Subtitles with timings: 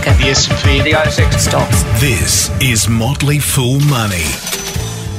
[0.00, 0.18] market.
[0.18, 1.82] The S&P, The ASX Stocks.
[2.00, 4.24] This is Motley Fool Money.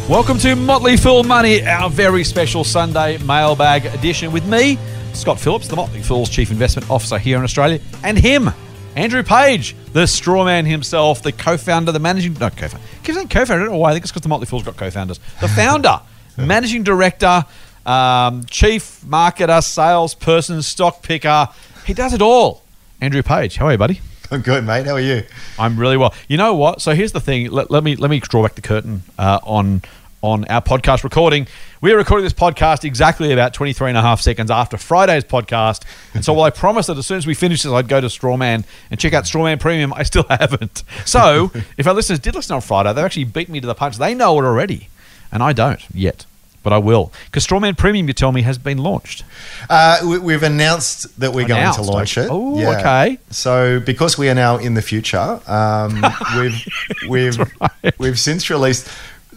[0.10, 4.78] Welcome to Motley Fool Money, our very special Sunday mailbag edition with me,
[5.14, 8.50] Scott Phillips, the Motley Fool's Chief Investment Officer here in Australia, and him,
[8.96, 12.86] Andrew Page, the straw man himself, the co-founder, the managing no co-founder.
[13.04, 13.62] Keep saying co-founder.
[13.62, 13.92] I don't know why.
[13.92, 15.20] I think it's because the Motley Fool's got co-founders.
[15.40, 16.02] The founder,
[16.38, 17.46] managing director,
[17.86, 21.50] um, chief marketer, salesperson, stock picker.
[21.86, 22.64] He does it all.
[23.00, 24.02] Andrew Page, how are you, buddy?
[24.32, 24.86] I'm good, mate.
[24.86, 25.24] How are you?
[25.60, 26.14] I'm really well.
[26.30, 26.82] You know what?
[26.82, 27.52] So here's the thing.
[27.52, 29.82] Let, let me let me draw back the curtain uh, on
[30.22, 31.48] on our podcast recording.
[31.82, 35.84] We are recording this podcast exactly about 23 and a half seconds after Friday's podcast.
[36.14, 38.08] And so while I promised that as soon as we finish this, I'd go to
[38.08, 40.84] Strawman and check out Strawman Premium, I still haven't.
[41.06, 43.98] So if our listeners did listen on Friday, they've actually beat me to the punch.
[43.98, 44.90] They know it already.
[45.32, 46.26] And I don't yet.
[46.64, 47.12] But I will.
[47.26, 49.24] Because Strawman Premium, you tell me, has been launched.
[49.70, 52.28] Uh, we, we've announced that we're Announced, going to launch it.
[52.30, 53.18] Oh, okay.
[53.32, 56.04] So because we are now in the future, um,
[56.38, 56.66] we've
[57.10, 58.00] we've right.
[58.00, 58.88] we've since released.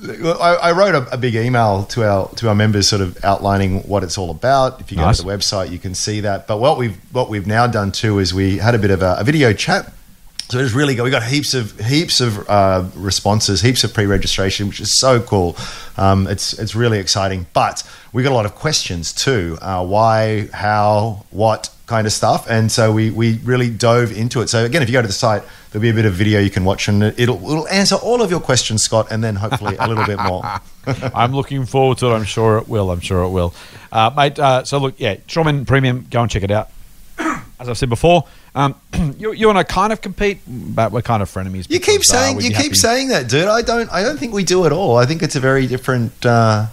[0.07, 3.81] I, I wrote a, a big email to our to our members, sort of outlining
[3.85, 4.81] what it's all about.
[4.81, 5.17] If you go Nice.
[5.19, 6.47] to the website, you can see that.
[6.47, 9.17] But what we've what we've now done too is we had a bit of a,
[9.21, 9.91] a video chat.
[10.49, 11.05] So it's really good.
[11.05, 15.57] We got heaps of heaps of uh, responses, heaps of pre-registration, which is so cool.
[15.97, 17.47] Um, it's it's really exciting.
[17.55, 19.59] But we got a lot of questions too.
[19.61, 22.49] Uh, why, how, what kind of stuff.
[22.49, 24.49] And so we we really dove into it.
[24.49, 26.51] So again, if you go to the site, there'll be a bit of video you
[26.51, 29.89] can watch, and it'll it'll answer all of your questions, Scott, and then hopefully a
[29.89, 30.43] little bit more.
[31.15, 32.15] I'm looking forward to it.
[32.15, 32.91] I'm sure it will.
[32.91, 33.55] I'm sure it will.
[33.91, 36.71] Uh, mate, uh, so look, yeah, Strawman Premium, go and check it out.
[37.19, 38.25] As I've said before,
[38.55, 38.75] um,
[39.19, 41.69] you, you and I kind of compete, but we're kind of frenemies.
[41.69, 43.49] You keep uh, saying you keep happy- saying that, dude.
[43.49, 44.97] I don't I don't think we do at all.
[44.97, 46.25] I think it's a very different.
[46.25, 46.67] Uh,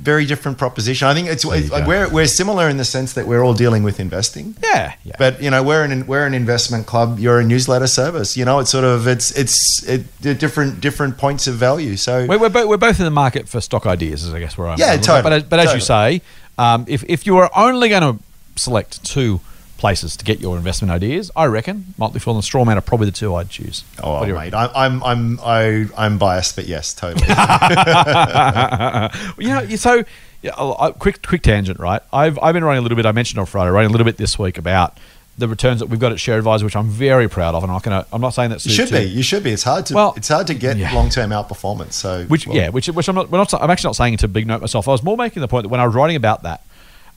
[0.00, 1.06] very different proposition.
[1.06, 1.84] I think it's you go.
[1.86, 4.56] we're we're similar in the sense that we're all dealing with investing.
[4.60, 5.14] Yeah, yeah.
[5.16, 7.20] But you know, we're an we're an investment club.
[7.20, 8.36] You're a newsletter service.
[8.36, 11.96] You know, it's sort of it's it's it, different different points of value.
[11.96, 14.58] So We're, we're, bo- we're both in the market for stock ideas, is I guess
[14.58, 14.78] where I'm.
[14.80, 16.20] Yeah, totally, But, as- but as you say,
[16.58, 18.24] um, if if you are only going to
[18.56, 19.40] select two
[19.82, 23.12] places to get your investment ideas, I reckon Motley Fool and Strawman are probably the
[23.12, 23.82] two I'd choose.
[24.00, 27.26] oh, What do you mate, I, I'm I'm I, I'm biased, but yes, totally.
[29.44, 30.04] you know, so
[30.40, 32.00] yeah, I'll- quick quick tangent, right?
[32.12, 33.06] I've I've been writing a little bit.
[33.06, 34.98] I mentioned on Friday, writing a little bit this week about
[35.36, 37.76] the returns that we've got at Share Advisor, which I'm very proud of, and I'm
[37.76, 38.06] not gonna.
[38.12, 39.02] I'm not saying that you should be.
[39.02, 39.50] You should be.
[39.50, 39.94] It's hard to.
[39.94, 40.94] Well, it's hard to get yeah.
[40.94, 41.94] long term outperformance.
[41.94, 43.30] So Which well, yeah, which which I'm not.
[43.30, 43.52] We're not.
[43.54, 44.86] I'm actually not saying it to big note myself.
[44.86, 46.62] I was more making the point that when I was writing about that,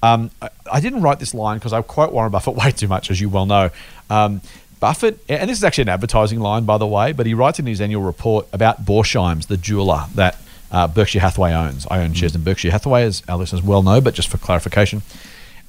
[0.06, 3.10] um, I, I didn't write this line because I quote Warren Buffett way too much,
[3.10, 3.72] as you well know.
[4.10, 4.42] Um,
[4.80, 7.66] Buffett, and this is actually an advertising line, by the way, but he writes in
[7.66, 10.38] his annual report about Borsheims, the jeweler that
[10.72, 11.88] uh, Berkshire Hathaway owns.
[11.90, 15.02] I own shares in Berkshire Hathaway, as our listeners well know, but just for clarification.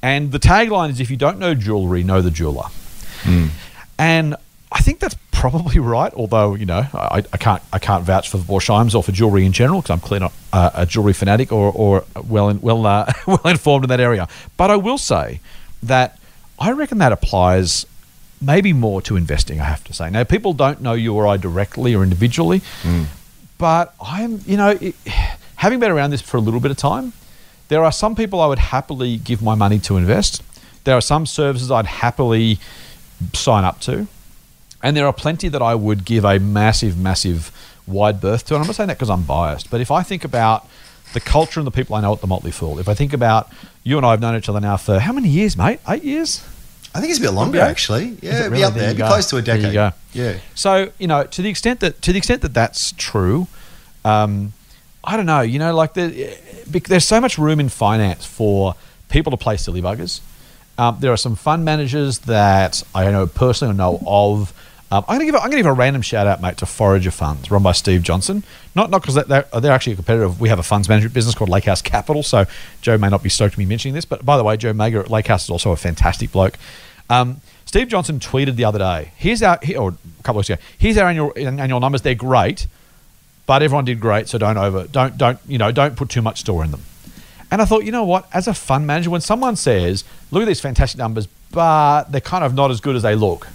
[0.02, 2.66] And the tagline is: "If you don't know jewelry, know the jeweler."
[3.98, 4.36] And
[4.76, 6.12] I think that's probably right.
[6.12, 9.52] Although you know, I, I can't I can't vouch for Borsheims or for jewelry in
[9.52, 13.10] general because I'm clearly not uh, a jewelry fanatic or, or well in, well uh,
[13.26, 14.28] well informed in that area.
[14.58, 15.40] But I will say
[15.82, 16.18] that
[16.58, 17.86] I reckon that applies
[18.38, 19.62] maybe more to investing.
[19.62, 20.10] I have to say.
[20.10, 22.60] Now, people don't know you or I directly or individually,
[23.56, 24.94] but I'm you know it,
[25.56, 27.14] having been around this for a little bit of time.
[27.68, 30.42] There are some people I would happily give my money to invest.
[30.84, 32.58] There are some services I'd happily
[33.32, 34.06] sign up to.
[34.86, 37.50] And there are plenty that I would give a massive, massive
[37.88, 38.54] wide berth to.
[38.54, 40.64] And I'm not saying that because I'm biased, but if I think about
[41.12, 43.50] the culture and the people I know at the Motley Fool, if I think about
[43.82, 45.80] you and I have known each other now for how many years, mate?
[45.88, 46.40] Eight years?
[46.94, 48.16] I think it's a bit longer actually.
[48.22, 48.58] Yeah, really?
[48.58, 49.64] be up There there, It'd be close to a decade.
[49.64, 49.92] There you go.
[50.12, 50.38] Yeah.
[50.54, 53.48] So you know, to the extent that to the extent that that's true,
[54.04, 54.52] um,
[55.02, 55.40] I don't know.
[55.40, 58.76] You know, like the, there's so much room in finance for
[59.08, 60.20] people to play silly buggers.
[60.78, 64.52] Um, there are some fund managers that I know personally or know of.
[64.92, 67.10] Um, I'm gonna give a, I'm gonna give a random shout out, mate, to Forager
[67.10, 68.44] Funds, run by Steve Johnson.
[68.76, 70.28] Not not because they're, they're actually a competitor.
[70.28, 72.44] We have a funds management business called Lakehouse Capital, so
[72.82, 75.00] Joe may not be stoked to me mentioning this, but by the way, Joe Magyer
[75.00, 76.56] at Lakehouse is also a fantastic bloke.
[77.10, 79.10] Um, Steve Johnson tweeted the other day.
[79.16, 80.62] Here's our he- or a couple of weeks ago.
[80.78, 82.02] Here's our annual annual numbers.
[82.02, 82.68] They're great,
[83.46, 84.28] but everyone did great.
[84.28, 86.82] So don't over don't don't you know don't put too much store in them.
[87.50, 88.28] And I thought, you know what?
[88.32, 92.44] As a fund manager, when someone says, "Look at these fantastic numbers," but they're kind
[92.44, 93.46] of not as good as they look,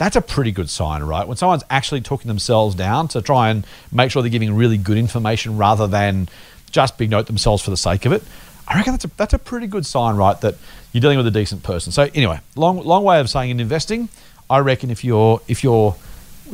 [0.00, 1.28] that's a pretty good sign, right?
[1.28, 4.96] When someone's actually talking themselves down to try and make sure they're giving really good
[4.96, 6.30] information rather than
[6.70, 8.22] just big note themselves for the sake of it,
[8.66, 10.40] I reckon that's a, that's a pretty good sign, right?
[10.40, 10.54] That
[10.94, 11.92] you're dealing with a decent person.
[11.92, 14.08] So anyway, long long way of saying in investing,
[14.48, 15.94] I reckon if you're if you're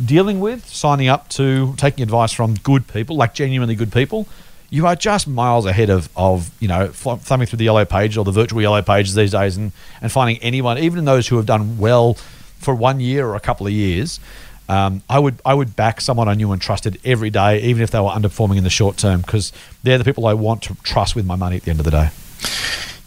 [0.05, 4.27] dealing with signing up to taking advice from good people, like genuinely good people,
[4.71, 8.25] you are just miles ahead of, of you know, thumbing through the yellow page or
[8.25, 9.71] the virtual yellow pages these days and,
[10.03, 12.17] and finding anyone, even those who have done well
[12.59, 14.21] for one year or a couple of years,
[14.69, 17.91] um, I would I would back someone I knew and trusted every day, even if
[17.91, 21.15] they were underperforming in the short term, because they're the people I want to trust
[21.15, 22.11] with my money at the end of the day.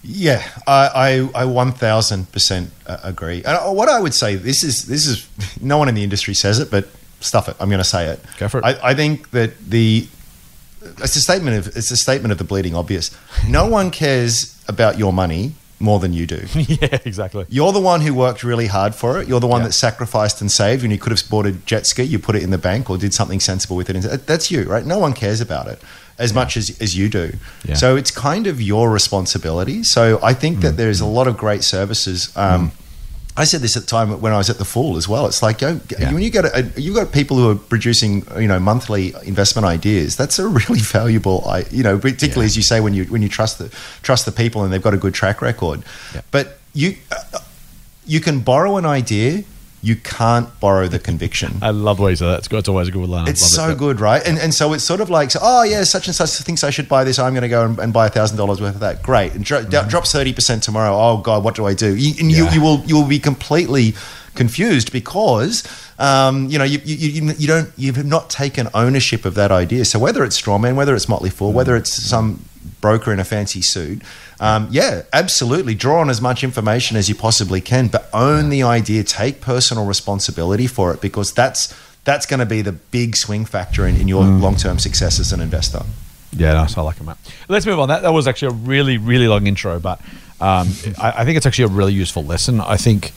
[0.01, 2.67] Yeah, I, I, I 1000%
[3.03, 3.37] agree.
[3.37, 5.27] And uh, what I would say, this is, this is,
[5.61, 6.87] no one in the industry says it, but
[7.19, 7.57] stuff it.
[7.59, 8.21] I'm going to say it.
[8.37, 8.63] Go for it.
[8.63, 10.07] I, I think that the,
[10.81, 13.15] it's a statement of, it's a statement of the bleeding obvious.
[13.47, 16.45] No one cares about your money more than you do.
[16.55, 17.45] yeah, exactly.
[17.49, 19.27] You're the one who worked really hard for it.
[19.27, 19.67] You're the one Yeah.
[19.67, 20.81] that sacrificed and saved.
[20.81, 22.97] When you could have bought a jet ski, you put it in the bank or
[22.97, 24.27] did something sensible with it.
[24.27, 24.85] That's you, right?
[24.85, 25.81] No one cares about it
[26.17, 27.31] as much as, as you do.
[27.63, 27.75] Yeah.
[27.75, 29.83] So it's kind of your responsibility.
[29.83, 30.61] So I think Mm.
[30.63, 32.29] that there's a lot of great services.
[32.35, 32.71] Um,
[33.39, 35.25] I said this at the time when I was at the Fool as well.
[35.25, 36.13] It's like yo, Yeah.
[36.13, 40.15] when you get a, you got people who are producing you know monthly investment ideas.
[40.17, 41.37] That's a really valuable,
[41.71, 42.51] you know, particularly Yeah.
[42.51, 43.69] as you say when you when you trust the
[44.03, 45.83] trust the people and they've got a good track record.
[46.13, 46.21] Yeah.
[46.31, 47.39] But you uh,
[48.05, 49.43] you can borrow an idea,
[49.81, 51.57] you can't borrow the conviction.
[51.61, 52.39] I love the way you say that.
[52.39, 52.59] It's, good.
[52.59, 53.27] it's always a good line.
[53.27, 53.77] I It's so it.
[53.77, 54.21] good, right?
[54.27, 56.69] And and so it's sort of like, so, oh yeah, such and such thinks I
[56.69, 57.17] should buy this.
[57.19, 59.01] I'm going to go and, and buy a thousand dollars worth of that.
[59.03, 60.93] Great, and dro- drops thirty percent tomorrow.
[60.95, 61.95] Oh god, what do I do?
[61.95, 62.45] You, and Yeah.
[62.45, 63.93] you you will you will be completely
[64.35, 65.63] confused because
[65.97, 69.85] um, you know you, you you you don't you've not taken ownership of that idea.
[69.85, 72.43] So whether it's Strawman, whether it's Motley Fool, whether it's some
[72.81, 74.01] broker in a fancy suit.
[74.39, 75.75] Um, yeah, absolutely.
[75.75, 79.03] Draw on as much information as you possibly can, but own the idea.
[79.03, 81.73] Take personal responsibility for it because that's
[82.05, 85.33] that's going to be the big swing factor in, in your long term success as
[85.33, 85.81] an investor.
[86.31, 86.77] Yeah, nice.
[86.77, 87.17] I like it, mate.
[87.47, 87.89] Let's move on.
[87.89, 89.99] That that was actually a really, really long intro, but
[90.41, 92.61] um, I, I think it's actually a really useful lesson.
[92.61, 93.13] I think,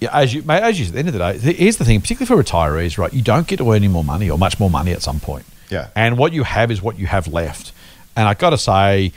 [0.00, 2.00] yeah, as you, mate, as you at the end of the day, here's the thing,
[2.00, 3.12] particularly for retirees, right?
[3.12, 5.44] You don't get to earn any more money or much more money at some point.
[5.68, 5.88] Yeah.
[5.94, 7.72] And what you have is what you have left.
[8.18, 9.12] And I got to say,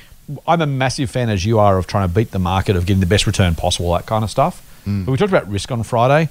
[0.47, 2.99] I'm a massive fan, as you are, of trying to beat the market, of getting
[3.01, 4.61] the best return possible, that kind of stuff.
[4.85, 6.29] But we talked about risk on Friday.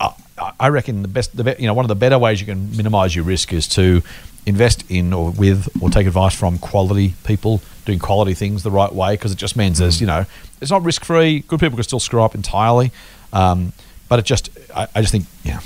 [0.00, 0.14] I-
[0.58, 2.76] I reckon the best, the be, you know, one of the better ways you can
[2.76, 4.02] minimize your risk is to
[4.46, 8.92] invest in or with or take advice from quality people doing quality things the right
[8.92, 10.24] way because it just means there's you know
[10.60, 11.40] it's not risk free.
[11.46, 12.90] Good people can still screw up entirely,
[13.32, 13.72] um,
[14.08, 15.60] but it just I, I just think yeah.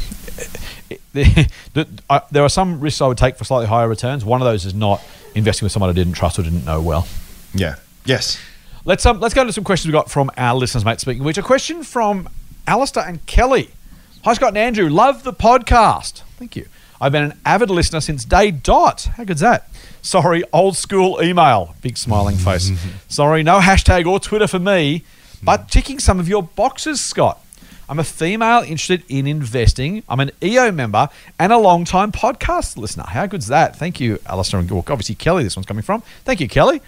[1.13, 4.25] The- the- I- there are some risks I would take for slightly higher returns.
[4.25, 5.03] One of those is not
[5.35, 7.07] investing with someone I didn't trust or didn't know well.
[7.55, 7.77] Yeah.
[8.05, 8.39] Yes.
[8.85, 11.01] Let's um, let's go to some questions we got from our listeners, mate.
[11.01, 12.29] Speaking of which, a question from
[12.67, 13.71] Alistair and Kelly.
[14.25, 14.89] Hi, Scott and Andrew.
[14.89, 16.23] Love the podcast.
[16.39, 16.67] Thank you.
[17.01, 19.03] I've been an avid listener since day dot.
[19.17, 19.69] How good's that?
[20.03, 21.75] Sorry, old school email.
[21.83, 22.71] Big smiling face.
[23.09, 25.05] Sorry, no hashtag or Twitter for me,
[25.43, 27.41] but ticking some of your boxes, Scott.
[27.89, 30.03] I'm a female interested in investing.
[30.09, 31.09] I'm an EO member
[31.39, 33.05] and a long-time podcast listener.
[33.09, 33.77] How good's that?
[33.77, 35.43] Thank you, Alistair and well, obviously Kelly.
[35.43, 36.03] This one's coming from.
[36.25, 36.83] Thank you, Kelly.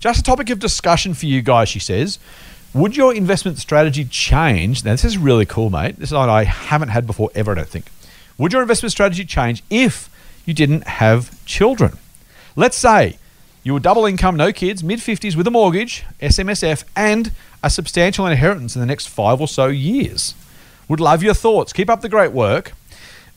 [0.00, 2.18] Just a topic of discussion for you guys, she says.
[2.74, 4.84] Would your investment strategy change?
[4.84, 5.96] Now, this is really cool, mate.
[5.98, 7.86] This is one I haven't had before ever, I don't think.
[8.36, 10.08] Would your investment strategy change if
[10.46, 11.98] you didn't have children?
[12.56, 13.18] Let's say
[13.62, 17.30] you were double income, no kids, mid 50s with a mortgage, SMSF, and
[17.62, 20.34] a substantial inheritance in the next five or so years.
[20.90, 21.72] Would love your thoughts.
[21.72, 22.72] Keep up the great work.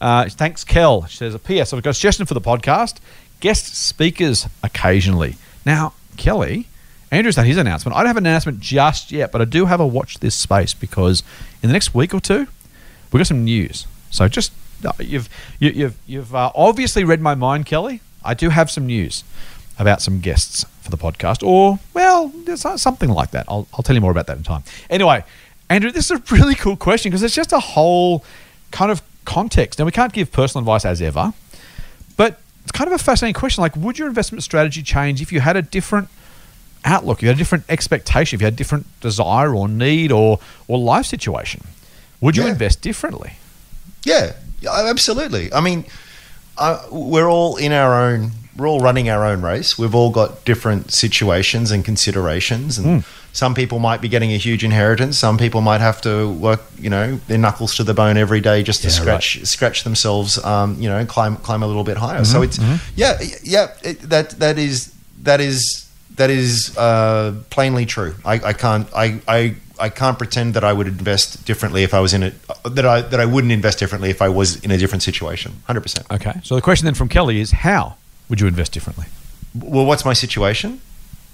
[0.01, 1.05] Uh, thanks, Kel.
[1.05, 2.97] She says, a PS, I've got a suggestion for the podcast.
[3.41, 5.35] Guest speakers occasionally.
[5.63, 6.65] Now, Kelly,
[7.11, 7.95] Andrew's done his announcement.
[7.95, 10.73] I don't have an announcement just yet, but I do have a watch this space
[10.73, 11.21] because
[11.61, 12.47] in the next week or two,
[13.11, 13.85] we've got some news.
[14.09, 14.51] So just,
[14.83, 15.29] uh, you've,
[15.59, 18.01] you, you've, you've uh, obviously read my mind, Kelly.
[18.25, 19.23] I do have some news
[19.77, 23.45] about some guests for the podcast, or, well, something like that.
[23.47, 24.63] I'll, I'll tell you more about that in time.
[24.89, 25.23] Anyway,
[25.73, 28.23] Andrew, this is a really cool question because it's just a whole
[28.69, 29.79] kind of context.
[29.79, 31.33] Now, we can't give personal advice as ever,
[32.15, 33.63] but it's kind of a fascinating question.
[33.63, 36.09] Like, would your investment strategy change if you had a different
[36.85, 40.11] outlook, if you had a different expectation, if you had a different desire or need
[40.11, 41.63] or, or life situation?
[42.21, 42.49] Would you Yeah.
[42.51, 43.37] invest differently?
[44.05, 45.51] Yeah, absolutely.
[45.51, 45.85] I mean,
[46.55, 48.31] uh, we're all in our own.
[48.55, 49.77] We're all running our own race.
[49.77, 54.63] We've all got different situations and considerations, and some people might be getting a huge
[54.63, 55.17] inheritance.
[55.17, 58.61] Some people might have to work, you know, their knuckles to the bone every day
[58.61, 61.97] just to Yeah, scratch scratch themselves, um, you know, and climb climb a little bit
[61.97, 62.23] higher.
[62.25, 62.59] So it's
[62.95, 63.73] yeah, yeah.
[63.83, 64.93] It, that that is
[65.23, 68.13] that is that is uh, plainly true.
[68.23, 71.99] I, I can't I, I I can't pretend that I would invest differently if I
[71.99, 74.77] was in it that I that I wouldn't invest differently if I was in a
[74.77, 75.53] different situation.
[75.65, 76.05] Hundred percent.
[76.11, 76.39] Okay.
[76.43, 77.95] So the question then from Kelly is how
[78.29, 79.05] would you invest differently?
[79.53, 80.81] Well, what's my situation?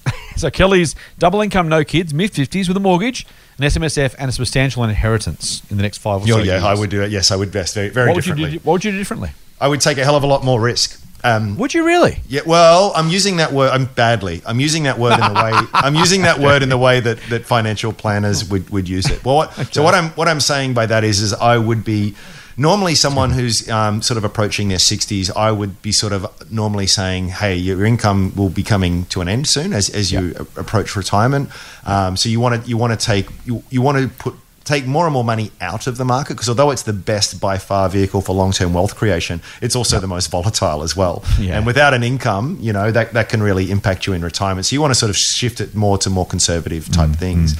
[0.36, 3.27] So Kelly's double income, no kids, mid 50s with a mortgage,
[3.58, 6.63] an SMSF, and a substantial inheritance in the next five or so yeah, years.
[6.63, 7.12] I would do it.
[7.12, 8.58] Yes, I would invest very very What would, you differently.
[8.60, 9.31] do, what would you do differently?
[9.60, 11.03] I would take a hell of a lot more risk.
[11.24, 12.22] Um, Would you really?
[12.29, 13.72] yeah, well, I'm using that word.
[13.72, 14.41] I'm badly.
[14.46, 15.51] I'm using that word in the way.
[15.74, 19.25] I'm using that word in the way that, that financial planners would, would use it.
[19.25, 22.15] Well, what, so what I'm what I'm saying by that is, is I would be
[22.59, 25.31] normally someone who's um, sort of approaching their 60s.
[25.35, 29.27] I would be sort of normally saying, "Hey, your income will be coming to an
[29.29, 31.49] end soon as, as you a- approach retirement.
[31.85, 34.35] Um, so you want to you want to take you, you want to put
[34.65, 37.57] take more and more money out of the market because although it's the best by
[37.57, 41.57] far vehicle for long-term wealth creation it's also the most volatile as well Yeah.
[41.57, 44.75] and without an income you know that, that can really impact you in retirement so
[44.75, 47.55] you want to sort of shift it more to more conservative type things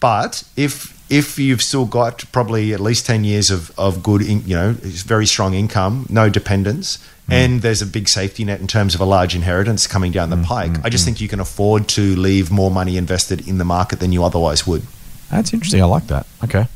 [0.00, 4.42] but if if you've still got probably at least 10 years of, of good in,
[4.46, 6.96] you know very strong income no dependence
[7.28, 7.32] mm.
[7.32, 10.36] and there's a big safety net in terms of a large inheritance coming down the
[10.36, 10.44] mm.
[10.44, 10.84] pike mm.
[10.84, 14.10] i just think you can afford to leave more money invested in the market than
[14.12, 14.82] you otherwise would
[15.32, 15.82] That's interesting.
[15.82, 16.26] I like that.
[16.44, 16.66] Okay.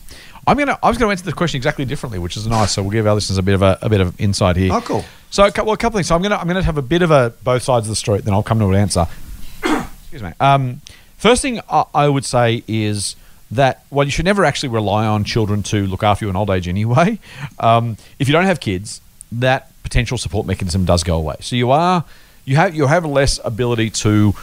[0.46, 0.78] I'm gonna.
[0.82, 2.72] I was going to answer the question exactly differently, which is nice.
[2.72, 4.72] So we'll give our listeners a bit of a, a bit of insight here.
[4.72, 5.04] Oh, cool.
[5.28, 6.06] So a couple, well, a couple things.
[6.06, 8.20] So I'm gonna I'm gonna have a bit of a both sides of the story.
[8.20, 9.06] Then I'll come to an answer.
[9.64, 10.32] Excuse me.
[10.40, 10.80] Um,
[11.18, 13.16] first thing I, I would say is
[13.50, 16.50] that well, you should never actually rely on children to look after you in old
[16.50, 17.18] age anyway.
[17.58, 19.00] Um, if you don't have kids,
[19.32, 21.36] that potential support mechanism does go away.
[21.40, 22.04] So you are
[22.44, 24.34] you have you have less ability to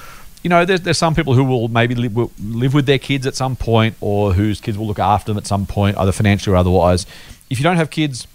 [0.43, 3.25] you know, there's, there's some people who will maybe live, will live with their kids
[3.25, 6.53] at some point or whose kids will look after them at some point, either financially
[6.53, 7.05] or otherwise.
[7.49, 8.27] If you don't have kids,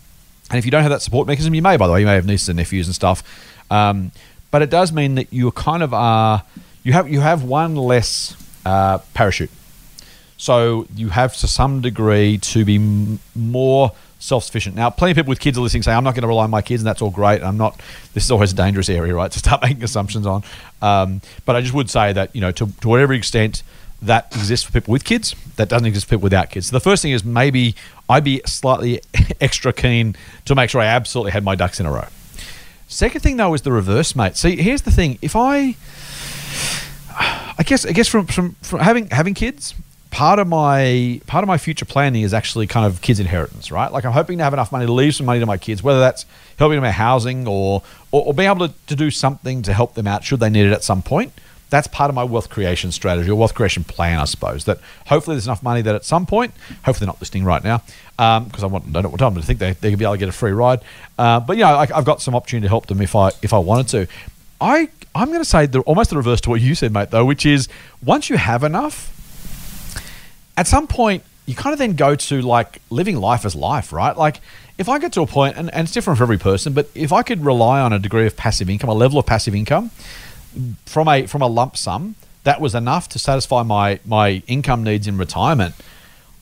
[0.51, 2.15] and if you don't have that support mechanism, you may, by the way, you may
[2.15, 3.23] have nieces and nephews and stuff.
[3.71, 4.11] Um,
[4.51, 6.43] but it does mean that you kind of are,
[6.83, 8.35] you have, you have one less
[8.65, 9.51] uh, parachute.
[10.39, 14.75] So you have to some degree to be m- more self-sufficient.
[14.77, 16.51] Now, plenty of people with kids are listening say, "I'm not going to rely on
[16.51, 17.43] my kids," and that's all great.
[17.43, 17.81] I'm not.
[18.15, 19.31] This is always a dangerous area, right?
[19.39, 20.43] To start making assumptions on.
[20.81, 23.63] Um, but I just would say that you know, to, to whatever extent
[24.01, 26.69] that exists for people with kids, that doesn't exist for people without kids.
[26.69, 27.75] So the first thing is maybe
[28.09, 29.01] I'd be slightly
[29.41, 32.07] extra keen to make sure I absolutely had my ducks in a row.
[32.87, 34.37] Second thing though is the reverse, mate.
[34.37, 35.75] See, here's the thing: if I
[37.59, 39.75] I guess I guess from, from from having having kids,
[40.11, 43.93] part of my part of my future planning is actually kind of kids inheritance, right?
[43.93, 46.01] Like I'm hoping to have enough money to leave some money to my kids, whether
[46.01, 46.25] that's
[46.59, 49.95] helping them with housing or or, or being able to, to do something to help
[49.95, 51.33] them out should they need it at some point.
[51.71, 54.65] That's part of my wealth creation strategy or wealth creation plan, I suppose.
[54.65, 57.83] That hopefully there's enough money that at some point, hopefully they're not listening right now,
[58.17, 60.19] because I want I don't want them to think they they could be able to
[60.19, 60.81] get a free ride.
[61.19, 63.53] Uh, but you know, I, I've got some opportunity to help them if I if
[63.53, 64.07] I wanted to.
[64.61, 67.11] I I'm going to say the, almost the reverse to what you said, mate.
[67.11, 67.69] Though, which is
[68.03, 69.18] once you have enough,
[70.59, 74.15] at some point you kind of then go to like living life as life, right?
[74.15, 74.41] Like
[74.77, 77.13] if I get to a point, and, and it's different for every person, but if
[77.13, 79.91] I could rely on a degree of passive income, a level of passive income
[80.85, 85.07] from a from a lump sum that was enough to satisfy my my income needs
[85.07, 85.75] in retirement.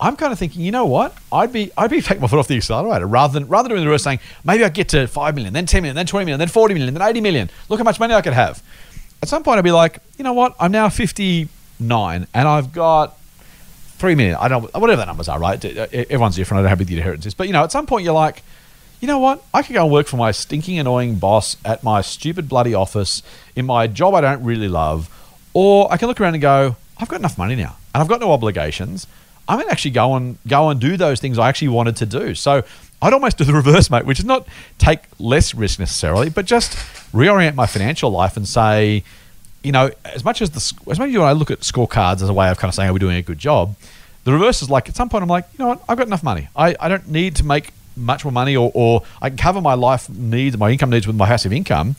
[0.00, 1.16] I'm kind of thinking, you know what?
[1.30, 3.87] I'd be I'd be taking my foot off the accelerator rather than rather doing the
[3.87, 6.49] reverse saying maybe I get to five million, then ten million, then twenty million, then
[6.49, 7.50] forty million, then eighty million.
[7.68, 8.62] Look how much money I could have.
[9.23, 10.56] At some point, I'd be like, you know what?
[10.61, 13.18] I'm now 59 and I've got
[14.06, 14.36] three million.
[14.36, 15.62] I don't whatever the numbers are, right?
[15.64, 16.60] Everyone's different.
[16.60, 18.44] I don't have big the inheritance is, but you know, at some point, you're like,
[19.00, 19.42] you know what?
[19.52, 23.22] I could go and work for my stinking, annoying boss at my stupid bloody office
[23.56, 25.10] in my job I don't really love,
[25.54, 28.20] or I can look around and go, I've got enough money now, and I've got
[28.20, 29.08] no obligations.
[29.48, 32.36] I'm gonna actually go and go and do those things I actually wanted to do.
[32.36, 32.62] So
[33.02, 34.46] I'd almost do the reverse, mate, which is not
[34.78, 36.72] take less risk necessarily, but just
[37.12, 39.02] reorient my financial life and say,
[39.64, 42.32] you know, as much as the as much as I look at scorecards as a
[42.32, 43.75] way of kind of saying, are we doing a good job?
[44.26, 46.25] The reverse is like at some point I'm like, you know what, I've got enough
[46.25, 46.49] money.
[46.56, 49.75] I, I don't need to make much more money or, or I can cover my
[49.75, 51.95] life needs, my income needs with my passive income.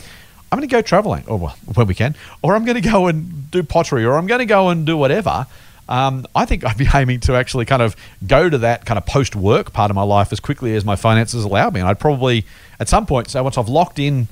[0.52, 3.08] I'm going to go traveling, or well, when we can, or I'm going to go
[3.08, 5.48] and do pottery, or I'm going to go and do whatever.
[5.88, 7.96] Um, I think I'd be aiming to actually kind of
[8.28, 10.98] go to that kind of post work part of my life as quickly as my
[10.98, 11.80] finances allow me.
[11.80, 12.46] And I'd probably,
[12.78, 14.28] at some point, say once I've locked in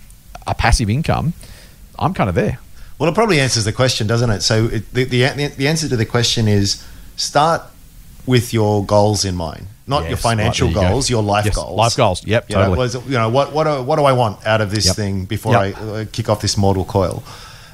[0.46, 1.32] a passive income,
[1.98, 2.60] I'm kind of there.
[3.00, 4.42] Well, it probably answers the question, doesn't it?
[4.42, 6.86] So it, the, the the answer to the question is
[7.16, 7.62] start
[8.26, 10.94] with your goals in mind, not Yes, your financial right, there you go.
[10.94, 11.78] goals, your life Yes, goals.
[11.78, 12.26] life goals.
[12.26, 12.78] Yep, You totally.
[12.78, 14.96] was- you know, what what do, what do I want out of this Yep.
[14.96, 15.62] thing before Yep.
[15.62, 17.24] I uh, kick off this mortal coil?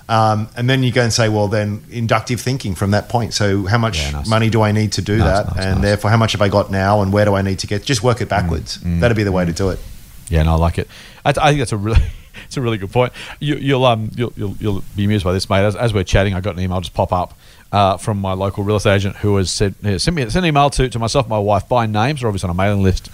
[0.10, 3.34] Um, and then you go and say, well, then inductive thinking from that point.
[3.34, 4.28] So, how much Yeah, nice.
[4.28, 5.56] money do I need to do Nice, that?
[5.56, 7.02] nice, and therefore, how much have I got now?
[7.02, 7.86] And where do I need to get?
[7.86, 8.78] Just work it backwards.
[8.80, 9.80] Mm, That'd be the way to do it.
[10.28, 10.90] Yeah, no, I like it.
[11.24, 12.02] I, I think that's a really,
[12.46, 13.14] it's a really good point.
[13.40, 15.64] You, you'll um, you'll, you'll, you'll be amused by this, mate.
[15.64, 17.38] As, as we're chatting, I got an email just pop up
[17.72, 20.46] uh, from my local real estate agent who has said uh, sent me sent an
[20.46, 23.10] email to, to myself, my wife by names, or obviously on a mailing list,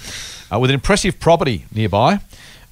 [0.52, 2.20] uh, with an impressive property nearby.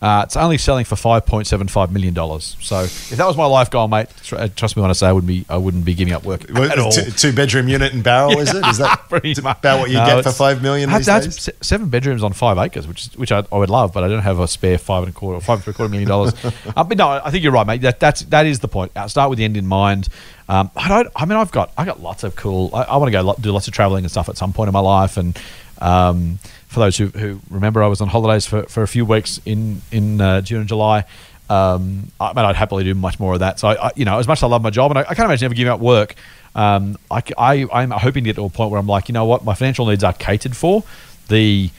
[0.05, 2.55] Uh, it's only selling for five point seven five million dollars.
[2.62, 5.07] So if that was my life goal, mate, tr- uh, trust me when I say
[5.07, 6.91] I wouldn't be I wouldn't be giving up work Well, at all.
[6.91, 8.63] Two, two bedroom unit and barrel, is it?
[8.67, 9.57] Is that Pretty much.
[9.57, 11.41] about what you No, get for five million I- these that's days?
[11.41, 14.07] se- seven bedrooms on five acres, which is, which I, I would love, but I
[14.07, 16.33] don't have a spare five and a quarter, five and three quarter million dollars.
[16.45, 17.81] uh, but no, I think you're right, mate.
[17.81, 18.91] That that's that is the point.
[18.95, 20.07] Uh, start with the end in mind.
[20.47, 21.09] Um, I don't.
[21.15, 22.69] I mean, I've got I got lots of cool.
[22.75, 24.74] I, I want to go do lots of traveling and stuff at some point in
[24.74, 25.17] my life.
[25.17, 25.35] And
[25.79, 29.39] um, for those who, who remember, I was on holidays for, for a few weeks
[29.46, 31.05] in in uh, June and July.
[31.50, 33.60] Um, I mean, I'd happily do much more of that.
[33.60, 35.13] So, I, I, you know, as much as I love my job, and I, I
[35.13, 36.15] can't imagine ever giving up work.
[36.55, 39.25] Um, I, I, I'm hoping to get to a point where I'm like, you know
[39.25, 40.84] what, my financial needs are catered for.
[41.27, 41.70] The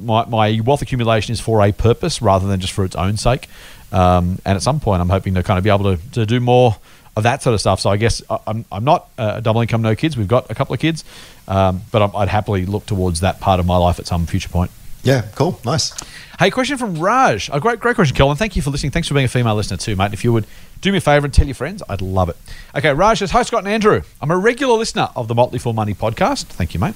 [0.00, 3.48] my, my wealth accumulation is for a purpose rather than just for its own sake.
[3.92, 6.40] Um, and at some point, I'm hoping to kind of be able to, to do
[6.40, 6.76] more
[7.16, 7.80] of that sort of stuff.
[7.80, 10.16] So I guess I'm, I'm not a double income, no kids.
[10.16, 11.04] We've got a couple of kids,
[11.48, 14.70] um, but I'd happily look towards that part of my life at some future point.
[15.02, 15.92] Yeah, cool, nice.
[16.38, 17.50] Hey, question from Raj.
[17.52, 18.36] A great, great question, Colin.
[18.38, 18.90] Thank you for listening.
[18.90, 20.14] Thanks for being a female listener too, mate.
[20.14, 20.46] If you would
[20.80, 22.36] do me a favour and tell your friends, I'd love it.
[22.74, 24.02] Okay, Raj says, Hi, Scott and Andrew.
[24.20, 26.44] I'm a regular listener of the Motley Fool Money podcast.
[26.46, 26.94] Thank you, mate.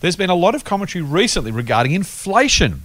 [0.00, 2.82] There's been a lot of commentary recently regarding inflation.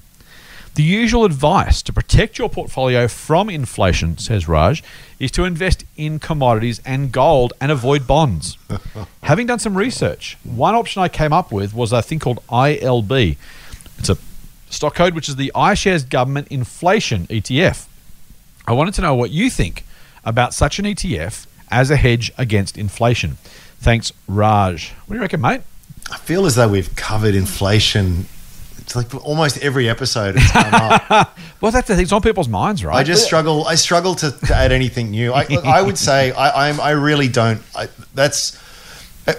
[0.75, 4.81] The usual advice to protect your portfolio from inflation, says Raj,
[5.19, 8.57] is to invest in commodities and gold and avoid bonds.
[9.23, 13.35] Having done some research, one option I came up with was a thing called ILB.
[13.97, 14.17] It's a
[14.69, 17.87] stock code which is the iShares Government Inflation ETF.
[18.65, 19.83] I wanted to know what you think
[20.23, 23.37] about such an ETF as a hedge against inflation.
[23.79, 24.91] Thanks, Raj.
[25.05, 25.61] What do you reckon, mate?
[26.09, 28.27] I feel as though we've covered inflation.
[28.95, 31.37] Like almost every episode it's come up.
[31.61, 32.01] Well, that's the thing.
[32.03, 32.95] It's on people's minds, right?
[32.95, 33.67] I just struggle.
[33.67, 35.31] I struggle to, to add anything new.
[35.31, 36.79] I, I would say I, I'm.
[36.81, 37.61] I really don't.
[37.75, 38.57] I, that's
[39.27, 39.33] uh,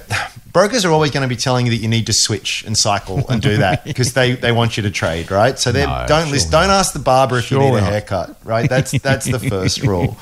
[0.53, 3.27] brokers are always going to be telling you that you need to switch and cycle
[3.29, 5.59] and do that because they, they want you to trade, right?
[5.59, 6.51] So they No, don't sure listen.
[6.53, 6.61] not.
[6.63, 8.71] Don't ask the barber if you Sure need a haircut, right?
[8.71, 10.17] That's that's the first rule.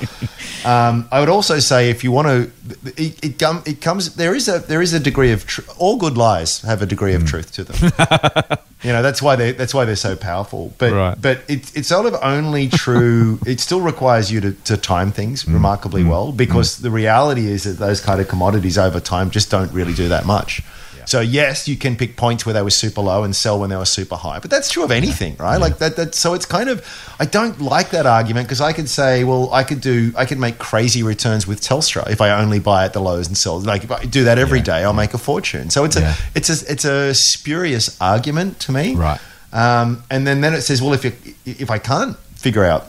[0.65, 2.51] Um, I would also say if you want to,
[2.99, 4.15] it, it, com- it comes.
[4.15, 7.13] There is a there is a degree of tr- all good lies have a degree
[7.13, 7.21] Hmm.
[7.21, 8.57] of truth to them.
[8.83, 10.73] You know that's why they that's why they're so powerful.
[10.77, 11.21] But Right.
[11.21, 13.39] but it, it's sort of only true.
[13.45, 15.53] it still requires you to, to time things Mm.
[15.53, 19.71] remarkably well because the reality is that those kind of commodities over time just don't
[19.71, 20.61] really do that much.
[21.05, 23.75] So yes, you can pick points where they were super low and sell when they
[23.75, 25.57] were super high, but that's true of anything, right?
[25.57, 25.95] Like that.
[25.95, 26.85] That so it's kind of
[27.19, 30.39] I don't like that argument because I could say, well, I could do I could
[30.39, 33.59] make crazy returns with Telstra if I only buy at the lows and sell.
[33.59, 34.63] Like if I do that every Yeah.
[34.65, 35.69] day, I'll make a fortune.
[35.69, 36.13] So it's Yeah.
[36.13, 39.19] a it's a it's a spurious argument to me, Right.
[39.53, 41.13] um, and then, then it says, well, if you,
[41.45, 42.87] if I can't figure out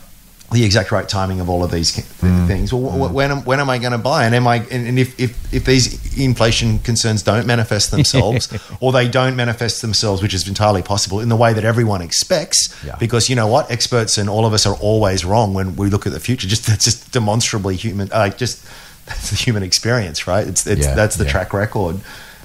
[0.53, 2.47] the exact right timing of all of these Mm.
[2.47, 4.25] things, well, wh- when am, when am I going to buy?
[4.27, 4.57] And am I?
[4.71, 10.23] And, if, if if these inflation concerns don't manifest themselves, or they don't manifest themselves,
[10.23, 12.97] which is entirely possible, in the way that everyone expects, Yeah.
[12.97, 16.07] because you know what, experts and all of us are always wrong when we look
[16.07, 16.47] at the future.
[16.49, 18.09] Just that's just demonstrably human.
[18.09, 18.65] Like just
[19.07, 20.47] that's the human experience, right?
[20.47, 21.31] It's, it's Yeah, that's the yeah.
[21.33, 21.97] track record.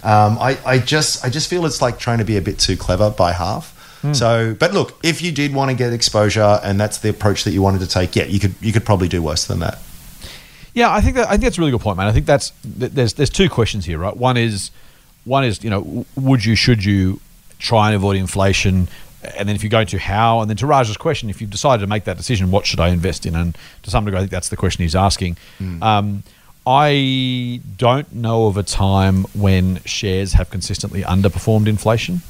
[0.03, 2.77] Um, I, I just I just feel it's like trying to be a bit too
[2.77, 3.73] clever by half.
[4.01, 4.13] Hmm.
[4.13, 7.51] So, but look, if you did want to get exposure and that's the approach that
[7.51, 9.79] you wanted to take, yeah, you could you could probably do worse than that.
[10.73, 12.07] Yeah, I think that I think that's a really good point, man.
[12.07, 14.15] I think that's there's there's two questions here, right?
[14.15, 14.71] One is
[15.25, 17.19] one is you know would you should you
[17.57, 18.87] try and avoid inflation,
[19.35, 21.81] and then if you're going to how, and then to Raj's question, if you've decided
[21.81, 23.35] to make that decision, what should I invest in?
[23.35, 25.37] And to some degree, I think that's the question he's asking.
[25.81, 26.23] Um,
[26.67, 32.21] I don't know of a time when shares have consistently underperformed inflation.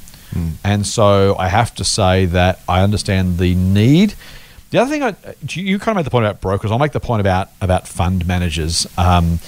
[0.64, 4.14] And so I have to say that I understand the need.
[4.70, 5.16] The other thing, I,
[5.50, 6.72] you you kind of made the point about brokers.
[6.72, 8.86] I'll make the point about about fund managers.
[8.98, 9.40] Um,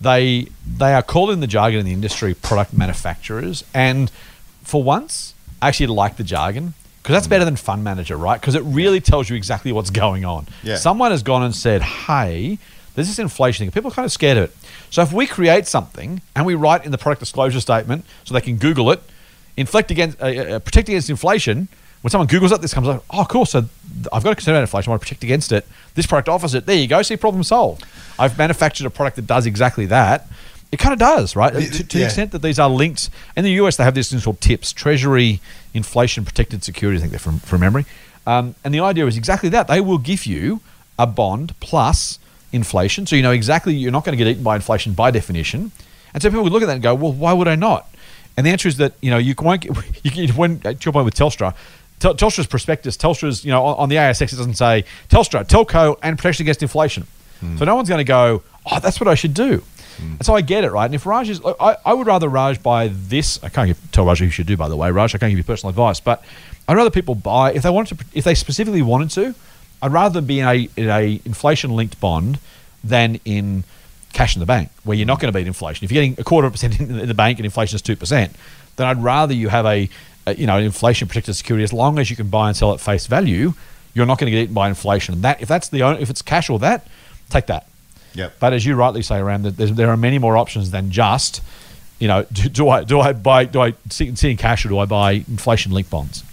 [0.00, 4.10] they they are called in the jargon in the industry product manufacturers, and
[4.62, 8.40] for once, I actually like the jargon because that's better than fund manager, right?
[8.40, 10.46] Because it really tells you exactly what's going on.
[10.62, 10.76] Yeah.
[10.76, 12.58] Someone has gone and said, "Hey,
[12.94, 14.56] there's this inflation thing." People are kind of scared of it.
[14.90, 18.40] So if we create something and we write in the product disclosure statement, so they
[18.40, 19.02] can Google it,
[19.56, 21.68] inflect against, uh, uh, protect against inflation.
[22.02, 23.02] When someone Googles it, this comes up.
[23.10, 23.46] Oh, cool.
[23.46, 23.64] So
[24.12, 24.90] I've got a concern about inflation.
[24.90, 25.66] I want to protect against it.
[25.94, 26.66] This product offers it.
[26.66, 27.00] There you go.
[27.00, 27.84] See, problem solved.
[28.18, 30.26] I've manufactured a product that does exactly that.
[30.70, 31.54] It kind of does, right?
[31.54, 33.08] Y- To, to the extent that these are linked.
[33.36, 35.40] In the US, they have this thing called TIPS, Treasury
[35.72, 37.00] Inflation Protected Securities.
[37.00, 37.86] I think they're from, from memory.
[38.26, 39.68] Um, and the idea is exactly that.
[39.68, 40.60] They will give you
[40.98, 42.18] a bond plus
[42.52, 43.06] inflation.
[43.06, 45.70] So you know exactly you're not going to get eaten by inflation by definition.
[46.12, 47.88] And so people would look at that and go, well, why would I not?
[48.36, 50.92] And the answer is that you know you won't get you can, when to your
[50.92, 51.54] point with Telstra,
[52.00, 55.96] Tel- Telstra's prospectus, Telstra's you know on, on the ASX it doesn't say Telstra, telco,
[56.02, 57.06] and protection against inflation.
[57.40, 57.56] Hmm.
[57.56, 59.62] So no one's going to go, oh, that's what I should do.
[59.96, 60.14] Hmm.
[60.14, 60.86] And so I get it, right?
[60.86, 63.42] And if Raj is, I, I would rather Raj buy this.
[63.42, 65.14] I can't give, tell Raj what he should do, by the way, Raj.
[65.14, 66.24] I can't give you personal advice, but
[66.66, 69.34] I'd rather people buy if they wanted to, if they specifically wanted to.
[69.82, 72.38] I'd rather be in a in a inflation linked bond
[72.82, 73.64] than in
[74.14, 75.84] cash in the bank, where you're not going to beat inflation.
[75.84, 77.96] If you're getting a quarter of a percent in the bank and inflation is two
[77.96, 78.34] percent,
[78.76, 79.88] then I'd rather you have a,
[80.26, 82.72] a you know an inflation protected security as long as you can buy and sell
[82.72, 83.52] at face value.
[83.92, 85.14] You're not going to get eaten by inflation.
[85.14, 86.86] And that if that's the only, if it's cash or that,
[87.30, 87.68] take that.
[88.14, 88.36] Yep.
[88.40, 91.42] But as you rightly say, Ram, that there are many more options than just,
[91.98, 94.68] you know, do, do I do I buy do I sit, sit in cash or
[94.68, 96.24] do I buy inflation linked bonds?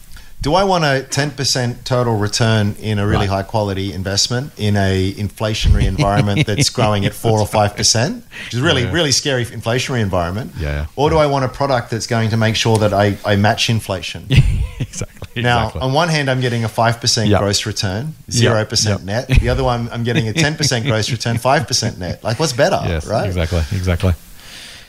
[0.42, 3.30] Do I want a 10% total return in a really Right.
[3.30, 8.60] high quality investment in a inflationary environment that's growing at 4 or 5%, which is
[8.60, 8.92] really Yeah.
[8.92, 10.54] really scary inflationary environment?
[10.60, 10.88] Yeah.
[10.96, 13.70] Or do I want a product that's going to make sure that I, I match
[13.70, 14.26] inflation?
[14.80, 15.44] exactly.
[15.44, 15.82] Now, exactly.
[15.82, 17.40] on one hand, I'm getting a 5% Yep.
[17.40, 19.02] gross return, 0% Yep.
[19.04, 19.28] net.
[19.42, 22.24] The other one, I'm getting a 10% gross return, 5% net.
[22.24, 23.28] Like, what's better, yes, right?
[23.28, 24.14] exactly, exactly.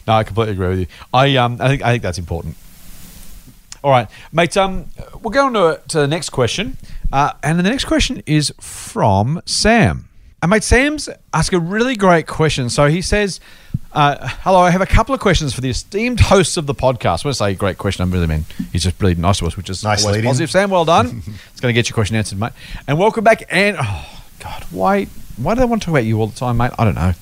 [0.07, 0.87] No, I completely agree with you.
[1.13, 2.57] I um, I think I think that's important.
[3.83, 4.57] All right, mate.
[4.57, 4.87] Um,
[5.21, 6.77] we'll go on to, to the next question,
[7.13, 10.09] uh, and the next question is from Sam.
[10.41, 12.69] And mate, Sam's asked a really great question.
[12.71, 13.41] So he says,
[13.93, 17.25] uh, "Hello, I have a couple of questions for the esteemed hosts of the podcast."
[17.25, 19.69] When I say great question, I really mean he's just really nice to us, which
[19.71, 20.51] is Nice always positive.
[20.51, 21.23] Sam, well done.
[21.51, 22.53] it's going to get your question answered, mate.
[22.87, 23.45] And welcome back.
[23.51, 24.07] And oh
[24.39, 25.07] God, why?
[25.37, 26.73] Why do they want to talk about you all the time, mate?
[26.79, 27.13] I don't know.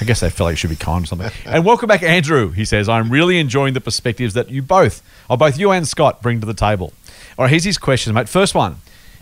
[0.00, 1.30] I guess they feel like you should be kind or something.
[1.44, 2.50] And welcome back, Andrew.
[2.50, 6.22] He says, "I'm really enjoying the perspectives that you both, or both you and Scott,
[6.22, 6.92] bring to the table."
[7.36, 8.28] All right, here's his question, mate.
[8.28, 8.76] First one.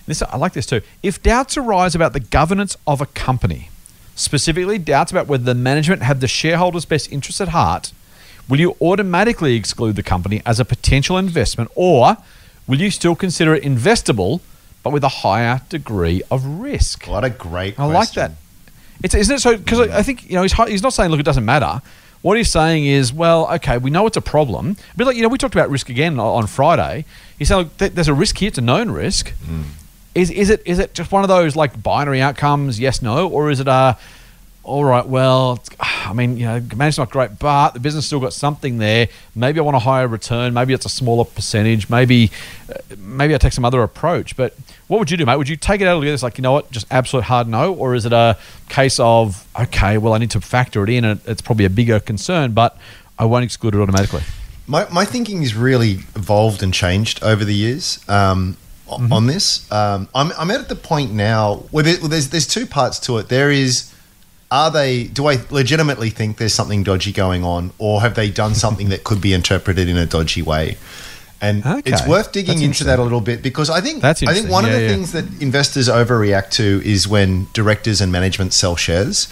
[0.06, 0.82] This I like this too.
[1.02, 3.70] If doubts arise about the governance of a company,
[4.14, 7.90] specifically doubts about whether the management have the shareholders' best interests at heart,
[8.48, 12.16] will you automatically exclude the company as a potential investment, or
[12.68, 14.40] will you still consider it investable,
[14.86, 17.06] but with a higher degree of risk?
[17.08, 17.92] What a great I question.
[17.92, 18.30] like that.
[19.02, 19.56] It's isn't it so?
[19.56, 21.82] Because I I think you know he's he's not saying look it doesn't matter.
[22.22, 24.76] What he's saying is, well, okay, we know it's a problem.
[24.94, 27.04] A bit like you know we talked about risk again on Friday.
[27.36, 29.32] He's saying look, th- there's a risk here, it's a known risk.
[30.14, 33.50] Is is it is it just one of those like binary outcomes, yes, no, or
[33.50, 33.98] is it a
[34.66, 38.32] all right, well, I mean, you know, management's not great, but the business still got
[38.32, 39.08] something there.
[39.32, 40.54] Maybe I want a higher return.
[40.54, 41.88] Maybe it's a smaller percentage.
[41.88, 42.32] Maybe,
[42.68, 44.36] uh, maybe I take some other approach.
[44.36, 44.56] But
[44.88, 45.36] what would you do, mate?
[45.36, 46.14] Would you take it out altogether?
[46.14, 48.36] It's like, you know what, just absolute hard no, or is it a
[48.68, 52.00] case of okay, well, I need to factor it in, and it's probably a bigger
[52.00, 52.76] concern, but
[53.18, 54.22] I won't exclude it automatically.
[54.66, 58.56] My, my thinking has really evolved and changed over the years um,
[58.88, 59.12] Mm-hmm.
[59.12, 59.68] on this.
[59.72, 63.28] Um, I'm, I'm at the point now where there's there's two parts to it.
[63.28, 63.92] There is,
[64.52, 65.08] are they?
[65.08, 69.02] Do I legitimately think there's something dodgy going on, or have they done something that
[69.02, 70.76] could be interpreted in a dodgy way?
[71.46, 71.90] And Okay.
[71.90, 74.64] it's worth digging into that a little bit because I think That's I think one
[74.64, 74.88] of the yeah.
[74.88, 79.28] things that investors overreact to is when directors and management sell shares.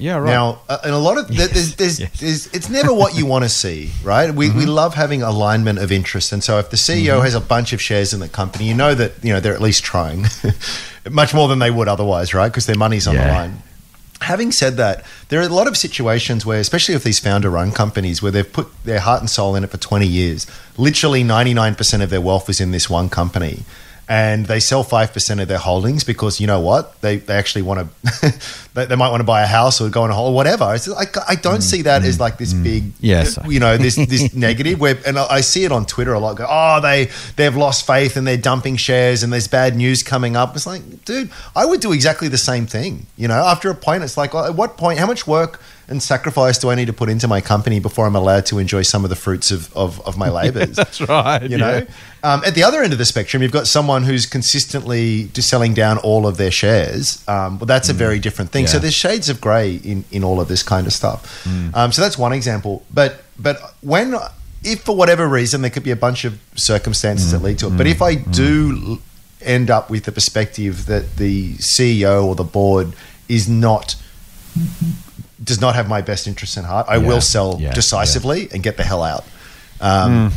[0.00, 0.26] Yeah, right.
[0.30, 2.10] Now, uh, and a lot of there- there's, there's, Yes.
[2.20, 4.32] there's, it's never what you want to see, right?
[4.32, 7.72] We, we love having alignment of interest, and so if the CEO has a bunch
[7.72, 10.26] of shares in the company, you know that you know they're at least trying,
[11.10, 12.48] much more than they would otherwise, right?
[12.48, 13.62] Because their money's on the line.
[14.22, 18.20] Having said that, there are a lot of situations where, especially with these founder-run companies,
[18.20, 20.46] where they've put their heart and soul in it for 20 years.
[20.76, 23.64] Literally, 99% of their wealth is in this one company,
[24.08, 26.98] and they sell 5% of their holdings because you know what?
[27.02, 28.40] They, they actually want to.
[28.74, 30.74] they, they might want to buy a house or go on a hole or whatever.
[30.74, 32.64] It's like, I don't see that as like this mm, mm.
[32.64, 33.38] big, Yes.
[33.46, 34.80] you know, this this negative.
[34.80, 36.36] Where and I I see it on Twitter a lot.
[36.36, 40.36] Go, oh, they they've lost faith and they're dumping shares and there's bad news coming
[40.36, 40.56] up.
[40.56, 43.06] It's like, dude, I would do exactly the same thing.
[43.18, 44.98] You know, after a point, it's like, uh, at what point?
[44.98, 48.14] How much work and sacrifice do I need to put into my company before I'm
[48.16, 50.76] allowed to enjoy some of the fruits of of, of my labors?
[50.76, 51.42] That's right.
[51.50, 51.78] you know.
[51.78, 51.84] yeah.
[52.22, 55.72] Um, at the other end of the spectrum, you've got someone who's consistently just selling
[55.74, 57.22] down all of their shares.
[57.28, 58.66] Um, well, that's a very different thing.
[58.66, 58.74] So Mm.
[58.74, 58.78] Yeah.
[58.78, 58.82] Mm.
[58.82, 61.46] there's shades of grey in, in all of this kind of stuff.
[61.74, 62.84] Um, so that's one example.
[62.92, 64.14] But but when
[64.64, 67.32] if for whatever reason there could be a bunch of circumstances Mm.
[67.32, 67.76] that lead to it.
[67.76, 68.98] But if I do
[69.40, 72.92] end up with the perspective that the CEO or the board
[73.28, 73.94] is not
[75.42, 77.06] does not have my best interests in heart, I Yeah.
[77.06, 77.72] will sell Yeah.
[77.72, 79.24] decisively and get the hell out.
[79.80, 80.32] Um,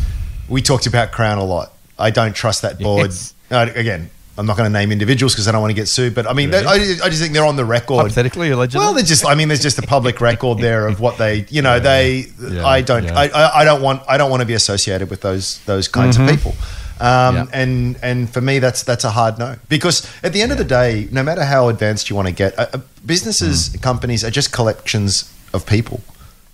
[0.49, 1.71] We talked about Crown a lot.
[1.97, 3.07] I don't trust that board.
[3.11, 3.33] Yes.
[3.49, 6.13] Uh, again, I'm not going to name individuals because I don't want to get sued.
[6.13, 6.65] But I mean, Really?
[6.65, 7.97] I, I just think they're on the record.
[8.01, 8.79] Hypothetically, allegedly.
[8.85, 9.25] Well, they're just.
[9.25, 11.45] I mean, there's just a public record there of what they.
[11.49, 12.27] You know, they.
[12.41, 13.05] Yeah, I don't.
[13.05, 13.17] yeah.
[13.17, 13.59] I, I.
[13.61, 14.01] I don't want.
[14.09, 16.53] I don't want to be associated with those those kinds of people.
[17.01, 17.45] Um, Yeah.
[17.53, 20.63] And and for me, that's that's a hard no because at the end of the
[20.63, 24.51] day, no matter how advanced you want to get, uh, uh, businesses, companies are just
[24.51, 25.99] collections of people.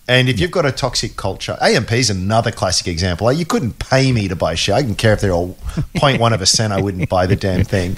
[0.10, 3.25] And if you've got a toxic culture, AMP is another classic example.
[3.27, 4.75] Like, you couldn't pay me to buy share.
[4.75, 5.55] I didn't care if they're all
[5.97, 6.71] 0.1 of a cent.
[6.71, 7.97] I wouldn't buy the damn thing.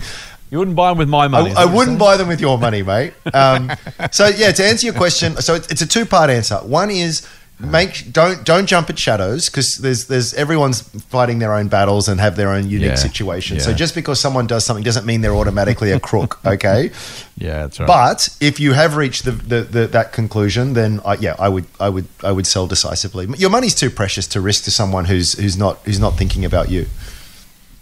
[0.49, 1.51] you wouldn't buy them with my money.
[1.51, 3.13] I, I that what you're wouldn't buy them with your money, mate.
[3.31, 3.71] Um,
[4.11, 6.55] so yeah, to answer your question, so it's, it's a two part answer.
[6.57, 7.27] One is
[7.59, 12.19] make don't don't jump at shadows because there's there's everyone's fighting their own battles and
[12.21, 12.95] have their own unique Yeah.
[12.95, 13.59] situation.
[13.59, 16.39] So just because someone does something doesn't mean they're automatically a crook.
[16.45, 16.91] Okay,
[17.37, 17.87] Yeah, that's right.
[17.87, 21.65] but if you have reached the, the, the that conclusion, then I, yeah, I would
[21.79, 23.27] I would I would sell decisively.
[23.37, 26.69] Your money's too precious to risk to someone who's who's not who's not thinking about
[26.71, 26.85] you.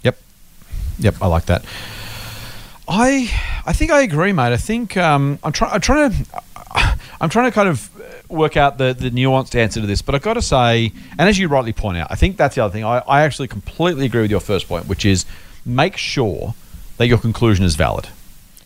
[0.04, 0.18] Yep.
[1.00, 1.64] Yep, I like that.
[2.88, 3.30] I
[3.66, 4.54] I think I agree, mate.
[4.54, 5.74] I think um, I'm trying.
[5.74, 6.42] I'm trying to.
[7.20, 7.90] I'm trying to kind of
[8.30, 11.40] work out the, the nuanced answer to this, but I've got to say, and as
[11.40, 12.84] you rightly point out, I think that's the other thing.
[12.84, 15.26] I, I actually completely agree with your first point, which is
[15.66, 16.54] make sure
[16.98, 18.10] that your conclusion is valid.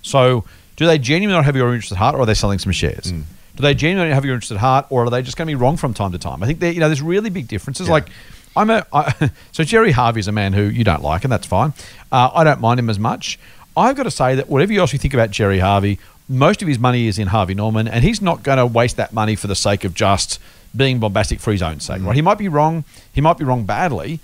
[0.02, 0.45] So,
[0.78, 3.12] do they genuinely not have your interest at heart, or are they selling some shares?
[3.56, 5.56] Do they genuinely have your interest at heart, or are they just going to be
[5.56, 6.41] wrong from time to time?
[6.41, 7.89] I think you know there's really big differences.
[7.89, 8.10] Like,
[8.56, 11.45] I'm a I, so Gerry Harvey is a man who you don't like, and that's
[11.45, 11.74] fine.
[12.12, 13.38] Uh, I don't mind him as much.
[13.76, 16.00] I've got to say that whatever else you think about Gerry Harvey,
[16.32, 19.13] most of his money is in Harvey Norman, and he's not going to waste that
[19.13, 20.39] money for the sake of just
[20.76, 22.02] being bombastic for his own sake.
[22.02, 22.15] Right?
[22.15, 22.86] He might be wrong.
[23.13, 24.20] He might be wrong badly,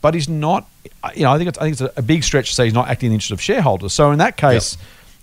[0.00, 0.68] but he's not.
[1.14, 2.88] You know, I think it's I think it's a, big stretch to say he's not
[2.88, 3.92] acting in the interest of shareholders.
[3.92, 4.76] So in that case,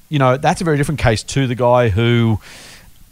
[0.10, 2.40] you know, that's a very different case to the guy who,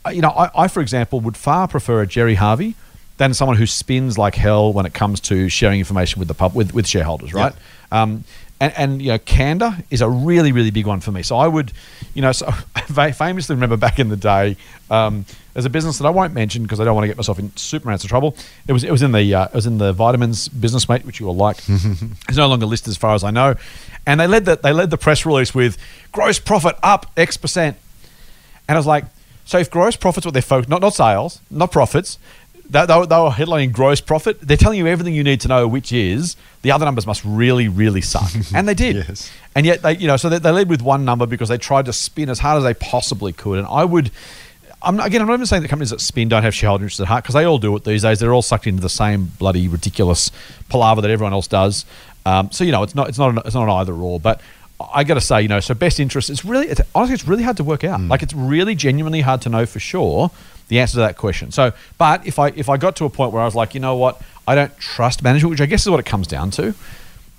[0.05, 2.75] uh, you know, I, I for example would far prefer a Gerry Harvey
[3.17, 6.53] than someone who spins like hell when it comes to sharing information with the pub
[6.53, 7.53] with with shareholders, right?
[7.91, 8.23] Um,
[8.59, 11.23] and, and you know, candor is a really really big one for me.
[11.23, 11.71] So I would,
[12.13, 12.51] you know, so
[12.97, 14.57] I famously remember back in the day.
[14.89, 17.39] Um, there's a business that I won't mention because I don't want to get myself
[17.39, 18.35] in super amounts of trouble.
[18.67, 21.19] It was it was in the uh, it was in the vitamins business, mate, which
[21.19, 21.57] you will like.
[21.67, 23.55] it's no longer listed as far as I know,
[24.05, 25.77] and they led the they led the press release with
[26.11, 27.77] gross profit up X percent,
[28.67, 29.05] and I was like,
[29.45, 32.19] so if gross profits what they're focused not not sales, not profits.
[32.69, 34.39] They, they, were, they were headlining gross profit.
[34.41, 37.67] They're telling you everything you need to know, which is the other numbers must really,
[37.67, 38.95] really suck, and they did.
[38.95, 39.31] Yes.
[39.55, 41.85] And yet they, you know, so they, they led with one number because they tried
[41.85, 43.59] to spin as hard as they possibly could.
[43.59, 44.11] And I would,
[44.81, 47.07] I'm again, I'm not even saying that companies that spin don't have shareholder interests at
[47.07, 48.19] heart because they all do it these days.
[48.19, 50.31] They're all sucked into the same bloody ridiculous
[50.69, 51.85] palaver that everyone else does.
[52.25, 54.19] Um, so you know, it's not, it's not, an, it's not an either or.
[54.19, 54.41] But
[54.93, 56.29] I got to say, you know, so best interest.
[56.29, 58.01] It's really, it's, honestly, it's really hard to work out.
[58.01, 60.31] Like it's really genuinely hard to know for sure
[60.67, 61.51] the answer to that question.
[61.51, 63.79] So, but if I if I got to a point where I was like, you
[63.79, 66.73] know what, I don't trust management, which I guess is what it comes down to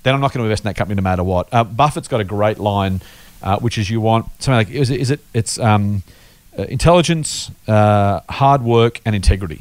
[0.07, 1.53] then I'm not going to invest in that company no matter what.
[1.53, 3.03] Uh, Buffett's got a great line,
[3.43, 6.05] uh, which is you want something like is it, is it it's um,
[6.57, 9.59] uh, intelligence, uh, hard work, and integrity.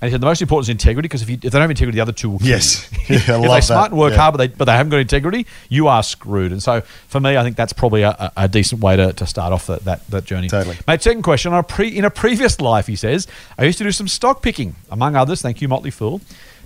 [0.00, 1.70] And he said the most important is integrity because if, you, if they don't have
[1.70, 2.88] integrity, the other two will kill Yes.
[3.08, 3.16] you.
[3.26, 4.18] Yeah, I if they smart and work Yeah.
[4.18, 6.52] hard, but they, but they haven't got integrity, you are screwed.
[6.52, 9.52] And so for me, I think that's probably a, a- decent way to, to start
[9.52, 10.48] off that, that, that journey.
[10.48, 10.76] Totally.
[10.86, 11.52] Mate, second question.
[11.52, 13.26] On a pre, in a previous life, he says,
[13.58, 15.42] I used to do some stock picking, among others.
[15.42, 16.20] Thank you, Motley Fool.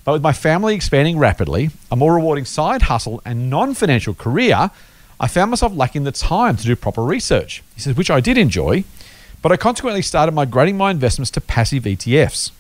[0.05, 4.71] But with my family expanding rapidly, a more rewarding side hustle, and non financial career,
[5.21, 7.63] I found myself lacking the time to do proper research.
[7.77, 8.85] He says, which I did enjoy,
[9.41, 12.51] but I consequently started migrating my investments to passive ETFs.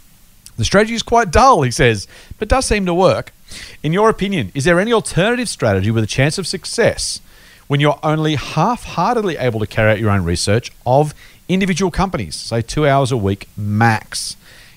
[0.56, 2.06] The strategy is quite dull, he says,
[2.38, 3.32] but does seem to work.
[3.82, 7.20] In your opinion, is there any alternative strategy with a chance of success
[7.68, 11.14] when you're only half heartedly able to carry out your own research of
[11.48, 14.36] individual companies, say two hours a week max?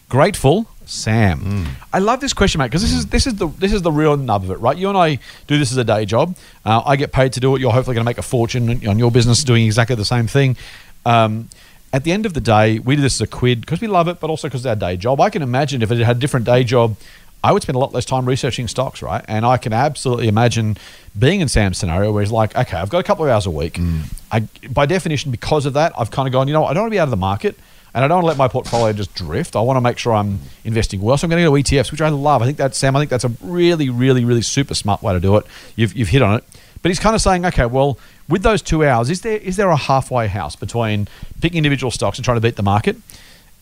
[0.09, 1.65] Grateful, Sam.
[1.91, 4.15] I love this question, mate, because this is this is the this is the real
[4.17, 4.77] nub of it, right?
[4.77, 6.35] You and I do this as a day job.
[6.63, 7.59] Uh, I get paid to do it.
[7.59, 10.57] You're hopefully going to make a fortune on your business doing exactly the same thing.
[11.05, 11.49] Um,
[11.95, 14.09] at the end of the day, we do this as a quid because we love
[14.09, 15.21] it, but also because it's our day job.
[15.21, 16.97] I can imagine if it had a different day job,
[17.41, 19.23] I would spend a lot less time researching stocks, right?
[19.29, 20.75] And I can absolutely imagine
[21.17, 23.51] being in Sam's scenario where he's like, okay, I've got a couple of hours a
[23.51, 23.75] week.
[23.75, 24.13] Mm.
[24.29, 26.91] I, by definition, because of that, I've kind of gone, you know I don't want
[26.91, 27.57] to be out of the market
[27.93, 29.55] and I don't want to let my portfolio just drift.
[29.55, 31.17] I want to make sure I'm investing well.
[31.17, 32.41] So I'm going to go to ETFs, which I love.
[32.41, 35.21] I think that's, Sam, I think that's a really, really, really super smart way to
[35.21, 35.45] do it.
[35.77, 36.43] You've, you've hit on it.
[36.81, 39.69] But he's kind of saying, okay, well, with those two hours, is there is there
[39.69, 41.07] a halfway house between
[41.41, 42.97] picking individual stocks and trying to beat the market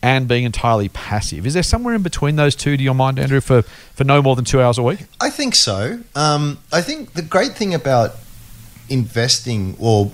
[0.02, 1.46] and being entirely passive?
[1.46, 4.36] Is there somewhere in between those two, to your mind, Andrew, for, for no more
[4.36, 5.06] than two hours a week?
[5.18, 6.00] I think so.
[6.14, 8.16] Um, I think the great thing about
[8.90, 10.12] investing or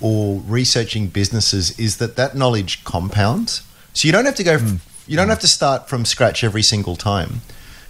[0.00, 3.62] or researching businesses is that that knowledge compounds.
[3.94, 4.58] So you don't have to go.
[5.06, 7.40] You don't have to start from scratch every single time.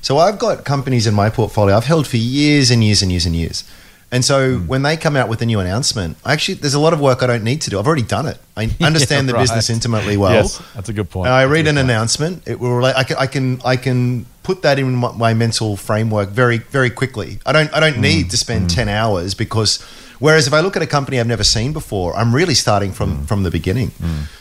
[0.00, 3.24] So I've got companies in my portfolio I've held for years and years and years
[3.24, 3.64] and years.
[4.12, 7.00] And so when they come out with a new announcement, actually, there's a lot of
[7.00, 7.78] work I don't need to do.
[7.78, 8.38] I've already done it.
[8.56, 9.40] I understand the right.
[9.42, 10.34] business intimately well.
[10.34, 11.28] Yes, that's a good point.
[11.30, 11.78] I read an point.
[11.90, 12.46] announcement.
[12.46, 12.94] It will relate.
[12.94, 16.90] I can, I can, I can put that in my, my mental framework very, very
[16.90, 17.38] quickly.
[17.46, 18.00] I don't, I don't Mm.
[18.00, 19.80] need to spend ten hours because.
[20.18, 22.94] Whereas if I look at a company I've never seen before, I'm really starting Mm.
[22.94, 23.90] from from the beginning.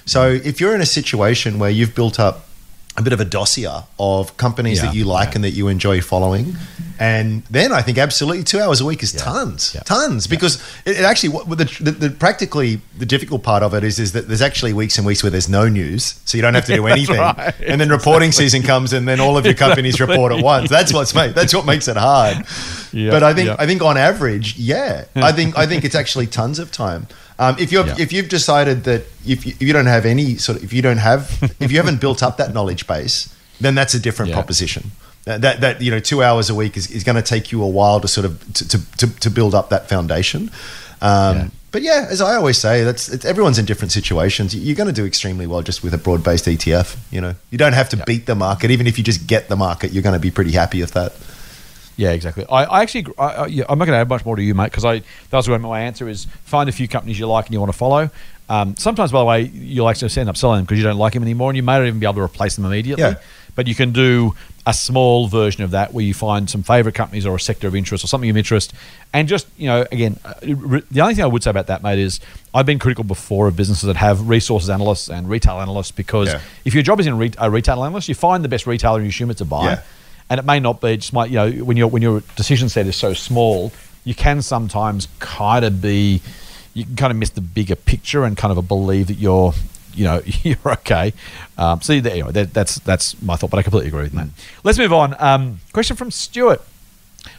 [0.06, 2.46] So if you're in a situation where you've built up
[2.98, 5.36] a bit of a dossier of companies Yeah, that you like yeah.
[5.36, 6.56] and that you enjoy following.
[7.00, 10.28] And then I think absolutely two hours a week is Yeah, tons, tons.
[10.28, 13.98] Because it, it actually, what, the, the, the practically the difficult part of it is,
[13.98, 16.66] is that there's actually weeks and weeks where there's no news, so you don't have
[16.66, 17.18] to do anything.
[17.18, 17.54] right.
[17.66, 20.70] And then reporting season comes, and then all of your companies report at once.
[20.70, 22.46] That's what's made, that's what makes it hard.
[22.94, 23.50] But I think.
[23.60, 27.08] I think on average, yeah, I think I think it's actually tons of time.
[27.42, 27.96] Um, if you're Yeah.
[28.06, 30.82] if you've decided that if you, if you don't have any sort of if you
[30.82, 31.22] don't have
[31.60, 34.36] if you haven't built up that knowledge base, then that's a different Yeah.
[34.40, 34.92] proposition.
[35.26, 37.64] That, that that you know two hours a week is, is going to take you
[37.64, 40.52] a while to sort of to, to, to, to build up that foundation.
[41.02, 41.48] Um, Yeah.
[41.74, 44.54] But yeah, as I always say, that's it's, everyone's in different situations.
[44.54, 46.98] You're going to do extremely well just with a broad-based ETF.
[47.12, 48.72] You know, you don't have to beat the market.
[48.72, 51.14] Even if you just get the market, you're going to be pretty happy with that.
[52.02, 52.46] Yeah, exactly.
[52.50, 54.56] I, I actually, I, I, yeah, I'm not going to add much more to you,
[54.56, 57.46] mate, because I that was going my answer is find a few companies you like
[57.46, 58.10] and you want to follow.
[58.50, 61.14] Um, sometimes, by the way, you'll actually end up selling them because you don't like
[61.14, 63.04] them anymore, and you may not even be able to replace them immediately.
[63.04, 63.22] Yeah.
[63.54, 64.34] But you can do
[64.66, 67.76] a small version of that where you find some favorite companies or a sector of
[67.76, 68.74] interest or something of interest,
[69.14, 72.00] and just you know, again, uh, the only thing I would say about that, mate,
[72.00, 72.20] is
[72.54, 76.42] I've been critical before of businesses that have resources analysts and retail analysts because Yeah.
[76.66, 79.06] if your job is in re- a retail analyst, you find the best retailer and
[79.06, 79.82] you assume it's a buy Yeah.
[80.32, 80.96] And it may not be.
[80.96, 83.74] Just might you know when your when your decision set is so small,
[84.06, 86.22] you can sometimes kind of be,
[86.74, 89.54] you can kind of miss the bigger picture and kind of believe that you're.
[89.94, 91.12] You know you're okay.
[91.58, 94.30] Um, so anyway, that, that's that's my thought, but I completely agree with that.
[94.64, 95.18] Let's move on.
[95.20, 96.62] Um, question from Stuart.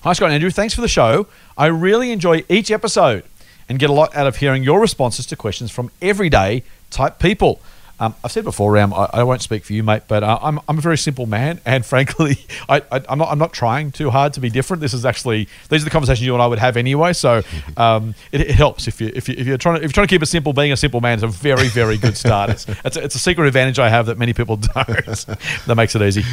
[0.03, 0.51] Hi, Scott and Andrew.
[0.51, 1.27] Thanks for the show.
[1.57, 3.25] I really enjoy each episode
[3.71, 7.59] and get a lot out of hearing your responses to questions from everyday type people.
[8.03, 10.59] Um, I've said before, Ram, I, I won't speak for you, mate, but uh, I'm,
[10.69, 12.37] I'm a very simple man, and frankly,
[12.69, 14.81] I, I, I'm, not, I'm not trying too hard to be different.
[14.81, 17.43] This is actually these are the conversations you and I would have anyway, so
[17.77, 20.09] um, it, it helps if you if, you, if you're trying to if you're trying
[20.09, 20.53] to keep it simple.
[20.53, 22.51] Being a simple man is a very very good start.
[22.51, 24.87] It's, it's, a, it's a secret advantage I have that many people don't.
[24.87, 26.25] that makes it easy.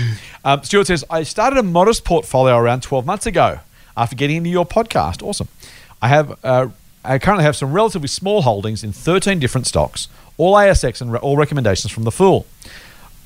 [0.43, 3.60] Um, Stuart says I started a modest portfolio around 12 months ago
[3.95, 5.21] after getting into your podcast.
[5.21, 5.47] Awesome.
[6.01, 6.69] I have uh,
[7.03, 10.07] I currently have some relatively small holdings in 13 different stocks,
[10.38, 12.45] all ASX and re- all recommendations from the Fool.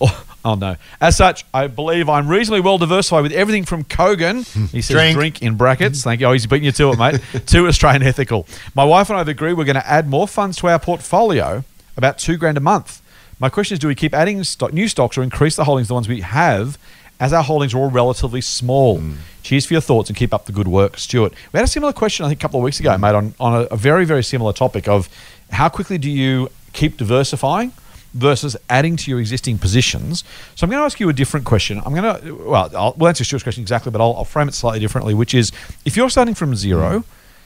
[0.01, 0.75] Oh, oh, no.
[0.99, 4.39] As such, I believe I'm reasonably well diversified with everything from Kogan,
[4.71, 5.15] he says Drink.
[5.15, 8.45] drink, in brackets, thank you, oh, he's beating you to it, mate, to Australian Ethical.
[8.75, 11.63] My wife and I have agreed we're going to add more funds to our portfolio,
[11.95, 13.01] about two grand a month.
[13.39, 15.93] My question is do we keep adding stock, new stocks or increase the holdings, the
[15.93, 16.77] ones we have,
[17.23, 18.99] as our holdings are all relatively small?
[18.99, 19.15] Mm.
[19.43, 21.31] Cheers for your thoughts and keep up the good work, Stuart.
[21.53, 23.62] We had a similar question, I think, a couple of weeks ago, mate, on, on
[23.62, 25.07] a, a very, very similar topic of
[25.49, 27.71] how quickly do you keep diversifying
[28.13, 30.25] versus adding to your existing positions.
[30.55, 31.81] So I'm going to ask you a different question.
[31.86, 34.53] I'm going to, well, I'll, we'll answer Stuart's question exactly, but I'll, I'll frame it
[34.53, 35.53] slightly differently, which is
[35.86, 37.05] if you're starting from zero,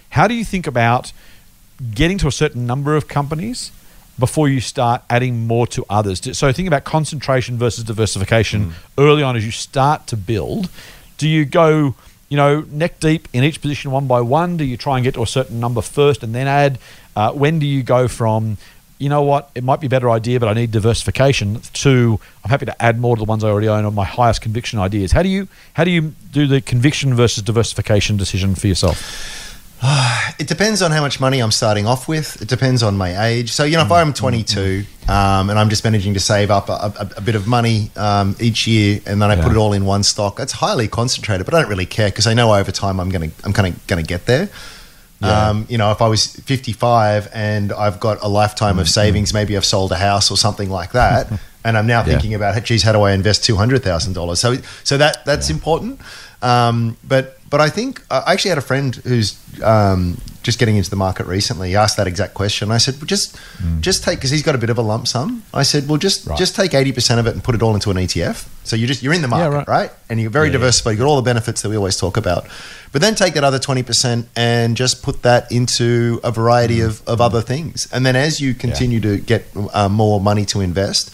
[0.09, 1.13] how do you think about
[1.93, 3.71] getting to a certain number of companies
[4.19, 6.37] before you start adding more to others?
[6.37, 10.69] So think about concentration versus diversification early on as you start to build.
[11.17, 11.95] Do you go,
[12.29, 14.57] you know, neck deep in each position one by one?
[14.57, 16.79] Do you try and get to a certain number first and then add?
[17.15, 18.57] Uh, when do you go from,
[18.99, 22.49] you know what, it might be a better idea, but I need diversification, to I'm
[22.49, 25.11] happy to add more to the ones I already own on my highest conviction ideas?
[25.11, 29.46] How do you how do you do the conviction versus diversification decision for yourself?
[30.39, 32.41] It depends on how much money I'm starting off with.
[32.41, 33.51] It depends on my age.
[33.51, 36.69] So, you know, if Mm, I'm 22 um, and I'm just managing to save up
[36.69, 39.43] a, a, a bit of money um, each year and then I Yeah.
[39.43, 42.27] put it all in one stock, that's highly concentrated, but I don't really care because
[42.27, 44.49] I know over time I'm going to, I'm kind of going to get there.
[45.19, 45.49] Yeah.
[45.49, 49.33] Um, you know, if I was 55 and I've got a lifetime Mm, of savings,
[49.33, 51.31] maybe I've sold a house or something like that,
[51.63, 52.05] and I'm now Yeah.
[52.13, 54.39] thinking about, geez, how do I invest two hundred thousand dollars?
[54.39, 55.99] So, so that that's important.
[56.43, 60.89] Um, but but I think I actually had a friend who's um, just getting into
[60.89, 61.69] the market recently.
[61.69, 62.71] He asked that exact question.
[62.71, 63.37] I said, well, just
[63.81, 65.43] just take because he's got a bit of a lump sum.
[65.53, 66.29] I said, well, just Mm.
[66.31, 66.39] Right.
[66.39, 68.47] just take eighty percent of it and put it all into an ETF.
[68.63, 69.67] So you just you're in the Yeah, market, right.
[69.67, 69.91] right?
[70.09, 70.59] And you're very Yeah, yeah.
[70.59, 70.91] diversified.
[70.91, 72.47] You got all the benefits that we always talk about.
[72.91, 77.19] But then take that other 20% and just put that into a variety of, of
[77.21, 77.87] other things.
[77.91, 81.13] And then as you continue to get uh, more money to invest,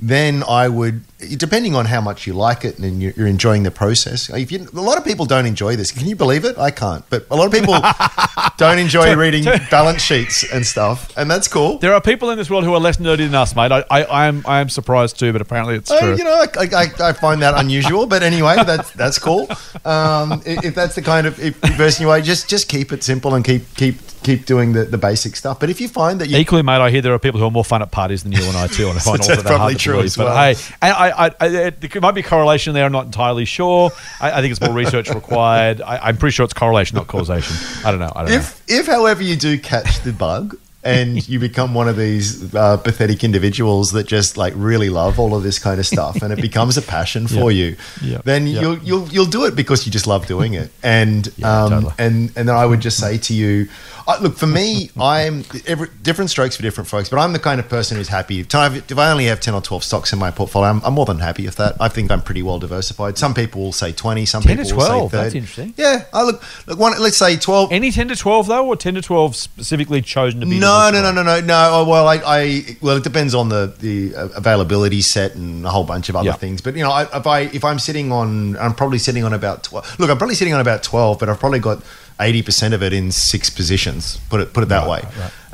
[0.00, 1.02] then I would,
[1.38, 4.28] depending on how much you like it and you're, you're enjoying the process.
[4.30, 5.92] If you, a lot of people don't enjoy this.
[5.92, 6.58] Can you believe it?
[6.58, 7.04] I can't.
[7.10, 7.74] But a lot of people
[8.56, 11.78] don't enjoy reading balance sheets and stuff, and that's cool.
[11.78, 13.72] There are people in this world who are less nerdy than us, mate.
[13.72, 16.16] I, I, I am I am surprised too, but apparently it's Uh, true.
[16.16, 19.48] you know, I, I, I find that unusual, but anyway, that's that's cool.
[19.84, 23.02] Um, if, if that's the kind of if person you are, just just keep it
[23.04, 25.58] simple and keep keep keep doing the, the basic stuff.
[25.60, 27.50] But if you find that you Equally, mate, I hear there are people who are
[27.50, 29.58] more fun at parties than you and I too, and I find all that probably
[29.58, 30.06] hard to true believe.
[30.06, 30.54] as But well.
[30.54, 32.84] hey, and I, I, I, it, there might be a correlation there.
[32.84, 33.90] I'm not entirely sure.
[34.20, 35.80] I, I think it's more research required.
[35.82, 37.56] I, I'm pretty sure it's correlation, not causation.
[37.84, 38.12] I don't know.
[38.14, 38.36] I don't know.
[38.38, 42.76] if if however you do catch the bug and you become one of these uh,
[42.76, 46.40] pathetic individuals that just like really love all of this kind of stuff, and it
[46.50, 47.66] becomes a passion for Yeah.
[47.68, 48.20] you, Yeah.
[48.24, 48.60] then Yeah.
[48.60, 50.70] you'll you'll you'll do it because you just love doing it.
[50.82, 51.92] And Yeah, um, totally.
[51.98, 53.68] and and then I would just say to you,
[54.08, 57.60] uh, look, for me, I'm every, different strokes for different folks, but I'm the kind
[57.60, 58.40] of person who's happy.
[58.40, 60.94] If I, if I only have ten or twelve stocks in my portfolio, I'm, I'm
[60.94, 61.76] more than happy with that.
[61.80, 63.18] I think I'm pretty well diversified.
[63.18, 65.22] Some people will say twenty, some 10 to people will 12, say 30.
[65.24, 65.74] that's interesting.
[65.76, 67.70] Yeah, I look, look one, let's say twelve.
[67.72, 70.58] Any 10 to 12, though, or 10 to 12 specifically chosen to be?
[70.58, 71.68] No, no, no, no, no, no, no.
[71.72, 75.84] Oh, well, I, I, well, it depends on the the availability set and a whole
[75.84, 76.34] bunch of other Yeah.
[76.34, 76.60] things.
[76.60, 79.62] But you know, I, if I if I'm sitting on, I'm probably sitting on about
[79.62, 79.98] twelve.
[79.98, 81.82] Look, I'm probably sitting on about twelve, but I've probably got
[82.20, 84.18] eighty percent of it in six positions.
[84.30, 85.02] Put it put it that way.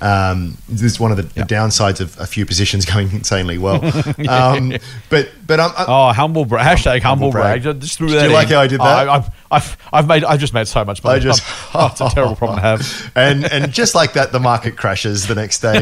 [0.01, 3.85] Um, this is one of the, the downsides of a few positions going insanely well.
[4.29, 4.73] um,
[5.11, 6.79] but but I'm, I'm Oh, humble brag.
[6.79, 7.63] Hashtag humble, brag.
[7.63, 7.81] brag.
[7.81, 8.33] Just threw Do that you in.
[8.33, 9.09] like how I did that?
[9.09, 10.25] Oh, I've, I've, I've made.
[10.25, 11.17] I've just made so much money.
[11.17, 11.43] I just
[11.75, 13.13] oh, it's a terrible problem to have.
[13.17, 15.79] and and just like that, the market crashes the next day.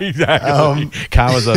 [0.00, 0.50] exactly.
[0.50, 1.54] Um, Karma's a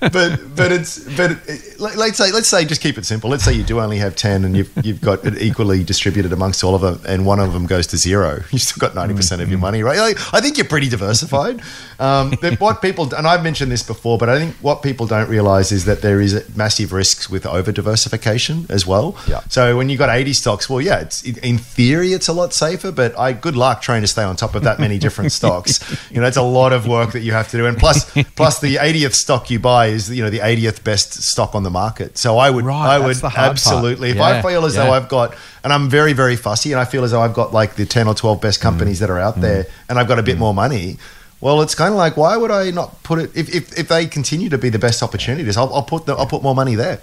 [0.00, 3.30] but but it's but it, let- let's say let's say just keep it simple.
[3.30, 6.64] Let's say you do only have ten, and you've you've got it equally distributed amongst
[6.64, 8.42] all of them, and one of them goes to zero.
[8.50, 9.98] You still got ninety percent of your money, right?
[9.98, 11.60] Like, I think you're pretty diversified.
[12.02, 15.28] Um, but what people and I've mentioned this before, but I think what people don't
[15.28, 19.16] realize is that there is massive risks with over diversification as well.
[19.28, 19.40] Yeah.
[19.48, 22.90] So when you got eighty stocks, well, yeah, it's in theory it's a lot safer,
[22.92, 25.80] but I good luck trying to stay on top of that many different stocks.
[26.10, 28.60] You know, it's a lot of work that you have to do, and plus plus
[28.60, 32.18] the 80th stock you buy is you know the 80th best stock on the market.
[32.18, 33.50] So I would Right, I would the hard part.
[33.52, 34.92] absolutely if I feel as though.
[34.92, 37.76] I've got and I'm very very fussy and I feel as though I've got like
[37.76, 38.62] the 10 or 12 best Mm.
[38.62, 40.98] companies that are out there and I've got a bit more money.
[41.42, 44.06] Well, it's kind of like why would I not put it if, if, if they
[44.06, 45.56] continue to be the best opportunities?
[45.56, 47.02] I'll, I'll put the, I'll put more money there.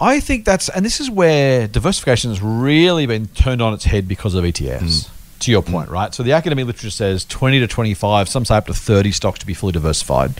[0.00, 4.06] I think that's, and this is where diversification has really been turned on its head
[4.06, 4.80] because of ETFs.
[4.80, 5.10] Mm.
[5.40, 6.14] To your point, right?
[6.14, 9.46] So the academic literature says 20 to 25, some say up to 30 stocks to
[9.46, 10.32] be fully diversified.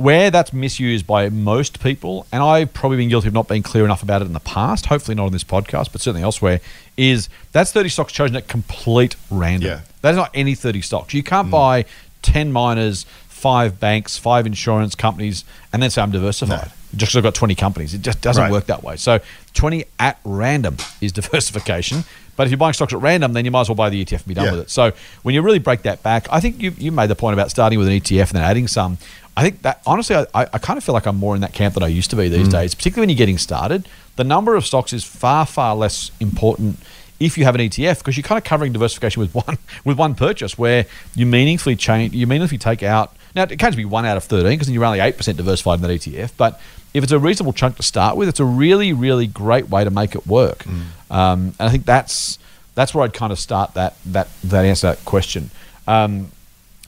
[0.00, 3.84] Where that's misused by most people, and I've probably been guilty of not being clear
[3.84, 6.60] enough about it in the past, hopefully not on this podcast, but certainly elsewhere,
[6.96, 9.68] is that's 30 stocks chosen at complete random.
[9.68, 9.80] Yeah.
[10.00, 11.12] That is not any 30 stocks.
[11.12, 11.50] You can't mm.
[11.50, 11.84] buy
[12.22, 16.70] 10 miners, five banks, five insurance companies, and then say I'm diversified.
[16.96, 17.92] just because I've got 20 companies.
[17.92, 18.50] It just doesn't Right.
[18.50, 18.96] work that way.
[18.96, 19.20] So
[19.52, 22.04] 20 at random is diversification.
[22.36, 24.20] But if you're buying stocks at random, then you might as well buy the ETF
[24.20, 24.52] and be done Yeah.
[24.52, 24.70] with it.
[24.70, 24.92] So
[25.22, 27.78] when you really break that back, I think you, you made the point about starting
[27.78, 28.96] with an ETF and then adding some.
[29.36, 31.74] I think that honestly, I, I kind of feel like I'm more in that camp
[31.74, 33.88] that I used to be these days, particularly when you're getting started.
[34.16, 36.78] The number of stocks is far, far less important
[37.20, 40.14] if you have an ETF because you're kind of covering diversification with one with one
[40.14, 44.16] purchase where you meaningfully change you meaningfully take out now it can't be one out
[44.16, 46.60] of 13 because then you're only 8% diversified in that ETF but
[46.94, 49.90] if it's a reasonable chunk to start with it's a really really great way to
[49.90, 50.66] make it work.
[51.10, 52.38] Um, and I think that's
[52.74, 55.50] that's where I'd kind of start that that that answer that question.
[55.86, 56.30] Um,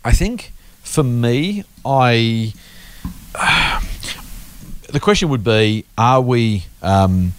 [0.05, 0.52] I think
[0.93, 2.53] for me I
[4.91, 7.33] the question would be: Are we um,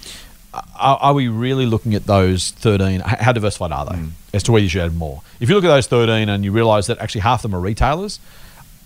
[0.54, 3.00] are, are we really looking at those thirteen?
[3.02, 3.96] How diversified are they?
[3.96, 4.10] Mm.
[4.34, 5.22] As to where you should add more.
[5.40, 7.62] If you look at those thirteen and you realise that actually half of them are
[7.62, 8.20] retailers,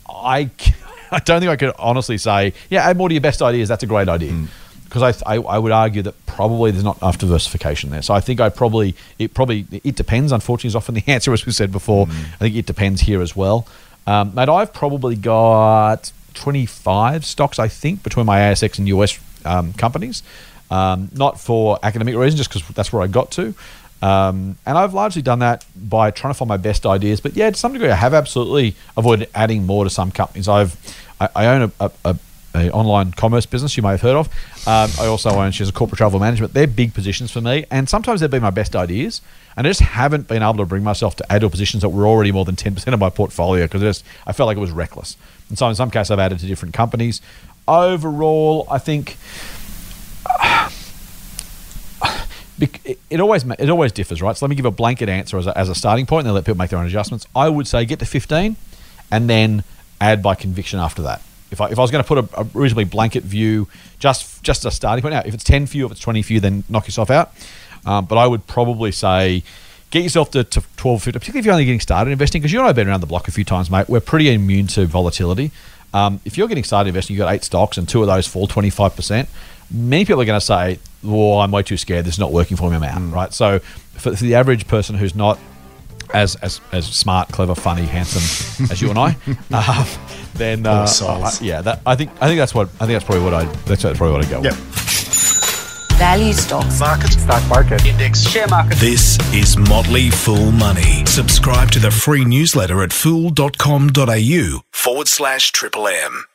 [0.07, 0.49] I
[1.11, 3.70] I don't think I could honestly say, yeah, add more to your best ideas.
[3.70, 4.34] That's a great idea.
[4.34, 4.47] Mm.
[4.84, 8.01] Because I, I, I would argue that probably there's not enough diversification there.
[8.01, 10.32] So I think I probably it probably it depends.
[10.32, 12.07] Unfortunately, is often the answer as we said before.
[12.07, 12.11] Mm.
[12.11, 13.68] I think it depends here as well.
[14.07, 19.73] Um, mate, I've probably got 25 stocks, I think, between my ASX and US um,
[19.73, 20.23] companies.
[20.71, 23.53] Um, not for academic reasons, just because that's where I got to.
[24.01, 27.19] Um, and I've largely done that by trying to find my best ideas.
[27.19, 30.47] But yeah, to some degree, I have absolutely avoided adding more to some companies.
[30.47, 30.75] I've
[31.19, 32.17] I, I own a, a,
[32.57, 34.27] a, online commerce business you may have heard of.
[34.67, 36.53] Um, I also own she's a corporate travel management.
[36.53, 39.21] They're big positions for me, and sometimes they've been my best ideas.
[39.55, 42.05] And I just haven't been able to bring myself to add to positions that were
[42.05, 44.61] already more than ten percent of my portfolio because I just I felt like it
[44.61, 45.17] was reckless.
[45.49, 47.21] And so in some cases, I've added to different companies.
[47.67, 49.17] Overall, I think
[53.09, 54.35] it always it always differs, right?
[54.35, 56.35] So let me give a blanket answer as a, as a starting point, and then
[56.35, 57.25] let people make their own adjustments.
[57.35, 58.57] I would say get to fifteen,
[59.11, 59.63] and then
[59.99, 61.21] add by conviction after that.
[61.51, 63.67] If I, if I was going to put a, a reasonably blanket view,
[63.99, 65.13] just just a starting point.
[65.13, 67.33] Now, if it's ten for you, if it's twenty for you, then knock yourself out.
[67.85, 69.43] Um, but I would probably say
[69.89, 72.59] get yourself to, to 12, 15, particularly if you're only getting started investing, because you
[72.59, 73.87] and I have been around the block a few times, mate.
[73.87, 75.51] We're pretty immune to volatility.
[75.93, 78.47] Um, if you're getting started investing, you've got eight stocks and two of those fall
[78.47, 79.27] 25%,
[79.71, 82.05] many people are going to say, well, I'm way too scared.
[82.05, 82.75] This is not working for me.
[82.75, 83.33] I'm out, right?
[83.33, 85.39] So for, for the average person who's not
[86.13, 89.15] as, as, as smart, clever, funny, handsome as you and I,
[89.51, 89.85] uh,
[90.35, 91.41] then uh, souls.
[91.41, 93.45] I- yeah, that, I think I think that's what I think that's probably what I
[93.65, 94.41] that's probably what I go.
[94.43, 94.53] Yep.
[94.53, 95.97] with.
[95.97, 97.11] value stocks, Market.
[97.13, 98.21] stock market, Index.
[98.21, 98.77] share market.
[98.77, 101.05] This is Motley Fool Money.
[101.05, 106.25] Subscribe to the free newsletter at fool.com.au forward slash triple M.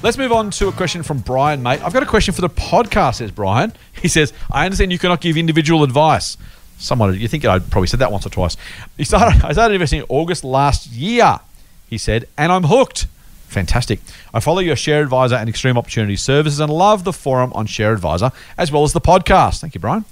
[0.00, 1.82] Let's move on to a question from Brian, mate.
[1.82, 3.72] I've got a question for the podcast, says Brian.
[4.00, 6.36] He says, I understand you cannot give individual advice.
[6.78, 8.56] Someone, you think I probably said that once or twice.
[8.96, 11.40] He started, I started investing in August last year,
[11.88, 13.08] he said, and I'm hooked.
[13.48, 13.98] Fantastic.
[14.32, 17.92] I follow your Share Advisor and Extreme Opportunity services and love the forum on Share
[17.92, 19.60] Advisor as well as the podcast.
[19.60, 20.04] Thank you, Brian.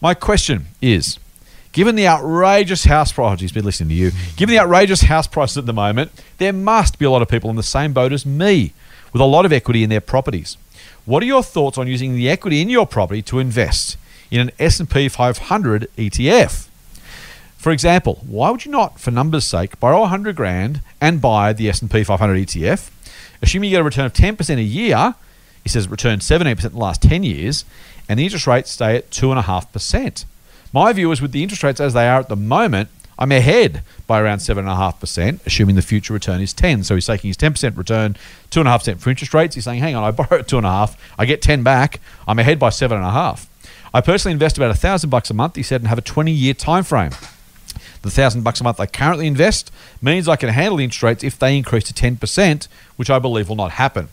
[0.00, 1.18] My question is
[1.72, 4.12] Given the outrageous house prices, he's oh, been listening to you.
[4.36, 7.50] Given the outrageous house prices at the moment, there must be a lot of people
[7.50, 8.72] in the same boat as me
[9.12, 10.56] with a lot of equity in their properties.
[11.04, 13.96] What are your thoughts on using the equity in your property to invest
[14.30, 16.68] in an S&P 500 ETF?
[17.56, 21.68] For example, why would you not, for numbers' sake, borrow 100 grand and buy the
[21.68, 22.90] S&P 500 ETF,
[23.42, 25.14] assuming you get a return of 10% a year?
[25.62, 27.64] He says returned 17% in the last 10 years,
[28.08, 30.24] and the interest rates stay at 2.5%.
[30.72, 33.82] My view is with the interest rates as they are at the moment, I'm ahead
[34.06, 36.84] by around 7.5%, assuming the future return is 10.
[36.84, 38.16] So he's taking his 10% return,
[38.50, 39.54] 2.5% for interest rates.
[39.54, 42.68] He's saying, hang on, I borrow at 2.5, I get 10 back, I'm ahead by
[42.68, 43.46] 7.5.
[43.92, 46.54] I personally invest about 1,000 bucks a month, he said, and have a 20 year
[46.54, 47.12] time frame.
[48.02, 51.24] The thousand bucks a month I currently invest means I can handle the interest rates
[51.24, 54.08] if they increase to ten percent, which I believe will not happen.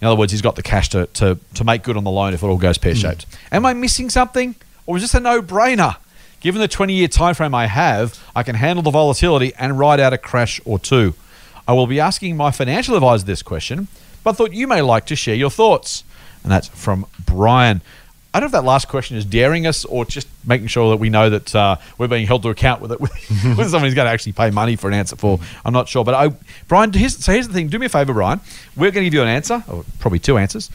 [0.00, 2.34] In other words, he's got the cash to, to, to make good on the loan
[2.34, 3.24] if it all goes pear shaped.
[3.24, 3.54] Hmm.
[3.56, 5.96] Am I missing something, or is this a no brainer?
[6.42, 10.00] Given the twenty year time frame I have, I can handle the volatility and ride
[10.00, 11.14] out a crash or two.
[11.66, 13.86] I will be asking my financial advisor this question,
[14.24, 16.02] but thought you may like to share your thoughts.
[16.42, 17.80] And that's from Brian.
[18.34, 20.96] I don't know if that last question is daring us or just making sure that
[20.96, 23.12] we know that uh, we're being held to account with it with,
[23.58, 25.38] with someone who's going to actually pay money for an answer for.
[25.64, 26.34] I'm not sure, but I,
[26.66, 27.68] Brian, here's, so here's the thing.
[27.68, 28.40] Do me a favor, Brian.
[28.74, 30.70] We're going to give you an answer, or probably two answers.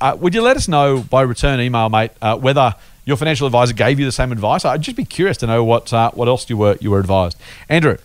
[0.00, 3.74] Uh, would you let us know by return email, mate, uh, whether your financial advisor
[3.74, 4.64] gave you the same advice?
[4.64, 7.36] I'd just be curious to know what uh, what else you were you were advised.
[7.68, 7.96] Andrew,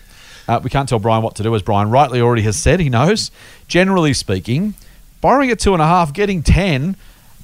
[0.48, 2.80] uh, we can't tell Brian what to do, as Brian rightly already has said.
[2.80, 3.32] He knows.
[3.68, 4.76] Generally speaking,
[5.22, 6.96] borrowing at two and a half, getting ten.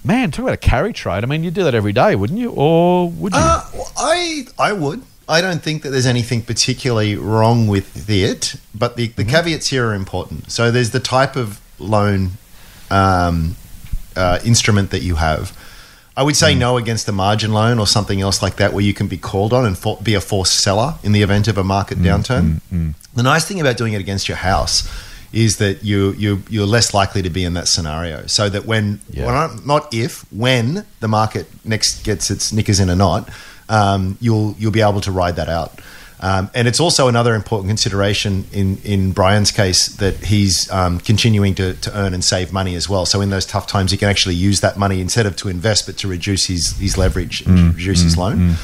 [0.04, 1.24] Man, talk about a carry trade.
[1.24, 2.52] I mean, you'd do that every day, wouldn't you?
[2.52, 3.39] Or would you?
[3.39, 3.64] Uh,
[3.97, 5.04] I I would.
[5.30, 9.88] I don't think that there's anything particularly wrong with it, but the, the caveats here
[9.88, 10.52] are important.
[10.52, 12.32] So there's the type of loan
[12.89, 13.56] um,
[14.16, 15.58] uh, instrument that you have.
[16.16, 16.59] I would say hmm.
[16.59, 19.53] no against a margin loan or something else like that, where you can be called
[19.53, 22.62] on and for, be a forced seller in the event of a market hmm, downturn.
[22.64, 24.89] Hmm, the nice thing about doing it against your house
[25.34, 28.28] is that you you you're less likely to be in that scenario.
[28.28, 29.26] So that when, Yeah.
[29.26, 33.30] when not if when the market next gets its knickers in a knot,
[33.70, 35.80] um, you'll you'll be able to ride that out.
[36.22, 41.56] Um, and it's also another important consideration in, in Brian's case that he's um, continuing
[41.56, 43.08] to, to earn and save money as well.
[43.08, 45.88] So in those tough times, he can actually use that money instead of to invest,
[45.88, 48.56] but to reduce his, his leverage and reduce his loan.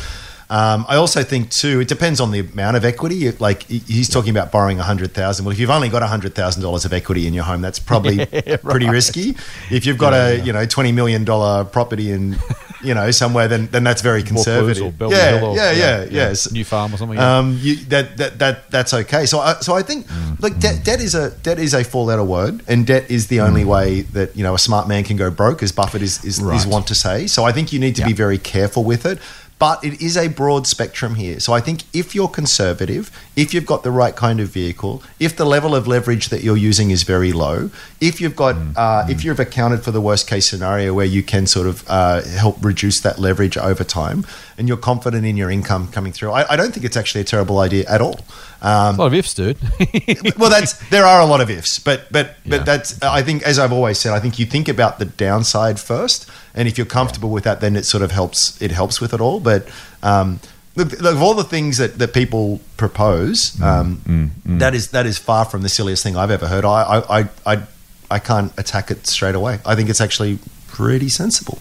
[0.49, 3.29] Um, I also think too, it depends on the amount of equity.
[3.31, 5.43] Like he's talking about borrowing a hundred thousand.
[5.43, 7.79] Well, if you've only got a hundred thousand dollars of equity in your home, that's
[7.79, 8.25] probably
[8.63, 9.35] pretty risky.
[9.69, 12.37] If you've got a you know twenty million dollar property in
[12.83, 15.01] you know somewhere, then then that's very conservative.
[15.01, 16.51] or yeah, or- yeah, yeah, yeah, yes.
[16.51, 17.37] New Farm or something, yeah.
[17.37, 19.25] Um, you, that, that that that's okay.
[19.25, 20.41] So I, so I think Mm.
[20.41, 23.41] like debt, debt is a debt is a four letter word, and debt is the
[23.41, 26.39] only way that you know a smart man can go broke, as Buffett is is,
[26.39, 26.47] Mm.
[26.49, 26.57] Right.
[26.57, 27.27] is want to say.
[27.27, 29.19] So I think you need to be very careful with it.
[29.59, 31.39] But it is a broad spectrum here.
[31.39, 35.35] So I think if you're conservative, if you've got the right kind of vehicle, if
[35.35, 38.73] the level of leverage that you're using is very low, if you've got, Mm.
[38.75, 42.21] uh, if you've accounted for the worst case scenario where you can sort of uh,
[42.23, 44.25] help reduce that leverage over time,
[44.59, 47.25] and you're confident in your income coming through, I, I don't think it's actually a
[47.25, 48.19] terrible idea at all.
[48.61, 49.57] Um, a lot of ifs, dude.
[50.37, 52.63] well, that's there are a lot of ifs, but but but Yeah.
[52.63, 56.27] that's I think as I've always said, I think you think about the downside first,
[56.57, 58.61] and if you're comfortable with that, then it sort of helps.
[58.61, 59.39] It helps with it all.
[59.39, 59.69] But
[60.03, 60.39] um,
[60.75, 65.17] look, look, of all the things that, that people propose, um, that is that is
[65.17, 66.65] far from the silliest thing I've ever heard.
[66.65, 67.63] I I, I I
[68.09, 69.59] I can't attack it straight away.
[69.65, 71.59] I think it's actually pretty sensible.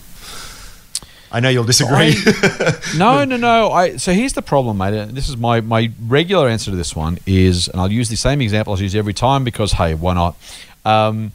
[1.31, 2.15] I know you'll disagree.
[2.97, 3.71] No, no, no.
[3.73, 5.15] I so here's the problem, mate.
[5.15, 8.41] This is my my regular answer to this one is, and I'll use the same
[8.41, 10.37] example I use every time because hey, why not?
[10.85, 11.33] Um,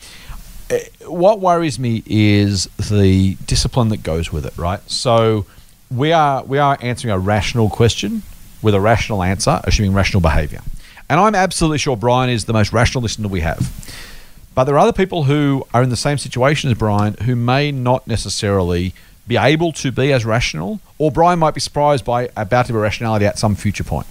[0.72, 4.80] Uh, what worries me is the discipline that goes with it, right?
[4.90, 5.46] So
[5.90, 8.24] we are we are answering a rational question
[8.62, 10.62] with a rational answer, assuming rational behavior.
[11.10, 13.70] And I'm absolutely sure Brian is the most rational listener we have.
[14.56, 17.72] But there are other people who are in the same situation as Brian who may
[17.72, 18.94] not necessarily
[19.28, 22.76] be able to be as rational, or Brian might be surprised by a bout of
[22.76, 24.08] irrationality at some future point.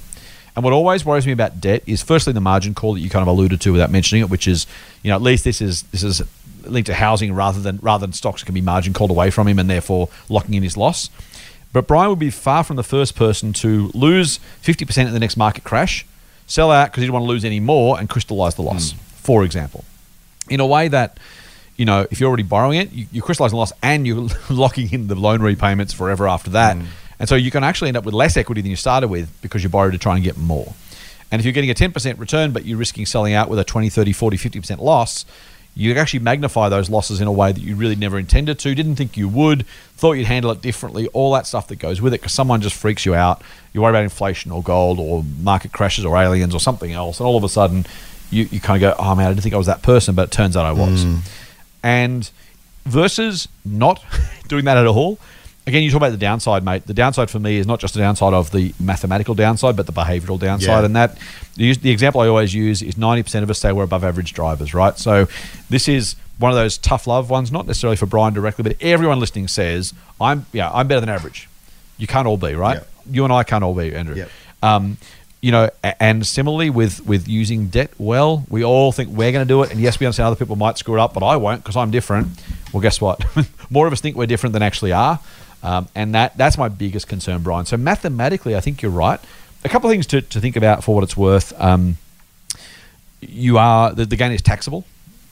[0.57, 3.23] And what always worries me about debt is firstly the margin call that you kind
[3.23, 4.67] of alluded to without mentioning it, which is,
[5.03, 6.23] you know, at least this is this is
[6.65, 9.59] linked to housing rather than rather than stocks can be margin called away from him
[9.59, 11.11] and therefore locking in his loss.
[11.73, 15.37] But Brian would be far from the first person to lose 50% in the next
[15.37, 16.05] market crash,
[16.47, 18.99] sell out because he didn't want to lose any more, and crystallize the loss, hmm.
[18.99, 19.85] for example.
[20.49, 21.19] In a way that,
[21.77, 24.93] you know, if you're already borrowing it, you, you crystallize the loss and you're locking
[24.93, 26.77] in the loan repayments forever after that.
[26.77, 26.87] Hmm.
[27.21, 29.63] And so you can actually end up with less equity than you started with because
[29.63, 30.75] you borrowed to try and get more.
[31.31, 33.89] And if you're getting a 10% return, but you're risking selling out with a 20,
[33.89, 35.25] 30, 40, 50% loss,
[35.75, 38.97] you actually magnify those losses in a way that you really never intended to, didn't
[38.97, 39.65] think you would,
[39.97, 42.77] thought you'd handle it differently, all that stuff that goes with it because someone just
[42.77, 43.43] freaks you out.
[43.73, 47.27] You worry about inflation or gold or market crashes or aliens or something else, and
[47.27, 47.87] all of a sudden
[48.31, 50.29] you, you kind of go, oh man, I didn't think I was that person, but
[50.29, 51.05] it turns out I was.
[51.05, 51.19] Mm.
[51.83, 52.31] And
[52.85, 54.05] versus not
[54.49, 55.19] doing that at all,
[55.67, 56.87] again, you talk about the downside, mate.
[56.87, 59.93] The downside for me is not just the downside of the mathematical downside, but the
[59.93, 60.81] behavioral downside.
[60.81, 60.85] Yeah.
[60.85, 61.19] And that
[61.57, 64.99] the, example I always use is 90% of us say we're above average drivers, right?
[64.99, 65.29] So
[65.69, 69.21] this is one of those tough love ones, not necessarily for Brian directly, but everyone
[69.21, 71.49] listening says, I'm yeah, I'm better than average.
[71.99, 72.83] You can't all be, right?
[73.11, 74.25] You and I can't all be, Andrew.
[74.63, 74.97] Um,
[75.43, 79.49] you know, and similarly with with using debt well, we all think we're going to
[79.49, 81.63] do it, and yes, we understand other people might screw it up, but I won't
[81.63, 82.29] because I'm different.
[82.73, 83.25] Well, guess what?
[83.71, 85.19] More of us think we're different than actually are,
[85.63, 87.67] um, and that that's my biggest concern, Brian.
[87.67, 89.21] So mathematically, I think you're right.
[89.65, 91.53] A couple of things to, to think about for what it's worth.
[91.61, 91.99] Um,
[93.21, 94.85] you are the, the gain is taxable.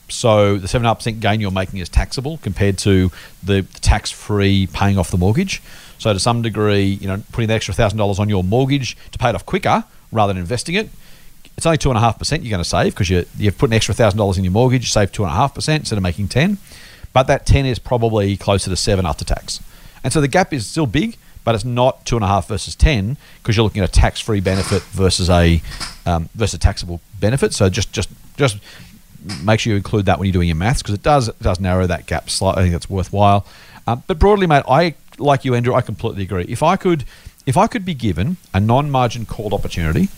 [0.09, 3.11] So the seven and a half percent gain you're making is taxable compared to
[3.43, 5.61] the tax free paying off the mortgage.
[5.97, 9.17] So to some degree, you know, putting the extra thousand dollars on your mortgage to
[9.17, 10.89] pay it off quicker rather than investing it,
[11.57, 13.69] it's only two and a half percent you're going to save because you you've put
[13.69, 15.97] an extra thousand dollars in your mortgage, you save two and a half percent instead
[15.97, 16.57] of making ten.
[17.11, 19.61] But that ten is probably closer to seven after tax,
[20.03, 22.75] and so the gap is still big, but it's not two and a half versus
[22.75, 25.61] ten because you're looking at a tax-free benefit versus a
[26.05, 27.53] um, versus a taxable benefit.
[27.53, 28.57] So just just just
[29.43, 31.59] make sure you include that when you're doing your maths because it does it does
[31.59, 32.61] narrow that gap slightly.
[32.61, 33.45] I think that's worthwhile.
[33.87, 35.73] Um, but broadly, mate, I like you, Andrew.
[35.73, 36.45] I completely agree.
[36.47, 37.05] If I could,
[37.45, 40.09] if I could be given a non-margin called opportunity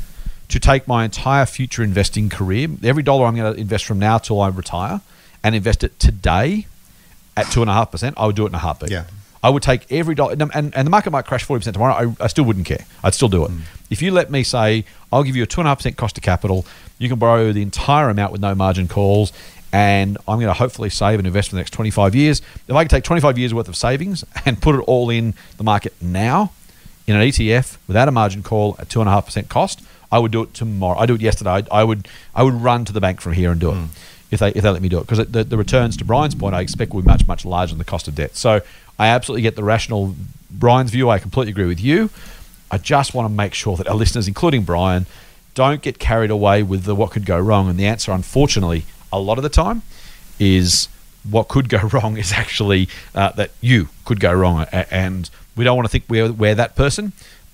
[0.49, 4.17] to take my entire future investing career, every dollar I'm going to invest from now
[4.17, 4.99] till I retire,
[5.43, 6.67] and invest it today
[7.37, 8.91] at two and a half percent, I would do it in a heartbeat.
[8.91, 9.05] Yeah.
[9.43, 11.93] I would take every dollar, and, and, and the market might crash 40% tomorrow.
[11.93, 12.85] I, I still wouldn't care.
[13.03, 13.51] I'd still do it.
[13.51, 13.61] Mm.
[13.89, 16.65] If you let me say, I'll give you a 2.5% cost of capital,
[16.99, 19.33] you can borrow the entire amount with no margin calls,
[19.73, 22.41] and I'm going to hopefully save and invest for the next 25 years.
[22.67, 25.63] If I can take 25 years worth of savings and put it all in the
[25.63, 26.51] market now
[27.07, 29.81] in an ETF without a margin call at 2.5% cost,
[30.11, 30.99] I would do it tomorrow.
[30.99, 31.49] I do it yesterday.
[31.49, 33.87] I, I would I would run to the bank from here and do it mm.
[34.31, 36.55] If they if they let me do it because the, the returns to Brian's point
[36.55, 38.35] I expect will be much much larger than the cost of debt.
[38.35, 38.61] So
[38.97, 40.15] I absolutely get the rational
[40.49, 41.09] Brian's view.
[41.09, 42.09] I completely agree with you.
[42.69, 45.05] I just want to make sure that our listeners, including Brian,
[45.53, 47.69] don't get carried away with the what could go wrong.
[47.69, 49.81] And the answer, unfortunately, a lot of the time,
[50.39, 50.87] is
[51.29, 55.75] what could go wrong is actually uh, that you could go wrong, and we don't
[55.75, 57.13] want to think we're, we're that person.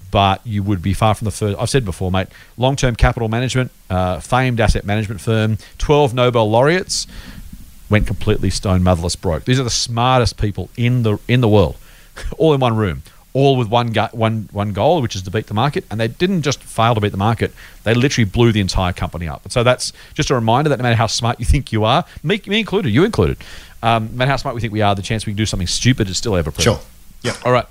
[0.10, 1.58] But you would be far from the first.
[1.60, 2.28] I've said before, mate.
[2.58, 7.08] Long-term capital management, uh, famed asset management firm, twelve Nobel laureates,
[7.90, 9.46] went completely stone motherless broke.
[9.46, 11.76] These are the smartest people in the in the world,
[12.38, 13.04] all in one room,
[13.34, 15.84] all with one go- one one goal, which is to beat the market.
[15.92, 17.54] And they didn't just fail to beat the market;
[17.84, 19.44] they literally blew the entire company up.
[19.44, 22.06] And so that's just a reminder that no matter how smart you think you are,
[22.24, 23.38] me, me included, you included,
[23.84, 25.68] um, no matter how smart we think we are, the chance we can do something
[25.68, 26.78] stupid is still ever present.
[26.78, 26.86] Sure.
[27.24, 27.46] Yep.
[27.46, 27.66] All right.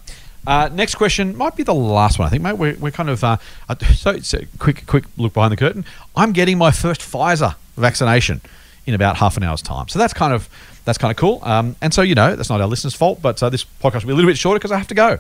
[0.47, 2.55] Uh, next question might be the last one, I think, mate.
[2.57, 3.37] We're, we're kind of uh,
[3.69, 5.85] uh, so it's a quick quick look behind the curtain.
[6.15, 8.41] I'm getting my first Pfizer vaccination
[8.87, 10.49] in about half an hour's time, so that's kind of
[10.85, 11.41] that's kind of cool.
[11.43, 14.09] Um, and so you know that's not our listeners' fault, but uh, this podcast will
[14.09, 15.19] be a little bit shorter because I have to go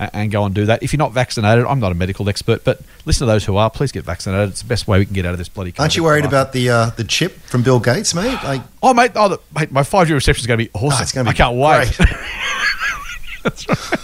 [0.00, 0.82] a- and, go and do that.
[0.82, 3.70] If you're not vaccinated, I'm not a medical expert, but listen to those who are.
[3.70, 4.48] Please get vaccinated.
[4.50, 5.72] It's the best way we can get out of this bloody.
[5.78, 6.30] Aren't you worried life.
[6.32, 8.38] about the uh, the chip from Bill Gates, mate?
[8.42, 10.98] Like, Oh mate, oh the, mate, my 5G reception is going to be awesome.
[10.98, 11.96] Oh, it's gonna be I can't wait.
[11.96, 12.08] great.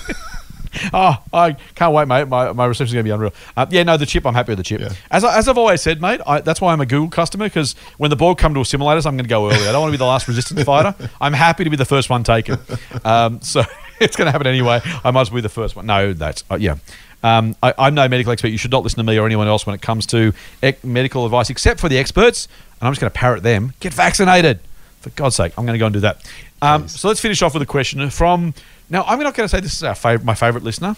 [0.93, 2.29] Oh, I can't wait, mate.
[2.29, 3.33] My, my reception's going to be unreal.
[3.57, 4.81] Uh, yeah, no, the chip, I'm happy with the chip.
[4.81, 4.93] Yeah.
[5.11, 7.75] As, I, as I've always said, mate, I, that's why I'm a Google customer because
[7.99, 9.69] when the Borg come to assimilate us, I'm going to go early.
[9.69, 10.95] I don't want to be the last resistance fighter.
[11.21, 12.59] I'm happy to be the first one taken.
[13.05, 13.63] Um, so
[14.01, 14.81] it's going to happen anyway.
[15.05, 15.87] I might as well be the first one.
[15.87, 16.77] No, that's, uh, yeah.
[17.23, 18.49] Um, I, I'm no medical expert.
[18.49, 21.25] You should not listen to me or anyone else when it comes to ec- medical
[21.27, 22.49] advice, except for the experts.
[22.81, 23.75] And I'm just going to parrot them.
[23.81, 24.61] Get vaccinated.
[25.01, 26.31] For God's sake, I'm going to go and do that.
[26.61, 28.53] Um, so let's finish off with a question from.
[28.91, 30.97] Now, I'm not going to say this is fav- my favorite listener.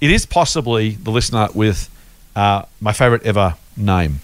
[0.00, 1.88] It is possibly the listener with
[2.36, 4.20] uh, my favorite ever name.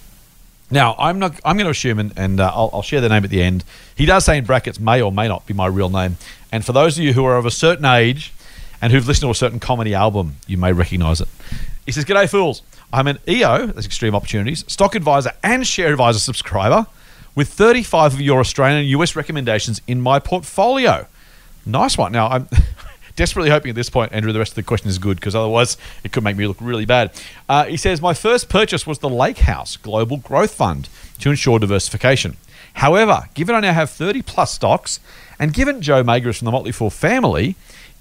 [0.69, 1.39] Now, I'm not.
[1.43, 3.65] I'm going to assume, and, and uh, I'll, I'll share the name at the end.
[3.95, 6.17] He does say in brackets, may or may not be my real name.
[6.51, 8.31] And for those of you who are of a certain age
[8.81, 11.27] and who've listened to a certain comedy album, you may recognise it.
[11.85, 12.61] He says, "G'day, fools.
[12.93, 16.87] I'm an EO, that's Extreme Opportunities, stock advisor and share advisor subscriber.
[17.33, 21.07] with 35 of your Australian and US recommendations in my portfolio.
[21.65, 22.11] Nice one.
[22.11, 22.49] Now, I'm
[23.15, 25.77] desperately hoping at this point, Andrew, the rest of the question is good because otherwise
[26.03, 27.11] it could make me look really bad.
[27.47, 30.89] Uh, he says, My first purchase was the Lake House Global Growth Fund
[31.19, 32.37] to ensure diversification.
[32.75, 34.99] However, given I now have 30 plus stocks,
[35.39, 37.55] and given Joe Magyer from the Motley Fool family,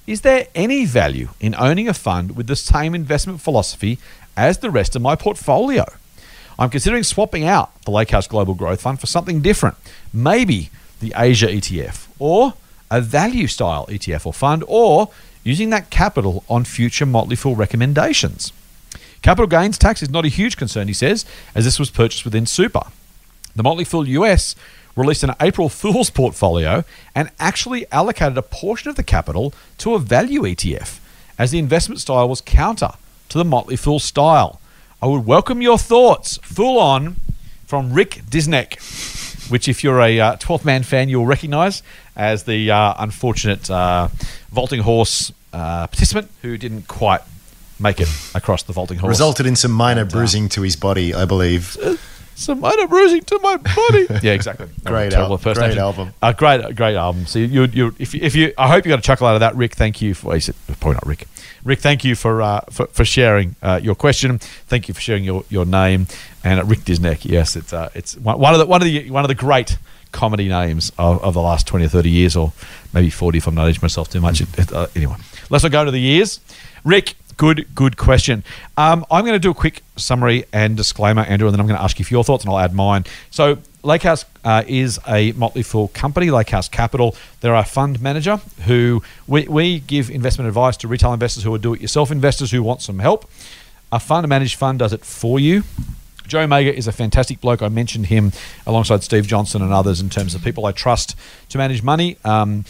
[0.07, 3.99] is there any value in owning a fund with the same investment philosophy
[4.37, 5.85] as the rest of my portfolio?
[6.59, 9.77] I'm considering swapping out the Lake House Global Growth Fund for something different.
[10.13, 12.55] Maybe the Asia ETF or
[12.91, 15.11] a value style ETF or fund, or
[15.45, 18.53] using that capital on future Motley Fool recommendations.
[19.23, 21.25] Capital gains tax is not a huge concern, he says,
[21.55, 22.83] as this was purchased within super.
[23.55, 24.57] The Motley Fool US
[24.97, 26.85] released an April Fool's portfolio
[27.15, 30.99] and actually allocated a portion of the capital to a value ETF,
[31.39, 32.93] as the investment style was counter
[33.29, 34.61] to the Motley Fool style.
[35.03, 36.39] I would welcome your thoughts.
[36.39, 37.17] Fool on
[37.67, 38.79] from Rick Disneck
[39.51, 41.83] which, if you're a uh, 12th man fan, you'll recognize
[42.21, 44.09] as the uh, unfortunate uh,
[44.53, 47.23] vaulting horse uh, participant who didn't quite
[47.81, 49.09] make it across the vaulting horse.
[49.09, 51.77] Resulted in some minor And, uh, bruising to his body, I believe.
[52.35, 54.07] Some minor bruising to my body.
[54.23, 54.69] yeah, exactly.
[54.85, 56.13] Great al- great album.
[56.23, 57.27] A great, great album.
[57.27, 59.41] So you, you, if you, if you, I hope you got a chuckle out of
[59.41, 59.75] that, Rick.
[59.75, 60.35] Thank you for.
[60.35, 61.27] He said, probably not Rick.
[61.65, 64.39] Rick, thank you for uh, for, for sharing uh, your question.
[64.39, 66.07] Thank you for sharing your, your name.
[66.43, 69.29] And Rick Disneck, yes, it's uh, it's one of the one of the one of
[69.29, 69.77] the great
[70.13, 72.53] comedy names of, of the last twenty or thirty years, or
[72.93, 74.43] maybe forty if I'm not aging myself too much.
[74.73, 75.17] Uh, anyway,
[75.51, 76.41] let's not go to the years.
[76.85, 78.45] Rick, good good question.
[78.77, 81.79] Um, I'm going to do a quick summary and disclaimer, Andrew, and then I'm going
[81.79, 83.05] to ask you for your thoughts, and I'll add mine.
[83.31, 83.59] So.
[83.83, 87.17] Lake House uh, is a Motley Fool company, Lake House Capital.
[87.41, 88.37] They're a fund manager
[88.67, 92.51] who we, we give investment advice to retail investors who are do it yourself investors
[92.51, 93.25] who want some help.
[93.91, 95.63] A fund managed fund does it for you.
[96.31, 97.61] Joe Magyer is a fantastic bloke.
[97.61, 98.31] I mentioned him
[98.65, 101.17] alongside Steve Johnson and others in terms of people I trust
[101.49, 102.19] to manage money.
[102.25, 102.65] Um,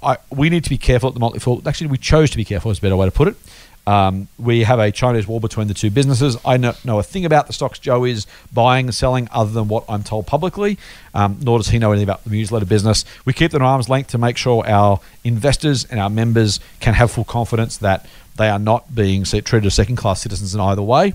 [0.00, 1.60] I, we need to be careful at the Motley Fool.
[1.66, 3.36] Actually, we chose to be careful, is a better way to put it.
[3.84, 6.36] Um, we have a Chinese wall between the two businesses.
[6.44, 9.66] I know, know a thing about the stocks Joe is buying and selling other than
[9.66, 10.78] what I'm told publicly,
[11.12, 13.04] um, nor does he know anything about the newsletter business.
[13.24, 16.94] We keep them at arm's length to make sure our investors and our members can
[16.94, 18.06] have full confidence that
[18.36, 21.14] they are not being treated as second class citizens in either way.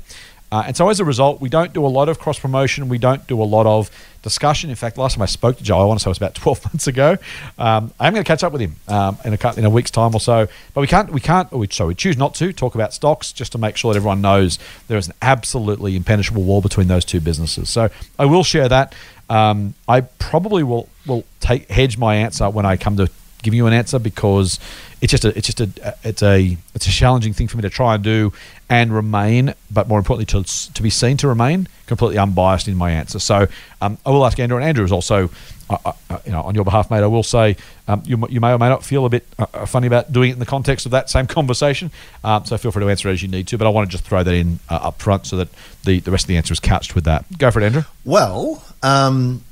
[0.55, 2.87] Uh, and so as a result, we don't do a lot of cross promotion.
[2.87, 3.91] We don't do a lot of
[4.21, 4.69] discussion.
[4.69, 6.35] In fact, last time I spoke to Joe, I want to say it was about
[6.35, 7.17] 12 months ago.
[7.57, 10.15] Um, I'm going to catch up with him um, in, a, in a week's time
[10.15, 10.47] or so.
[10.73, 13.51] But we can't, we can't, we, so we choose not to talk about stocks just
[13.51, 17.19] to make sure that everyone knows there is an absolutely impenetrable wall between those two
[17.19, 17.69] businesses.
[17.69, 18.95] So I will share that.
[19.29, 23.09] Um, I probably will will take hedge my answer when I come to
[23.45, 24.59] give you an answer because
[25.01, 27.69] it's just a it's just a it's a it's a challenging thing for me to
[27.69, 28.33] try and do
[28.69, 32.91] and remain, but more importantly to to be seen to remain completely unbiased in my
[32.91, 33.19] answer.
[33.19, 33.47] So
[33.81, 35.29] um, I will ask Andrew, and Andrew is also.
[35.67, 37.57] Uh, uh, you know, on your behalf, mate, I will say
[37.87, 40.29] um, you, you may or may not feel a bit uh, uh, funny about doing
[40.29, 41.89] it in the context of that same conversation.
[42.23, 44.03] Um, so feel free to answer as you need to, but I want to just
[44.03, 45.47] throw that in uh, up front so that
[45.83, 47.25] the, the rest of the answer is couched with that.
[47.39, 47.81] Go for it, Andrew.
[48.03, 49.43] Well, um,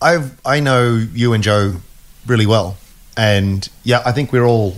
[0.00, 1.74] I I know you and Joe
[2.26, 2.78] really well,
[3.14, 4.76] and yeah, I think we're all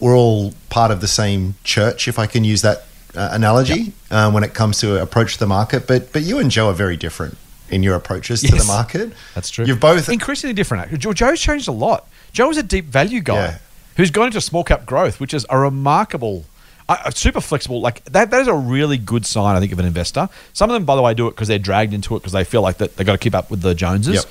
[0.00, 2.86] we're all part of the same church, if I can use that
[3.16, 5.86] uh, analogy, uh, when it comes to approach the market.
[5.86, 7.36] But but you and Joe are very different
[7.70, 9.12] in your approaches to the market.
[9.34, 9.64] That's true.
[9.64, 10.98] You've both increasingly different.
[10.98, 12.06] Joe's changed a lot.
[12.32, 13.58] Joe is a deep value guy Yeah.
[13.96, 16.44] who's gone into small cap growth, which is a remarkable,
[16.88, 17.80] uh, super flexible.
[17.80, 20.28] Like that, that is a really good sign, I think, of an investor.
[20.52, 22.44] Some of them, by the way, do it because they're dragged into it because they
[22.44, 24.14] feel like that they've got to keep up with the Joneses.
[24.14, 24.24] Yep.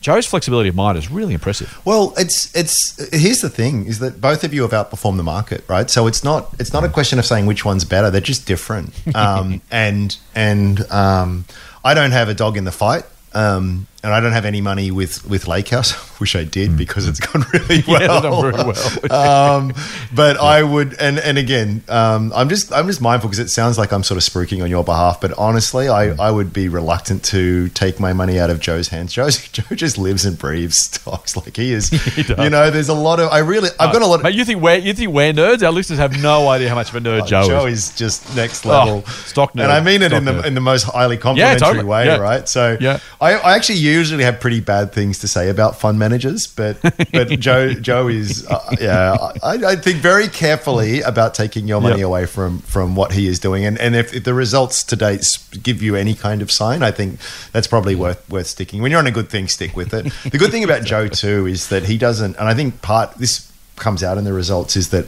[0.00, 1.78] Joe's flexibility of mind is really impressive.
[1.84, 5.62] Well, it's it's here's the thing is that both of you have outperformed the market,
[5.68, 5.90] right?
[5.90, 8.94] So it's not it's not a question of saying which one's better; they're just different.
[9.14, 11.44] Um, and and um,
[11.84, 14.90] I don't have a dog in the fight, um, and I don't have any money
[14.90, 15.94] with with Lake House.
[16.20, 18.00] Wish I did because it's gone really well.
[18.00, 18.64] Yeah, done very
[19.08, 19.12] well.
[19.12, 19.72] um,
[20.14, 23.78] but I would, and and again, um, I'm just I'm just mindful because it sounds
[23.78, 25.20] like I'm sort of spruiking on your behalf.
[25.20, 29.12] But honestly, I, I would be reluctant to take my money out of Joe's hands.
[29.12, 31.88] Joe's, Joe just lives and breathes stocks like he is.
[31.88, 32.38] He does.
[32.38, 34.16] You know, there's a lot of I really I've got a lot.
[34.16, 35.62] Of, Mate, you think we're you think we're nerds?
[35.62, 37.90] Our listeners have no idea how much of a nerd Joe, Oh, Joe is.
[37.90, 39.02] is just next Oh, level.
[39.06, 39.62] stock nerd.
[39.64, 40.44] And I mean it in the nerd.
[40.46, 41.84] in the most highly complimentary totally.
[41.86, 42.16] way, Yeah.
[42.18, 42.46] right?
[42.48, 42.98] So Yeah.
[43.20, 46.80] I, I actually usually have pretty bad things to say about fund managers, but
[47.12, 49.16] but Joe Joe is uh, yeah.
[49.42, 52.06] I, I think very carefully about taking your money Yep.
[52.06, 55.24] away from from what he is doing, and and if, if the results to date
[55.62, 57.18] give you any kind of sign, I think
[57.52, 58.82] that's probably worth worth sticking.
[58.82, 60.12] When you're on a good thing, stick with it.
[60.30, 63.50] the good thing about Joe too is that he doesn't, and I think part this
[63.76, 65.06] comes out in the results is that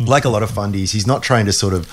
[0.00, 1.88] like a lot of fundies, he's not trying to sort of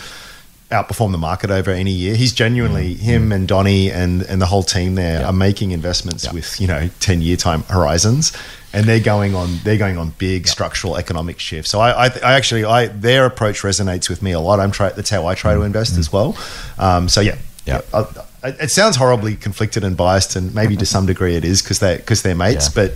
[0.72, 2.16] outperform the market over any year.
[2.16, 3.00] He's genuinely mm.
[3.00, 3.36] him mm.
[3.36, 5.28] and Donnie and and the whole team there Yeah.
[5.28, 6.34] are making investments Yeah.
[6.34, 8.34] with you know ten year time horizons,
[8.74, 11.70] and they're going on they're going on big structural economic shifts.
[11.72, 14.60] So I, I, I actually I their approach resonates with me a lot.
[14.60, 15.66] I'm try that's how I try to mm.
[15.66, 16.36] invest as well.
[16.80, 17.82] Um, so yeah, Yeah.
[17.94, 18.06] I,
[18.44, 21.80] I, it sounds horribly conflicted and biased, and maybe to some degree it is because
[21.80, 22.88] they because they're mates, Yeah.
[22.88, 22.94] but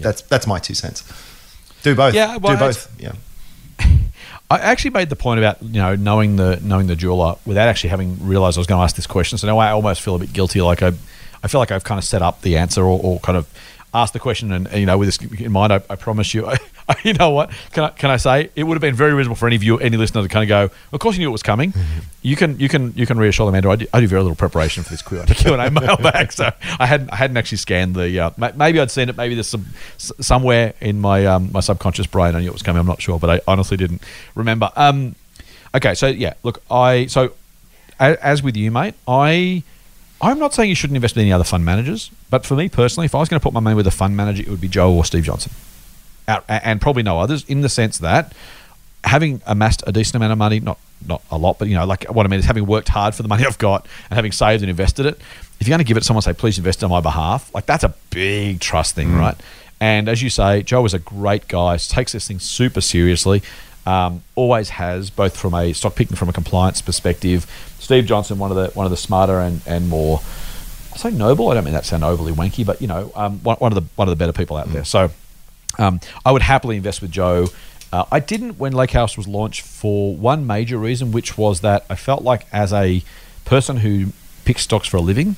[0.00, 1.04] that's that's my two cents.
[1.82, 2.14] Do both.
[2.14, 2.88] Yeah, well, do both.
[3.00, 3.12] Yeah.
[4.50, 7.90] I actually made the point about you know knowing the knowing the jeweler without actually
[7.90, 9.38] having realised I was going to ask this question.
[9.38, 10.62] So now I almost feel a bit guilty.
[10.62, 10.92] Like I,
[11.42, 13.48] I feel like I've kind of set up the answer or, or kind of
[13.92, 16.48] asked the question, and, you know with this in mind, I, I promise you,
[17.04, 17.50] you know what?
[17.72, 19.96] Can I can I say it would have been very reasonable for any you, any
[19.96, 20.74] listener, to kind of go.
[20.92, 21.72] Of course, you knew it was coming.
[22.22, 23.72] You can you can you can reassure them, Andrew.
[23.72, 25.20] I do, I do very little preparation for this Q
[25.54, 28.18] and A mailbag, so I hadn't I hadn't actually scanned the.
[28.20, 29.16] Uh, maybe I'd seen it.
[29.16, 29.66] Maybe there's some
[29.96, 32.36] somewhere in my um, my subconscious brain.
[32.36, 32.80] I knew it was coming.
[32.80, 34.02] I'm not sure, but I honestly didn't
[34.34, 34.70] remember.
[34.76, 35.16] Um,
[35.74, 37.32] okay, so yeah, look, I so
[37.98, 39.62] as with you, mate, I.
[40.18, 43.04] I'm not saying you shouldn't invest in any other fund managers, but for me personally,
[43.04, 44.68] if I was going to put my money with a fund manager, it would be
[44.68, 45.52] Joe or Steve Johnson
[46.26, 48.32] and probably no others in the sense that
[49.04, 52.04] having amassed a decent amount of money, not not a lot, but you know, like
[52.04, 54.62] what I mean is having worked hard for the money I've got and having saved
[54.62, 55.18] and invested it.
[55.60, 57.66] If you're going to give it to someone, say, please invest on my behalf, like
[57.66, 59.36] that's a big trust thing, right?
[59.80, 63.42] And as you say, Joe is a great guy, takes this thing super seriously.
[63.84, 67.46] Um, always has, both from a stock picking from a compliance perspective.
[67.78, 70.20] Steve Johnson, one of the one of the smarter and, and more
[70.92, 71.50] I say noble.
[71.50, 73.88] I don't mean that sound overly wanky, but you know, um, one, one of the
[73.96, 74.84] one of the better people out there.
[74.84, 75.10] So
[75.78, 77.48] um, I would happily invest with Joe.
[77.92, 81.84] Uh, I didn't when Lake House was launched for one major reason, which was that
[81.88, 83.02] I felt like as a
[83.44, 84.12] person who
[84.44, 85.36] picks stocks for a living,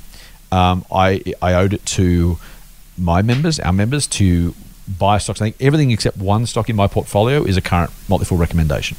[0.50, 2.38] um, I I owed it to
[2.96, 4.54] my members, our members, to
[4.98, 5.40] buy stocks.
[5.42, 8.96] I think everything except one stock in my portfolio is a current Motley Fool recommendation.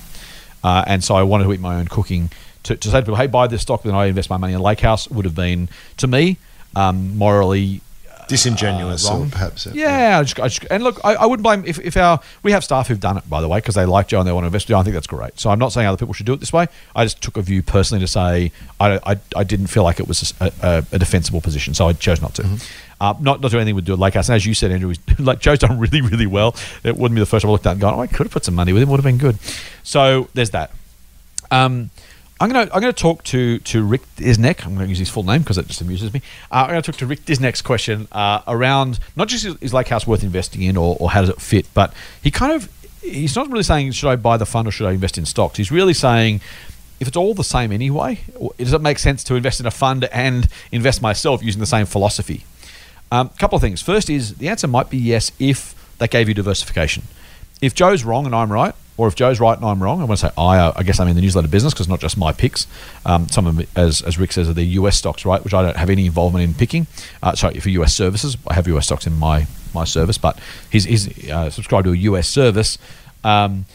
[0.63, 2.31] Uh, and so I wanted to eat my own cooking.
[2.63, 4.59] To, to say to people, hey, buy this stock, then I invest my money in
[4.59, 6.37] Lake House would have been, to me,
[6.75, 7.81] um, morally
[8.29, 9.29] Disingenuous, Uh, or wrong.
[9.31, 9.67] perhaps.
[9.67, 12.21] uh, yeah, I just, I just, and look, I, I wouldn't blame if, if our
[12.43, 14.31] we have staff who've done it by the way because they like Joe and they
[14.31, 14.71] want to invest.
[14.71, 15.39] I think that's great.
[15.39, 16.67] So I'm not saying other people should do it this way.
[16.95, 20.07] I just took a view personally to say I, I, I didn't feel like it
[20.07, 22.47] was a, a, a defensible position, so I chose not to.
[23.01, 24.27] Uh, not not do anything with do it like us.
[24.29, 26.55] And as you said, Andrew, like Joe's done really really well.
[26.83, 28.25] It wouldn't be the first time I looked at it and gone, oh, I could
[28.27, 28.89] have put some money with him.
[28.89, 29.37] Would have been good.
[29.83, 30.71] So there's that.
[31.51, 31.89] Um,
[32.41, 34.65] I'm gonna I'm gonna talk to to Rick Disneck.
[34.65, 36.21] I'm gonna use his full name because it just amuses me.
[36.49, 40.07] Uh, I'm gonna talk to Rick Disneck's question uh, around not just is, Lake House
[40.07, 42.71] worth investing in or, or how does it fit, but he kind of
[43.01, 45.57] he's not really saying should I buy the fund or should I invest in stocks.
[45.57, 46.39] He's really saying
[47.01, 48.21] if it's all the same anyway,
[48.57, 51.85] does it make sense to invest in a fund and invest myself using the same
[51.85, 52.45] philosophy?
[53.11, 53.81] A um, couple of things.
[53.81, 57.03] First is the answer might be yes if that gave you diversification.
[57.61, 60.19] If Joe's wrong and I'm right, or if Joe's right and I'm wrong, I want
[60.19, 60.57] to say I.
[60.57, 62.67] uh, I guess I'm in the newsletter business because not just my picks.
[63.05, 65.61] Um, some of them, as, as Rick says, are the US stocks, right, which I
[65.61, 66.85] don't have any involvement in picking.
[67.23, 70.37] Uh, sorry, for US services, I have US stocks in my my service, but
[70.69, 72.77] he's, he's uh, subscribed to a US service.
[73.23, 73.65] Um,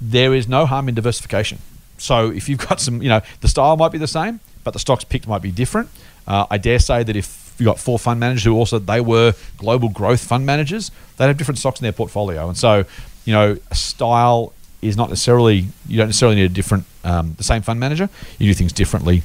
[0.00, 1.58] there is no harm in diversification.
[1.98, 4.78] So if you've got some, you know, the style might be the same, but the
[4.78, 5.88] stocks picked might be different.
[6.26, 9.34] Uh, I dare say that if you got four fund managers who also they were
[9.56, 12.84] global growth fund managers, they'd have different stocks in their portfolio, and so
[13.24, 17.44] you know, a style is not necessarily you don't necessarily need a different um, the
[17.44, 18.08] same fund manager.
[18.38, 19.22] You do things differently,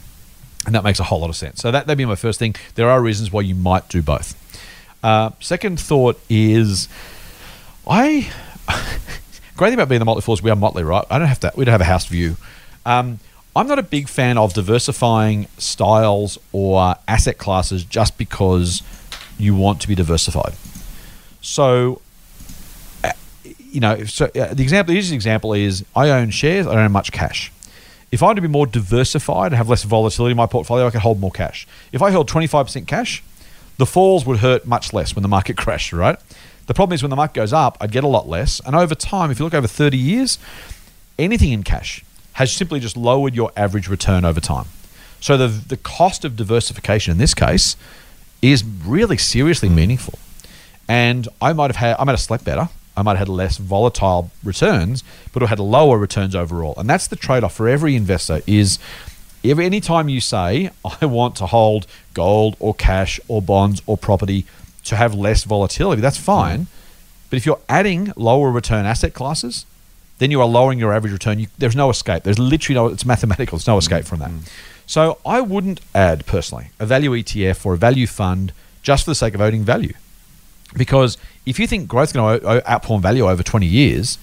[0.66, 1.62] and that makes a whole lot of sense.
[1.62, 2.56] So that that'd be my first thing.
[2.76, 4.36] There are reasons why you might do both.
[5.04, 6.88] Uh, second thought is,
[7.88, 8.32] I
[9.58, 11.06] great thing about being the Motley Fool is we are Motley, right?
[11.10, 11.52] I don't have to.
[11.56, 12.38] We don't have a house view.
[12.86, 13.20] Um,
[13.56, 18.84] I'm not a big fan of diversifying styles or asset classes just because
[19.40, 20.54] you want to be diversified.
[21.42, 22.02] So,
[23.72, 26.68] you know, so uh, the example, the easiest example is I own shares.
[26.68, 27.52] I don't have much cash.
[28.12, 30.92] If I want to be more diversified and have less volatility in my portfolio, I
[30.92, 31.68] could hold more cash.
[31.92, 33.22] If I held 25% cash,
[33.78, 36.18] the falls would hurt much less when the market crashed, right?
[36.68, 38.62] The problem is when the market goes up, I'd get a lot less.
[38.66, 40.38] And over time, if you look over 30 years,
[41.18, 42.04] anything in cash
[42.34, 44.66] has simply just lowered your average return over time.
[45.20, 47.76] So the, the cost of diversification in this case
[48.42, 50.20] is really seriously meaningful.
[50.88, 52.70] And I might have had I might have slept better.
[52.98, 56.74] I might have had less volatile returns, but have had lower returns overall.
[56.78, 58.80] And that's the trade-off for every investor is
[59.44, 60.72] every any time you say
[61.02, 64.46] I want to hold gold or cash or bonds or property
[64.86, 66.62] to have less volatility, that's fine.
[66.62, 66.68] Mm.
[67.30, 69.66] But if you're adding lower return asset classes,
[70.18, 71.40] then you are lowering your average return.
[71.40, 72.24] You, there's no escape.
[72.24, 72.88] There's literally no.
[72.88, 73.58] It's mathematical.
[73.58, 73.80] There's no mm.
[73.80, 74.32] escape from that.
[74.32, 74.50] Mm.
[74.88, 79.16] So I wouldn't add personally a value ETF or a value fund just for the
[79.16, 79.94] sake of owning value,
[80.76, 84.18] because if you think growth's going to outperform value over 20 years,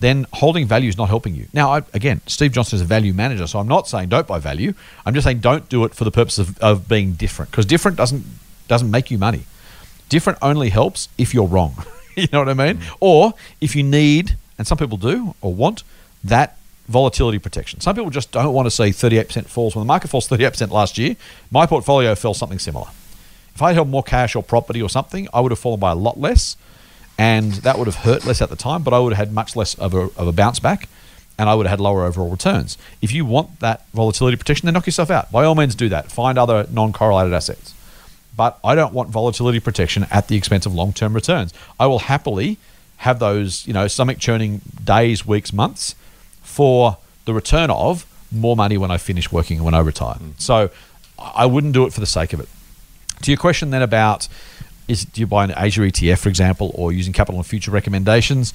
[0.00, 1.46] then holding value is not helping you.
[1.52, 4.38] Now, I, again, Steve Johnson is a value manager, so I'm not saying don't buy
[4.38, 4.72] value.
[5.04, 7.96] I'm just saying don't do it for the purpose of, of being different because different
[7.96, 8.24] doesn't
[8.66, 9.42] doesn't make you money.
[10.08, 11.84] Different only helps if you're wrong.
[12.16, 12.78] you know what I mean?
[12.78, 12.96] Mm.
[13.00, 15.82] Or if you need, and some people do or want
[16.24, 16.56] that
[16.88, 17.80] volatility protection.
[17.80, 19.76] Some people just don't want to see 38% falls.
[19.76, 21.16] When the market falls 38% last year,
[21.50, 22.88] my portfolio fell something similar.
[23.60, 25.94] If I held more cash or property or something, I would have fallen by a
[25.94, 26.56] lot less,
[27.18, 29.54] and that would have hurt less at the time, but I would have had much
[29.54, 30.88] less of a, of a bounce back,
[31.38, 32.78] and I would have had lower overall returns.
[33.02, 35.30] If you want that volatility protection, then knock yourself out.
[35.30, 36.10] By all means, do that.
[36.10, 37.74] Find other non correlated assets.
[38.34, 41.52] But I don't want volatility protection at the expense of long term returns.
[41.78, 42.56] I will happily
[42.96, 45.94] have those, you know, stomach churning days, weeks, months
[46.40, 46.96] for
[47.26, 50.14] the return of more money when I finish working and when I retire.
[50.14, 50.40] Mm.
[50.40, 50.70] So
[51.18, 52.48] I wouldn't do it for the sake of it.
[53.22, 54.28] To your question then about
[54.88, 58.52] is do you buy an Asia ETF, for example, or using capital and future recommendations?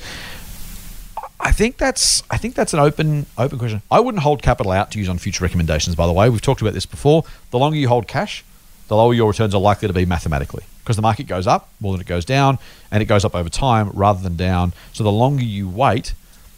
[1.39, 3.81] I think that's I think that's an open open question.
[3.91, 5.95] I wouldn't hold capital out to use on future recommendations.
[5.95, 7.23] By the way, we've talked about this before.
[7.51, 8.43] The longer you hold cash,
[8.87, 11.93] the lower your returns are likely to be mathematically because the market goes up more
[11.93, 12.59] than it goes down,
[12.91, 14.73] and it goes up over time rather than down.
[14.93, 16.13] So the longer you wait,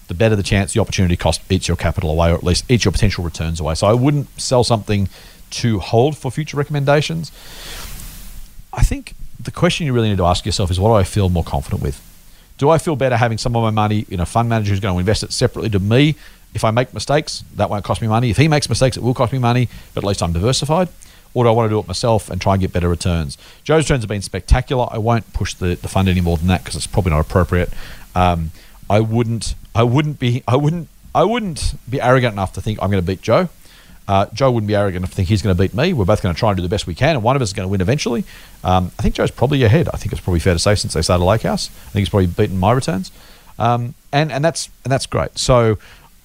[0.07, 2.85] the better the chance the opportunity cost eats your capital away, or at least eats
[2.85, 3.75] your potential returns away.
[3.75, 5.09] So I wouldn't sell something
[5.49, 7.31] to hold for future recommendations.
[8.77, 11.29] I think the question you really need to ask yourself is what do I feel
[11.29, 12.01] more confident with?
[12.57, 14.95] Do I feel better having some of my money in a fund manager who's going
[14.95, 16.15] to invest it separately to me?
[16.53, 18.29] If I make mistakes, that won't cost me money.
[18.29, 20.89] If he makes mistakes, it will cost me money, but at least I'm diversified.
[21.33, 23.37] Or do I want to do it myself and try and get better returns?
[23.63, 24.87] Joe's returns have been spectacular.
[24.89, 27.69] I won't push the, the fund any more than that because it's probably not appropriate.
[28.15, 28.51] Um,
[28.89, 32.89] I wouldn't I wouldn't be I wouldn't I wouldn't be arrogant enough to think I'm
[32.89, 33.49] going to beat Joe.
[34.07, 35.91] Uh, Joe wouldn't be arrogant to think he's going to beat me.
[35.91, 37.49] We're both going to try and do the best we can, and one of us
[37.49, 38.23] is going to win eventually.
[38.63, 39.89] Um, I think Joe's probably ahead.
[39.93, 41.69] I think it's probably fair to say since they started Lakehouse.
[41.69, 43.11] I think he's probably beaten my returns,
[43.59, 45.37] um, and and that's and that's great.
[45.37, 45.77] So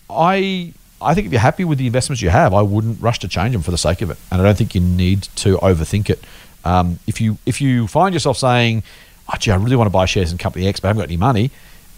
[0.09, 3.29] I I think if you're happy with the investments you have, I wouldn't rush to
[3.29, 6.09] change them for the sake of it, and I don't think you need to overthink
[6.09, 6.23] it.
[6.65, 8.85] Um, if you if you find yourself saying,
[9.29, 11.09] "Oh, gee, I really want to buy shares in company X, but I haven't got
[11.09, 11.51] any money,"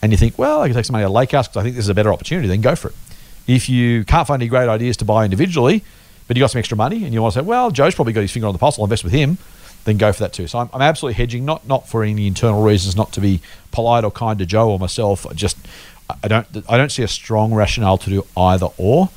[0.05, 1.76] and you think, well, I can take some money out of Lakehouse because I think
[1.76, 2.95] this is a better opportunity, then go for it.
[3.47, 5.82] If you can't find any great ideas to buy individually,
[6.26, 8.22] but you got some extra money and you want to say, well, Joe's probably got
[8.22, 9.36] his finger on the pulse, I'll invest with him,
[9.84, 10.47] then go for that too.
[10.47, 13.40] So I'm, I'm absolutely hedging, not not for any internal reasons, not to be
[13.70, 15.26] polite or kind to Joe or myself.
[15.26, 15.59] I just
[16.22, 19.11] I don't I don't see a strong rationale to do either or.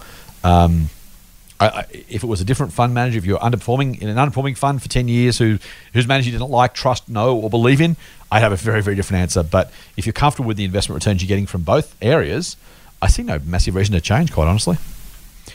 [0.44, 0.90] Um,
[1.60, 4.58] I, I, if it was a different fund manager, if you're underperforming in an underperforming
[4.58, 5.58] fund for 10 years who
[5.94, 7.96] whose manager you didn't like, trust, know, or believe in,
[8.32, 9.42] I'd have a very, very different answer.
[9.44, 12.58] But if you're comfortable with the investment returns you're getting from both areas,
[13.02, 14.78] I see no massive reason to change, quite honestly.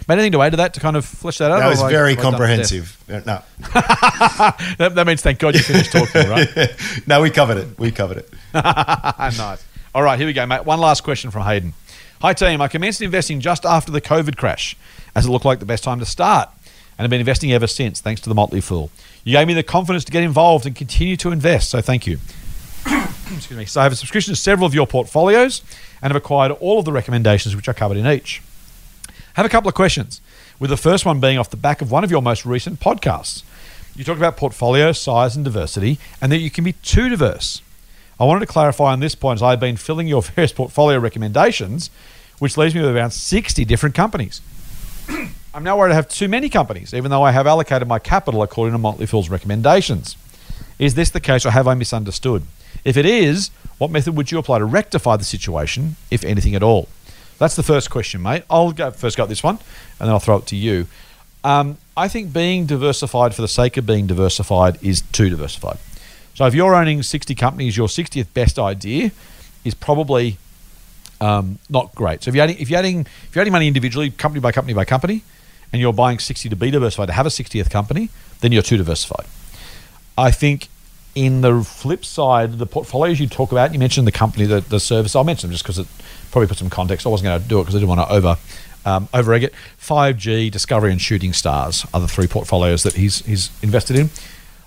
[0.07, 1.59] But anything to add to that to kind of flesh that out?
[1.59, 2.97] That was very comprehensive.
[3.09, 3.43] Uh, no.
[4.79, 6.49] that, that, means thank God you finished talking, right?
[7.07, 7.79] no, we covered it.
[7.79, 8.31] We covered it.
[8.55, 9.65] nice.
[9.95, 10.65] All right, here we go, mate.
[10.65, 11.75] One last question from Hayden.
[12.21, 12.61] Hi, team.
[12.61, 14.77] I commenced investing just after the COVID crash
[15.15, 16.49] as it looked like the best time to start,
[16.97, 18.91] and have been investing ever since, thanks to the Motley Fool.
[19.25, 22.19] You gave me the confidence to get involved and continue to invest, so thank you.
[23.35, 23.65] Excuse me.
[23.65, 25.63] So I have a subscription to several of your portfolios
[26.01, 28.43] and have acquired all of the recommendations which are covered in each.
[29.09, 30.21] I have a couple of questions,
[30.59, 33.43] with the first one being off the back of one of your most recent podcasts.
[33.97, 37.63] You talked about portfolio size and diversity, and that you can be too diverse.
[38.21, 41.91] I wanted to clarify on this point as I've been filling your various portfolio recommendations,
[42.39, 44.41] which leaves me with around 60 different companies.
[45.55, 48.43] I'm now worried I have too many companies, even though I have allocated my capital
[48.43, 50.17] according to Motley Fool's recommendations.
[50.79, 52.45] Is this the case, or have I misunderstood?
[52.85, 56.63] If it is, what method would you apply to rectify the situation, if anything at
[56.63, 56.89] all?
[57.39, 58.45] That's the first question, mate.
[58.49, 60.87] I'll go first go at this one, and then I'll throw it to you.
[61.45, 65.79] Um, I think being diversified for the sake of being diversified is too diversified.
[66.35, 69.11] So if you're owning 60 companies, your 60th best idea
[69.65, 70.39] is probably
[71.21, 72.23] um, not great.
[72.23, 74.75] So if you're adding if you're adding if you're adding money individually, company by company
[74.75, 75.23] by company,
[75.73, 78.09] and you're buying 60 to be diversified to have a 60th company,
[78.41, 79.27] then you're too diversified.
[80.17, 80.69] I think
[81.15, 84.81] in the flip side, the portfolios you talk about, you mentioned the company, the, the
[84.81, 85.15] service.
[85.15, 85.87] I'll mention them just because it
[86.31, 87.07] probably puts some context.
[87.07, 88.37] I wasn't going to do it because I didn't want to over
[88.85, 89.55] um, over egg it.
[89.81, 94.11] 5G, Discovery, and Shooting Stars are the three portfolios that he's he's invested in.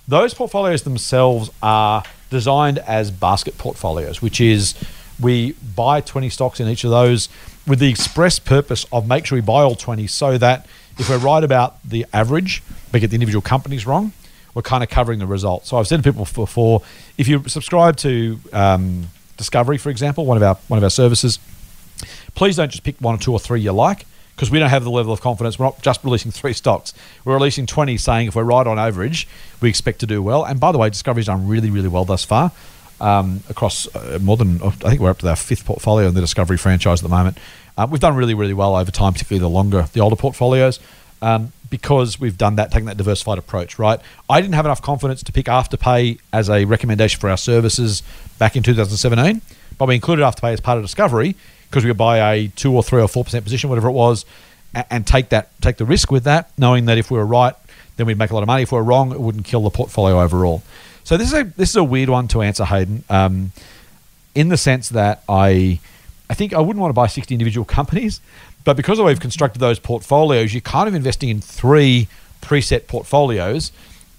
[0.07, 4.75] Those portfolios themselves are designed as basket portfolios, which is
[5.19, 7.29] we buy 20 stocks in each of those
[7.65, 10.67] with the express purpose of make sure we buy all 20 so that
[10.97, 12.61] if we're right about the average,
[12.93, 14.13] we get the individual companies wrong,
[14.55, 15.67] we're kind of covering the result.
[15.67, 16.81] So I've said to people before,
[17.19, 21.37] if you subscribe to um, Discovery, for example, one of our one of our services,
[22.33, 24.83] please don't just pick one or two or three you like because we don't have
[24.83, 25.59] the level of confidence.
[25.59, 26.93] We're not just releasing three stocks.
[27.23, 29.27] We're releasing 20 saying if we're right on average,
[29.61, 30.43] we expect to do well.
[30.43, 32.51] And by the way, Discovery's done really, really well thus far.
[32.99, 36.21] um, across uh, more than I think we're up to our fifth portfolio in the
[36.21, 37.37] Discovery franchise at the moment.
[37.77, 40.79] Uh, we've done really, really well over time, particularly the longer, the older portfolios,
[41.21, 43.77] um, because we've done that, taking that diversified approach.
[43.77, 43.99] Right,
[44.29, 48.03] I didn't have enough confidence to pick Afterpay as a recommendation for our services
[48.39, 49.41] back in 2017,
[49.77, 51.35] but we included Afterpay as part of Discovery
[51.69, 54.25] because we could buy a two or three or four percent position, whatever it was,
[54.89, 57.55] and, take that, take the risk with that, knowing that if we were right,
[57.97, 58.63] then we'd make a lot of money.
[58.63, 60.63] If we were wrong, it wouldn't kill the portfolio overall.
[61.03, 63.51] So this is a this is a weird one to answer, Hayden, um,
[64.33, 65.79] in the sense that I
[66.29, 68.21] I think I wouldn't want to buy sixty individual companies,
[68.65, 72.07] but because we've constructed those portfolios, you're kind of investing in three
[72.41, 73.71] preset portfolios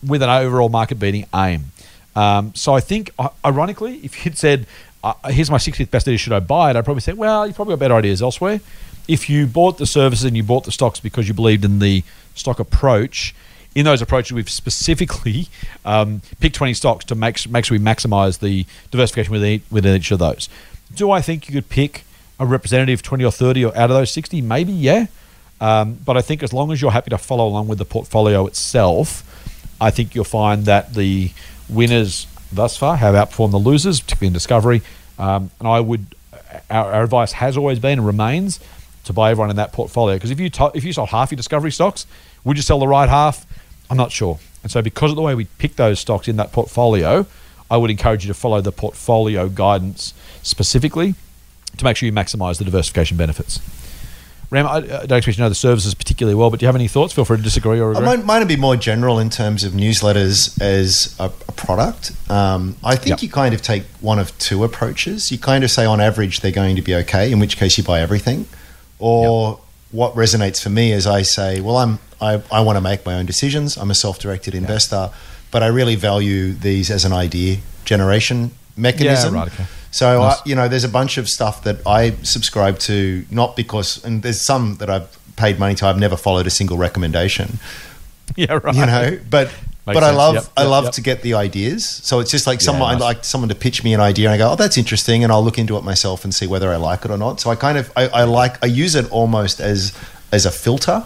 [0.07, 1.73] with an overall market beating aim.
[2.15, 3.11] Um, so I think,
[3.45, 4.67] ironically, if you'd said,
[5.05, 7.57] uh, "Here's my 60th best idea, should I buy it?" I'd probably say, "Well, you've
[7.57, 8.61] probably got better ideas elsewhere."
[9.07, 12.03] If you bought the services and you bought the stocks because you believed in the
[12.35, 13.35] stock approach,
[13.77, 15.49] in those approaches, we've specifically
[15.85, 20.11] um, picked 20 stocks to make, make sure we maximize the diversification within, within each
[20.11, 20.49] of those.
[20.93, 22.06] Do I think you could pick
[22.39, 24.43] a representative 20 or 30 or out of those 60?
[24.43, 25.07] Maybe, yeah.
[25.61, 28.47] Um, but I think as long as you're happy to follow along with the portfolio
[28.47, 29.23] itself,
[29.81, 31.33] I think you'll find that the
[31.69, 34.83] winners thus far have outperformed the losers, particularly in Discovery.
[35.19, 36.15] Um, and I would,
[36.71, 38.61] our, our, advice has always been and remains
[39.05, 40.17] to buy everyone in that portfolio.
[40.17, 42.07] Because if you to, if you sold half your Discovery stocks,
[42.45, 43.47] would you sell the right half?
[43.89, 44.39] I'm not sure.
[44.63, 47.27] And so, because of the way we pick those stocks in that portfolio,
[47.71, 50.13] I would encourage you to follow the portfolio guidance
[50.43, 51.15] specifically
[51.79, 53.61] to make sure you maximize the diversification benefits.
[54.49, 56.87] Ram, I don't expect you know the services particularly well, but do you have any
[56.87, 57.13] thoughts?
[57.13, 58.05] Feel free to disagree or agree.
[58.05, 62.13] Mine, mine would be more general in terms of newsletters as a, a product.
[62.31, 63.23] Um, I think yep.
[63.23, 65.33] you kind of take one of two approaches.
[65.33, 67.83] You kind of say on average they're going to be okay, in which case you
[67.83, 68.47] buy everything.
[69.01, 69.61] Or yep.
[69.91, 73.15] what resonates for me is I say, well, I'm I, I want to make my
[73.15, 73.77] own decisions.
[73.77, 74.61] I'm a self-directed yeah.
[74.61, 75.11] investor,
[75.51, 79.35] but I really value these as an idea generation mechanism.
[79.35, 79.67] Yeah, right, okay.
[79.97, 80.41] So nice.
[80.41, 84.23] I, you know, there's a bunch of stuff that I subscribe to, not because, and
[84.23, 85.87] there's some that I've paid money to.
[85.87, 87.59] I've never followed a single recommendation.
[88.35, 88.75] Yeah, right.
[88.75, 89.55] You know, but
[89.87, 90.05] Makes but sense.
[90.05, 90.93] I love yep, I love yep.
[90.95, 91.89] to get the ideas.
[91.89, 93.17] So it's just like someone yeah, nice.
[93.17, 95.45] like someone to pitch me an idea and I go, oh, that's interesting, and I'll
[95.45, 97.41] look into it myself and see whether I like it or not.
[97.41, 99.97] So I kind of I, I like I use it almost as
[100.33, 101.05] as a filter.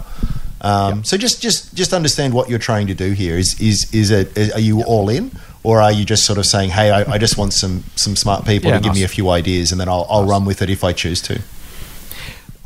[0.61, 1.05] Um, yep.
[1.05, 3.37] So just just just understand what you're trying to do here.
[3.37, 4.35] Is is is it?
[4.35, 4.87] Is, are you yep.
[4.87, 5.29] all in,
[5.63, 8.45] or are you just sort of saying, "Hey, I, I just want some some smart
[8.45, 10.31] people yeah, to give me a few ideas, and then I'll I'll nice.
[10.31, 11.41] run with it if I choose to."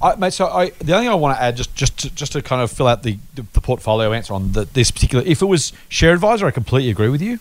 [0.01, 2.33] I, mate, so I, the only thing I want to add, just just to, just
[2.33, 5.41] to kind of fill out the, the, the portfolio answer on the, this particular, if
[5.41, 7.39] it was Share Advisor, I completely agree with you.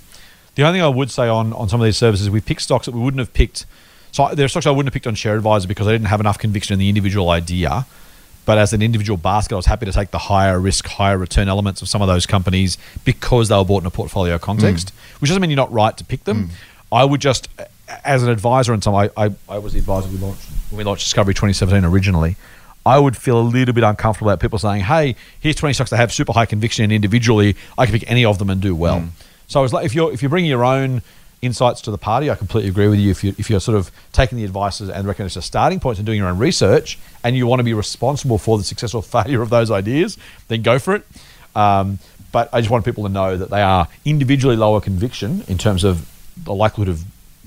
[0.54, 2.86] The only thing I would say on, on some of these services, we picked stocks
[2.86, 3.66] that we wouldn't have picked.
[4.12, 6.20] So there are stocks I wouldn't have picked on Share Advisor because I didn't have
[6.20, 7.86] enough conviction in the individual idea.
[8.46, 11.48] But as an individual basket, I was happy to take the higher risk, higher return
[11.48, 15.20] elements of some of those companies because they were bought in a portfolio context, mm.
[15.20, 16.48] which doesn't mean you're not right to pick them.
[16.48, 16.50] Mm.
[16.92, 17.48] I would just,
[18.04, 20.84] as an advisor and some, I, I, I was the advisor we launched, when we
[20.84, 22.36] launched Discovery 2017 originally.
[22.86, 25.96] I would feel a little bit uncomfortable about people saying, "Hey, here's 20 stocks that
[25.96, 29.00] have super high conviction, and individually, I can pick any of them and do well."
[29.00, 29.08] Mm.
[29.46, 31.00] So I was like, if you're if you're bringing your own
[31.44, 32.30] insights to the party.
[32.30, 33.10] I completely agree with you.
[33.10, 36.06] If, you, if you're sort of taking the advices and recognition as starting points and
[36.06, 39.42] doing your own research, and you want to be responsible for the success or failure
[39.42, 40.18] of those ideas,
[40.48, 41.06] then go for it.
[41.54, 41.98] Um,
[42.32, 45.84] but I just want people to know that they are individually lower conviction in terms
[45.84, 47.04] of the likelihood of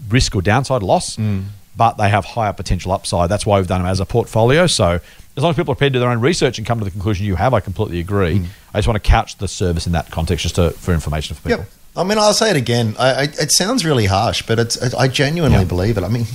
[0.09, 1.43] risk or downside loss, mm.
[1.75, 3.29] but they have higher potential upside.
[3.29, 4.65] That's why we've done them as a portfolio.
[4.65, 5.01] So
[5.35, 6.91] as long as people are prepared to do their own research and come to the
[6.91, 8.39] conclusion you have, I completely agree.
[8.39, 8.47] Mm.
[8.73, 11.43] I just want to couch the service in that context just to, for information for
[11.43, 11.59] people.
[11.59, 11.69] Yep.
[11.97, 12.95] I mean, I'll say it again.
[12.99, 15.67] I, I, it sounds really harsh, but it's, I genuinely yep.
[15.67, 16.03] believe it.
[16.03, 16.25] I mean,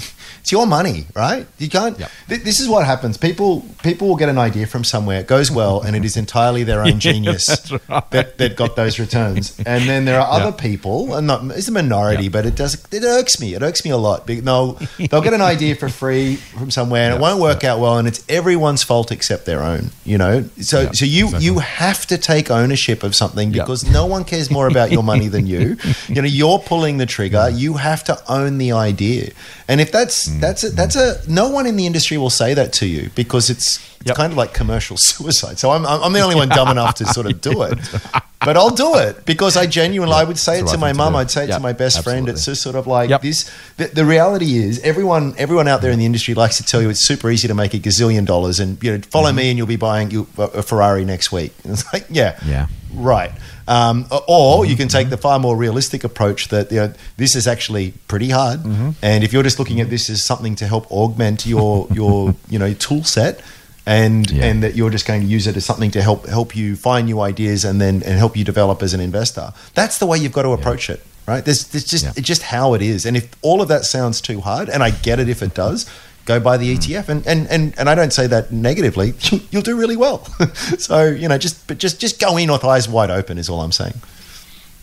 [0.43, 1.47] it's your money, right?
[1.59, 1.97] You can't.
[1.97, 2.11] Yep.
[2.28, 3.16] Th- this is what happens.
[3.16, 6.64] People people will get an idea from somewhere, it goes well, and it is entirely
[6.64, 8.11] their own genius right.
[8.11, 9.57] that, that got those returns.
[9.64, 10.59] And then there are other yep.
[10.59, 13.55] people, and not it's a minority, but it does it irks me.
[13.55, 14.26] It irks me a lot.
[14.26, 14.72] They'll
[15.11, 18.09] they'll get an idea for free from somewhere, and it won't work out well, and
[18.09, 19.90] it's everyone's fault except their own.
[20.05, 21.47] You know, so so you exactly.
[21.47, 25.28] you have to take ownership of something because no one cares more about your money
[25.28, 25.76] than you.
[26.09, 27.49] You know, you're pulling the trigger.
[27.51, 29.32] You have to own the idea,
[29.68, 30.32] and if that's.
[30.33, 30.41] Mm-hmm.
[30.41, 33.51] That's a, that's a no one in the industry will say that to you because
[33.51, 34.16] it's it's yep.
[34.16, 35.59] kind of like commercial suicide.
[35.59, 37.78] So I'm I'm the only one dumb enough to sort of do it.
[38.45, 41.30] But I'll do it because I genuinely, I would say it to my mum, I'd
[41.30, 41.59] say it yep.
[41.59, 42.22] to my best Absolutely.
[42.24, 42.28] friend.
[42.36, 43.22] It's just sort of like yep.
[43.22, 43.51] this.
[43.76, 46.90] The, the, reality is, everyone, everyone out there in the industry likes to tell you
[46.90, 49.36] it's super easy to make a gazillion dollars, and you know, follow mm-hmm.
[49.36, 51.53] me, and you'll be buying you a Ferrari next week.
[51.64, 53.32] And it's like, yeah, yeah, right.
[53.68, 57.46] Um, or you can take the far more realistic approach that you know, this is
[57.46, 58.91] actually pretty hard, mm-hmm.
[59.03, 62.58] and if you're just looking at this as something to help augment your your you
[62.58, 63.41] know tool set,
[63.87, 64.45] and yeah.
[64.45, 67.07] and that you're just going to use it as something to help help you find
[67.07, 69.53] new ideas and then and help you develop as an investor.
[69.75, 70.96] That's the way you've got to approach yeah.
[70.96, 71.45] it right?
[71.45, 72.13] There's, there's just Yeah.
[72.17, 73.07] it's just how it is.
[73.07, 75.88] And if all of that sounds too hard, and I get it if it does,
[76.25, 76.79] go buy the mm.
[76.79, 77.09] ETF.
[77.09, 79.14] And and and, and I don't say that negatively.
[79.50, 80.25] You'll do really well.
[80.79, 83.61] so you know, just but just just go in with eyes wide open is all
[83.61, 83.95] I'm saying.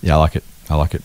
[0.02, 0.44] Yeah, I like it.
[0.70, 1.04] I like it.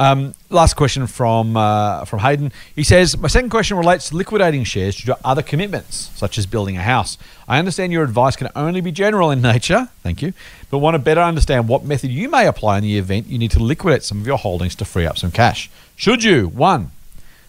[0.00, 2.52] Um, last question from uh, from Hayden.
[2.74, 6.46] He says, "My second question relates to liquidating shares due to other commitments, such as
[6.46, 7.18] building a house.
[7.46, 9.90] I understand your advice can only be general in nature.
[10.02, 10.32] Thank you,
[10.70, 13.50] but want to better understand what method you may apply in the event you need
[13.50, 15.68] to liquidate some of your holdings to free up some cash.
[15.96, 16.92] Should you one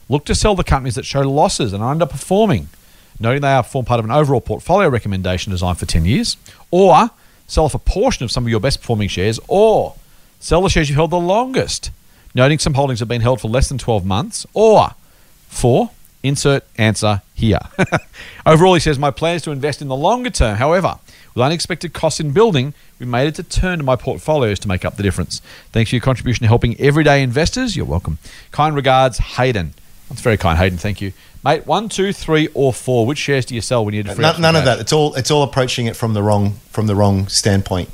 [0.09, 2.65] look to sell the companies that show losses and are underperforming,
[3.17, 6.35] noting they are form part of an overall portfolio recommendation designed for ten years,
[6.69, 7.11] or
[7.47, 9.95] sell off a portion of some of your best performing shares, or
[10.41, 11.91] Sell the shares you've held the longest,
[12.33, 14.45] noting some holdings have been held for less than 12 months.
[14.53, 14.91] Or,
[15.47, 15.91] four,
[16.23, 17.59] insert answer here.
[18.45, 20.57] Overall, he says, My plan is to invest in the longer term.
[20.57, 20.99] However,
[21.33, 24.85] with unexpected costs in building, we made it to turn to my portfolios to make
[24.85, 25.41] up the difference.
[25.71, 27.75] Thanks for your contribution to helping everyday investors.
[27.75, 28.17] You're welcome.
[28.51, 29.73] Kind regards, Hayden.
[30.09, 30.77] That's very kind, Hayden.
[30.77, 31.13] Thank you.
[31.43, 33.05] Mate, one, two, three, or four.
[33.05, 34.79] Which shares do you sell when you need to uh, None, none of that.
[34.79, 37.89] It's all it's all approaching it from the wrong from the wrong standpoint.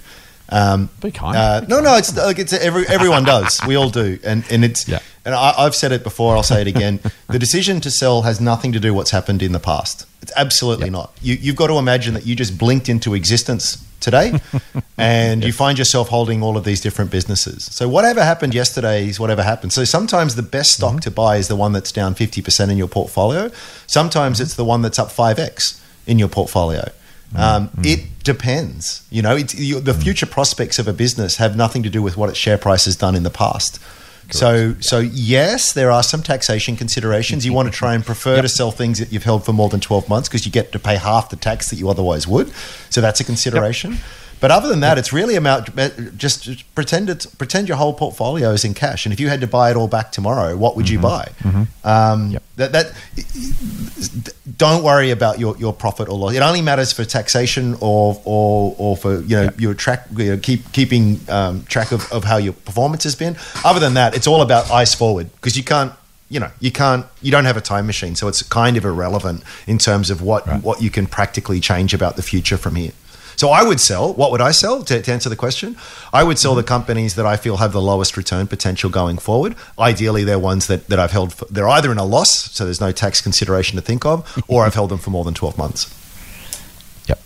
[0.50, 1.36] Um, Be kind.
[1.38, 3.60] Uh, no, no, it's like it's every, everyone does.
[3.68, 5.00] We all do, and and it's Yeah.
[5.26, 6.36] and I, I've said it before.
[6.36, 7.00] I'll say it again.
[7.28, 10.06] the decision to sell has nothing to do what's happened in the past.
[10.22, 10.92] It's absolutely Yep.
[10.94, 11.14] not.
[11.22, 14.40] You you've got to imagine that you just blinked into existence today,
[14.98, 17.66] and you find yourself holding all of these different businesses.
[17.66, 19.74] So whatever happened yesterday is whatever happened.
[19.74, 21.00] So sometimes the best stock Mm-hmm.
[21.00, 23.52] to buy is the one that's down fifty percent in your portfolio.
[23.88, 26.90] Sometimes it's the one that's up five x in your portfolio.
[27.36, 29.04] Um, It depends.
[29.10, 32.18] You know, it's, you, the future prospects of a business have nothing to do with
[32.18, 33.80] what its share price has done in the past.
[34.30, 37.46] So, so yes, there are some taxation considerations.
[37.46, 39.80] You want to try and prefer to sell things that you've held for more than
[39.80, 42.52] twelve months because you get to pay half the tax that you otherwise would.
[42.90, 43.98] So that's a consideration.
[44.40, 45.76] But other than that, it's really about
[46.18, 49.42] just just pretend it's pretend your whole portfolio is in cash, and if you had
[49.42, 51.32] to buy it all back tomorrow, what would you buy?
[51.84, 52.44] Um, Yep.
[52.58, 52.94] That that
[54.58, 56.34] don't worry about your, your profit or loss.
[56.34, 60.38] It only matters for taxation or or, or for you know your track you know,
[60.38, 63.38] keep keeping um, track of, of how your performance has been.
[63.64, 65.94] Other than that, it's all about eyes forward because you can't
[66.30, 69.44] you know you can't you don't have a time machine, so it's kind of irrelevant
[69.66, 72.92] in terms of what what you can practically change about the future from here.
[73.38, 74.14] So I would sell.
[74.14, 75.78] What would I sell to, to answer the question?
[76.12, 79.56] I would sell the companies that I feel have the lowest return potential going forward.
[79.78, 81.34] Ideally, they're ones that, that I've held.
[81.34, 84.66] For, they're either in a loss, so there's no tax consideration to think of, or
[84.66, 85.94] I've held them for more than twelve months.
[87.08, 87.20] Yep.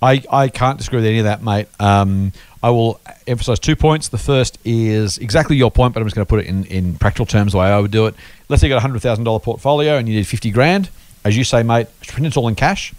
[0.00, 1.66] I, I can't disagree with any of that, mate.
[1.80, 2.32] Um,
[2.62, 4.08] I will emphasize two points.
[4.08, 6.94] The first is exactly your point, but I'm just going to put it in, in
[6.94, 8.14] practical terms the way I would do it.
[8.48, 10.88] Let's say you got a $100,000 portfolio and you need 50 grand.
[11.24, 12.94] As you say, mate, pretend it all in cash.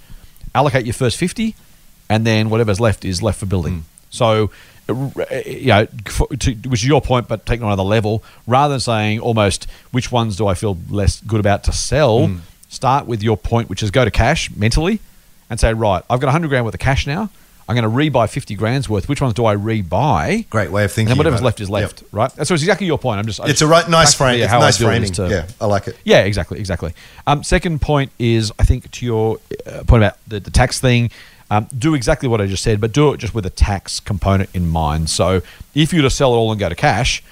[0.53, 1.55] Allocate your first 50
[2.09, 3.85] and then whatever's left is left for building.
[4.09, 4.49] So,
[4.89, 4.93] uh,
[5.45, 9.19] you know, to, which is your point, but taking on another level, rather than saying
[9.19, 12.31] almost which ones do I feel less good about to sell,
[12.69, 14.99] start with your point, which is go to cash mentally
[15.49, 17.29] and say, right, I've got 100 grand worth of cash now.
[17.67, 19.07] I'm going to rebuy 50 grand's worth.
[19.07, 20.49] Which ones do I rebuy?
[20.49, 21.11] Great way of thinking.
[21.11, 21.63] And whatever's left it.
[21.63, 22.09] is left, Yep.
[22.11, 22.31] right?
[22.31, 23.19] So it's exactly your point.
[23.19, 23.39] I'm just.
[23.39, 24.41] I It's just a right, nice frame.
[24.41, 25.11] It's nice framing.
[25.13, 25.95] to- yeah, I like it.
[26.03, 26.95] yeah, exactly, exactly.
[27.27, 29.37] Um, second point is, I think, to your
[29.67, 31.11] uh, point about the, the tax thing,
[31.49, 34.49] um, do exactly what I just said, but do it just with a tax component
[34.53, 35.09] in mind.
[35.09, 35.41] So
[35.73, 37.23] if you were to sell it all and go to cash,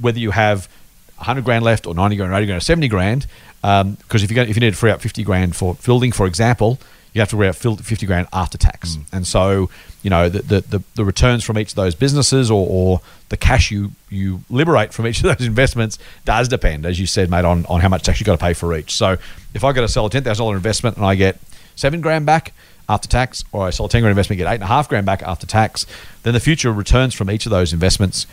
[0.00, 0.68] whether you have
[1.16, 3.26] 100 grand left or 90 grand, or 80 grand, or 70 grand,
[3.60, 6.78] because if, you if you need to free up 50 grand for building, for example,
[7.12, 8.98] you have to free up 50 grand after tax.
[9.12, 9.70] And so,
[10.02, 13.36] you know, the, the, the, the returns from each of those businesses or, or the
[13.36, 17.44] cash you, you liberate from each of those investments does depend, as you said, mate,
[17.44, 18.94] on, on how much tax you've got to pay for each.
[18.94, 19.16] So
[19.54, 21.38] if I got to sell a $10,000 investment and I get
[21.76, 22.52] seven grand back
[22.88, 25.06] after tax, or I sell a 10 grand investment, get eight and a half grand
[25.06, 25.86] back after tax,
[26.22, 28.26] then the future returns from each of those investments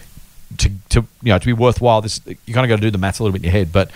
[0.57, 2.97] to, to you know to be worthwhile, this you kind of got to do the
[2.97, 3.71] maths a little bit in your head.
[3.71, 3.89] But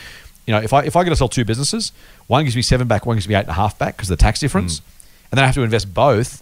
[0.48, 1.91] you know, if I if I got to sell two businesses,
[2.27, 4.18] one gives me seven back, one gives me eight and a half back because of
[4.18, 4.80] the tax difference,
[5.32, 6.41] and then I have to invest both.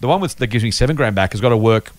[0.00, 1.92] The one with that gives me seven grand back has got to work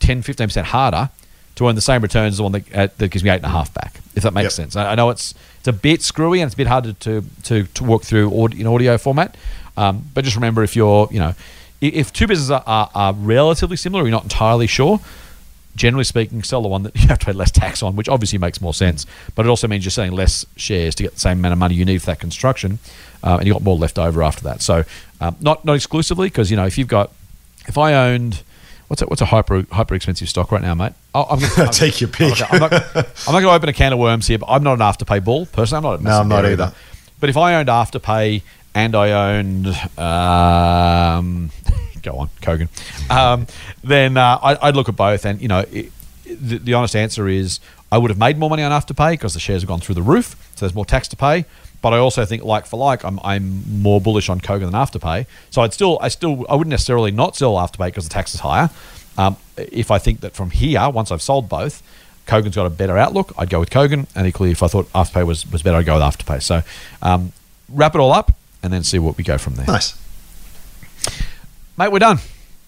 [0.00, 1.10] 10, 15 percent harder
[1.56, 3.44] to earn the same returns as the one that, uh, that gives me eight and
[3.44, 4.00] a half back.
[4.14, 4.52] If that makes Yep.
[4.52, 7.22] sense, I, I know it's it's a bit screwy and it's a bit harder to
[7.44, 9.36] to, to work through aud- in audio format.
[9.76, 11.34] Um, but just remember, if you're you know
[11.80, 15.00] if two businesses are, are, are relatively similar, you're not entirely sure,
[15.76, 18.38] generally speaking, sell the one that you have to pay less tax on, which obviously
[18.38, 19.06] makes more sense.
[19.34, 21.74] But it also means you're selling less shares to get the same amount of money
[21.74, 22.78] you need for that construction,
[23.24, 24.62] uh, and you got more left over after that.
[24.62, 24.84] So,
[25.20, 27.12] um, not not exclusively, because you know if you've got,
[27.66, 28.42] if I owned,
[28.88, 30.92] what's a, what's a hyper hyper expensive stock right now, mate?
[31.14, 32.40] I'm gonna, Take your pick.
[32.52, 34.74] I'm not, I'm not going to open a can of worms here, but I'm not
[34.74, 35.46] an afterpay bull.
[35.46, 36.00] Personally, I'm not.
[36.00, 36.74] A No, I'm not massive either.
[37.18, 38.42] But if I owned afterpay
[38.74, 39.66] and I owned,
[39.98, 41.50] um,
[42.02, 42.68] go on, Kogan,
[43.10, 43.46] um,
[43.82, 45.92] then uh, I, I'd look at both, and you know, it,
[46.24, 47.60] the, the honest answer is
[47.92, 50.02] I would have made more money on Afterpay because the shares have gone through the
[50.02, 51.44] roof, so there's more tax to pay.
[51.82, 55.26] But I also think, like for like, I'm, I'm more bullish on Kogan than Afterpay.
[55.50, 58.40] So I'd still, I still, I wouldn't necessarily not sell Afterpay because the tax is
[58.40, 58.68] higher.
[59.16, 61.82] Um, if I think that from here, once I've sold both,
[62.26, 64.06] Kogan's got a better outlook, I'd go with Kogan.
[64.14, 66.42] And equally, if I thought Afterpay was, was better, I'd go with Afterpay.
[66.42, 66.62] So
[67.02, 67.32] um,
[67.70, 68.32] wrap it all up
[68.62, 69.66] and then see what we go from there.
[69.66, 69.96] Nice.
[71.76, 72.18] Mate, we're done.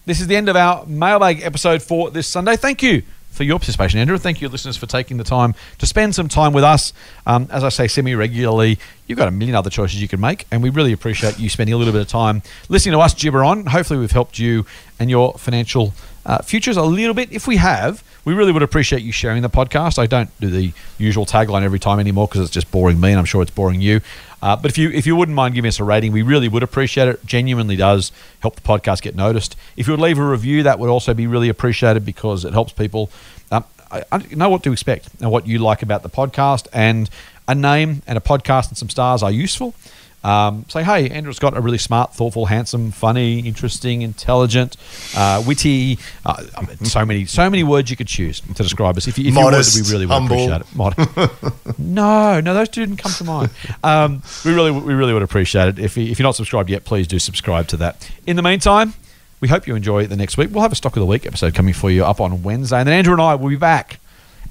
[0.05, 2.55] This is the end of our mailbag episode for this Sunday.
[2.55, 3.03] Thank you
[3.33, 4.17] for your participation, Andrew.
[4.17, 6.93] Thank you, listeners, for taking the time to spend some time with us.
[7.25, 10.45] Um, as I say semi regularly, you've got a million other choices you can make,
[10.51, 13.43] and we really appreciate you spending a little bit of time listening to us gibber
[13.43, 13.65] on.
[13.65, 14.65] Hopefully, we've helped you
[14.99, 15.93] and your financial
[16.25, 17.31] uh, futures a little bit.
[17.31, 19.99] If we have, we really would appreciate you sharing the podcast.
[19.99, 23.19] I don't do the usual tagline every time anymore because it's just boring me, and
[23.19, 24.01] I'm sure it's boring you.
[24.41, 26.63] Uh, but if you if you wouldn't mind giving us a rating, we really would
[26.63, 27.25] appreciate it.
[27.25, 29.55] Genuinely does help the podcast get noticed.
[29.77, 32.73] If you would leave a review, that would also be really appreciated because it helps
[32.73, 33.09] people
[33.51, 36.67] um, I, I know what to expect and what you like about the podcast.
[36.73, 37.09] And
[37.47, 39.75] a name and a podcast and some stars are useful.
[40.23, 44.77] Um, say, hey, Andrew's got a really smart, thoughtful, handsome, funny, interesting, intelligent,
[45.17, 45.99] uh, witty.
[46.25, 49.07] Uh, I mean, so many, so many words you could choose to describe us.
[49.07, 50.35] If you, if Modest, you would, we really would humble.
[50.35, 50.75] appreciate it.
[50.75, 53.49] Mod- no, no, those didn't come to mind.
[53.83, 55.79] Um, we really, we really would appreciate it.
[55.79, 58.09] If, you, if you're not subscribed yet, please do subscribe to that.
[58.25, 58.93] In the meantime,
[59.41, 60.51] we hope you enjoy the next week.
[60.51, 62.87] We'll have a stock of the week episode coming for you up on Wednesday, and
[62.87, 63.99] then Andrew and I will be back.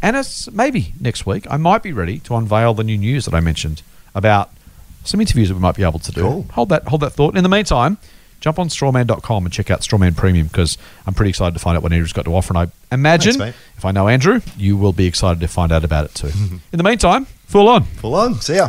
[0.03, 3.33] And as maybe next week, I might be ready to unveil the new news that
[3.33, 3.81] I mentioned
[4.15, 4.51] about
[5.05, 6.21] some interviews that we might be able to do.
[6.21, 6.47] Cool.
[6.53, 7.37] Hold that, hold that thought.
[7.37, 7.99] In the meantime,
[8.41, 11.83] jump on strawman.com and check out Strawman Premium because I'm pretty excited to find out
[11.83, 12.53] what Andrew's got to offer.
[12.57, 15.85] And I imagine, Thanks, if I know Andrew, you will be excited to find out
[15.85, 16.29] about it too.
[16.73, 17.85] In the meantime, full on.
[17.85, 18.35] Full on.
[18.41, 18.69] See ya.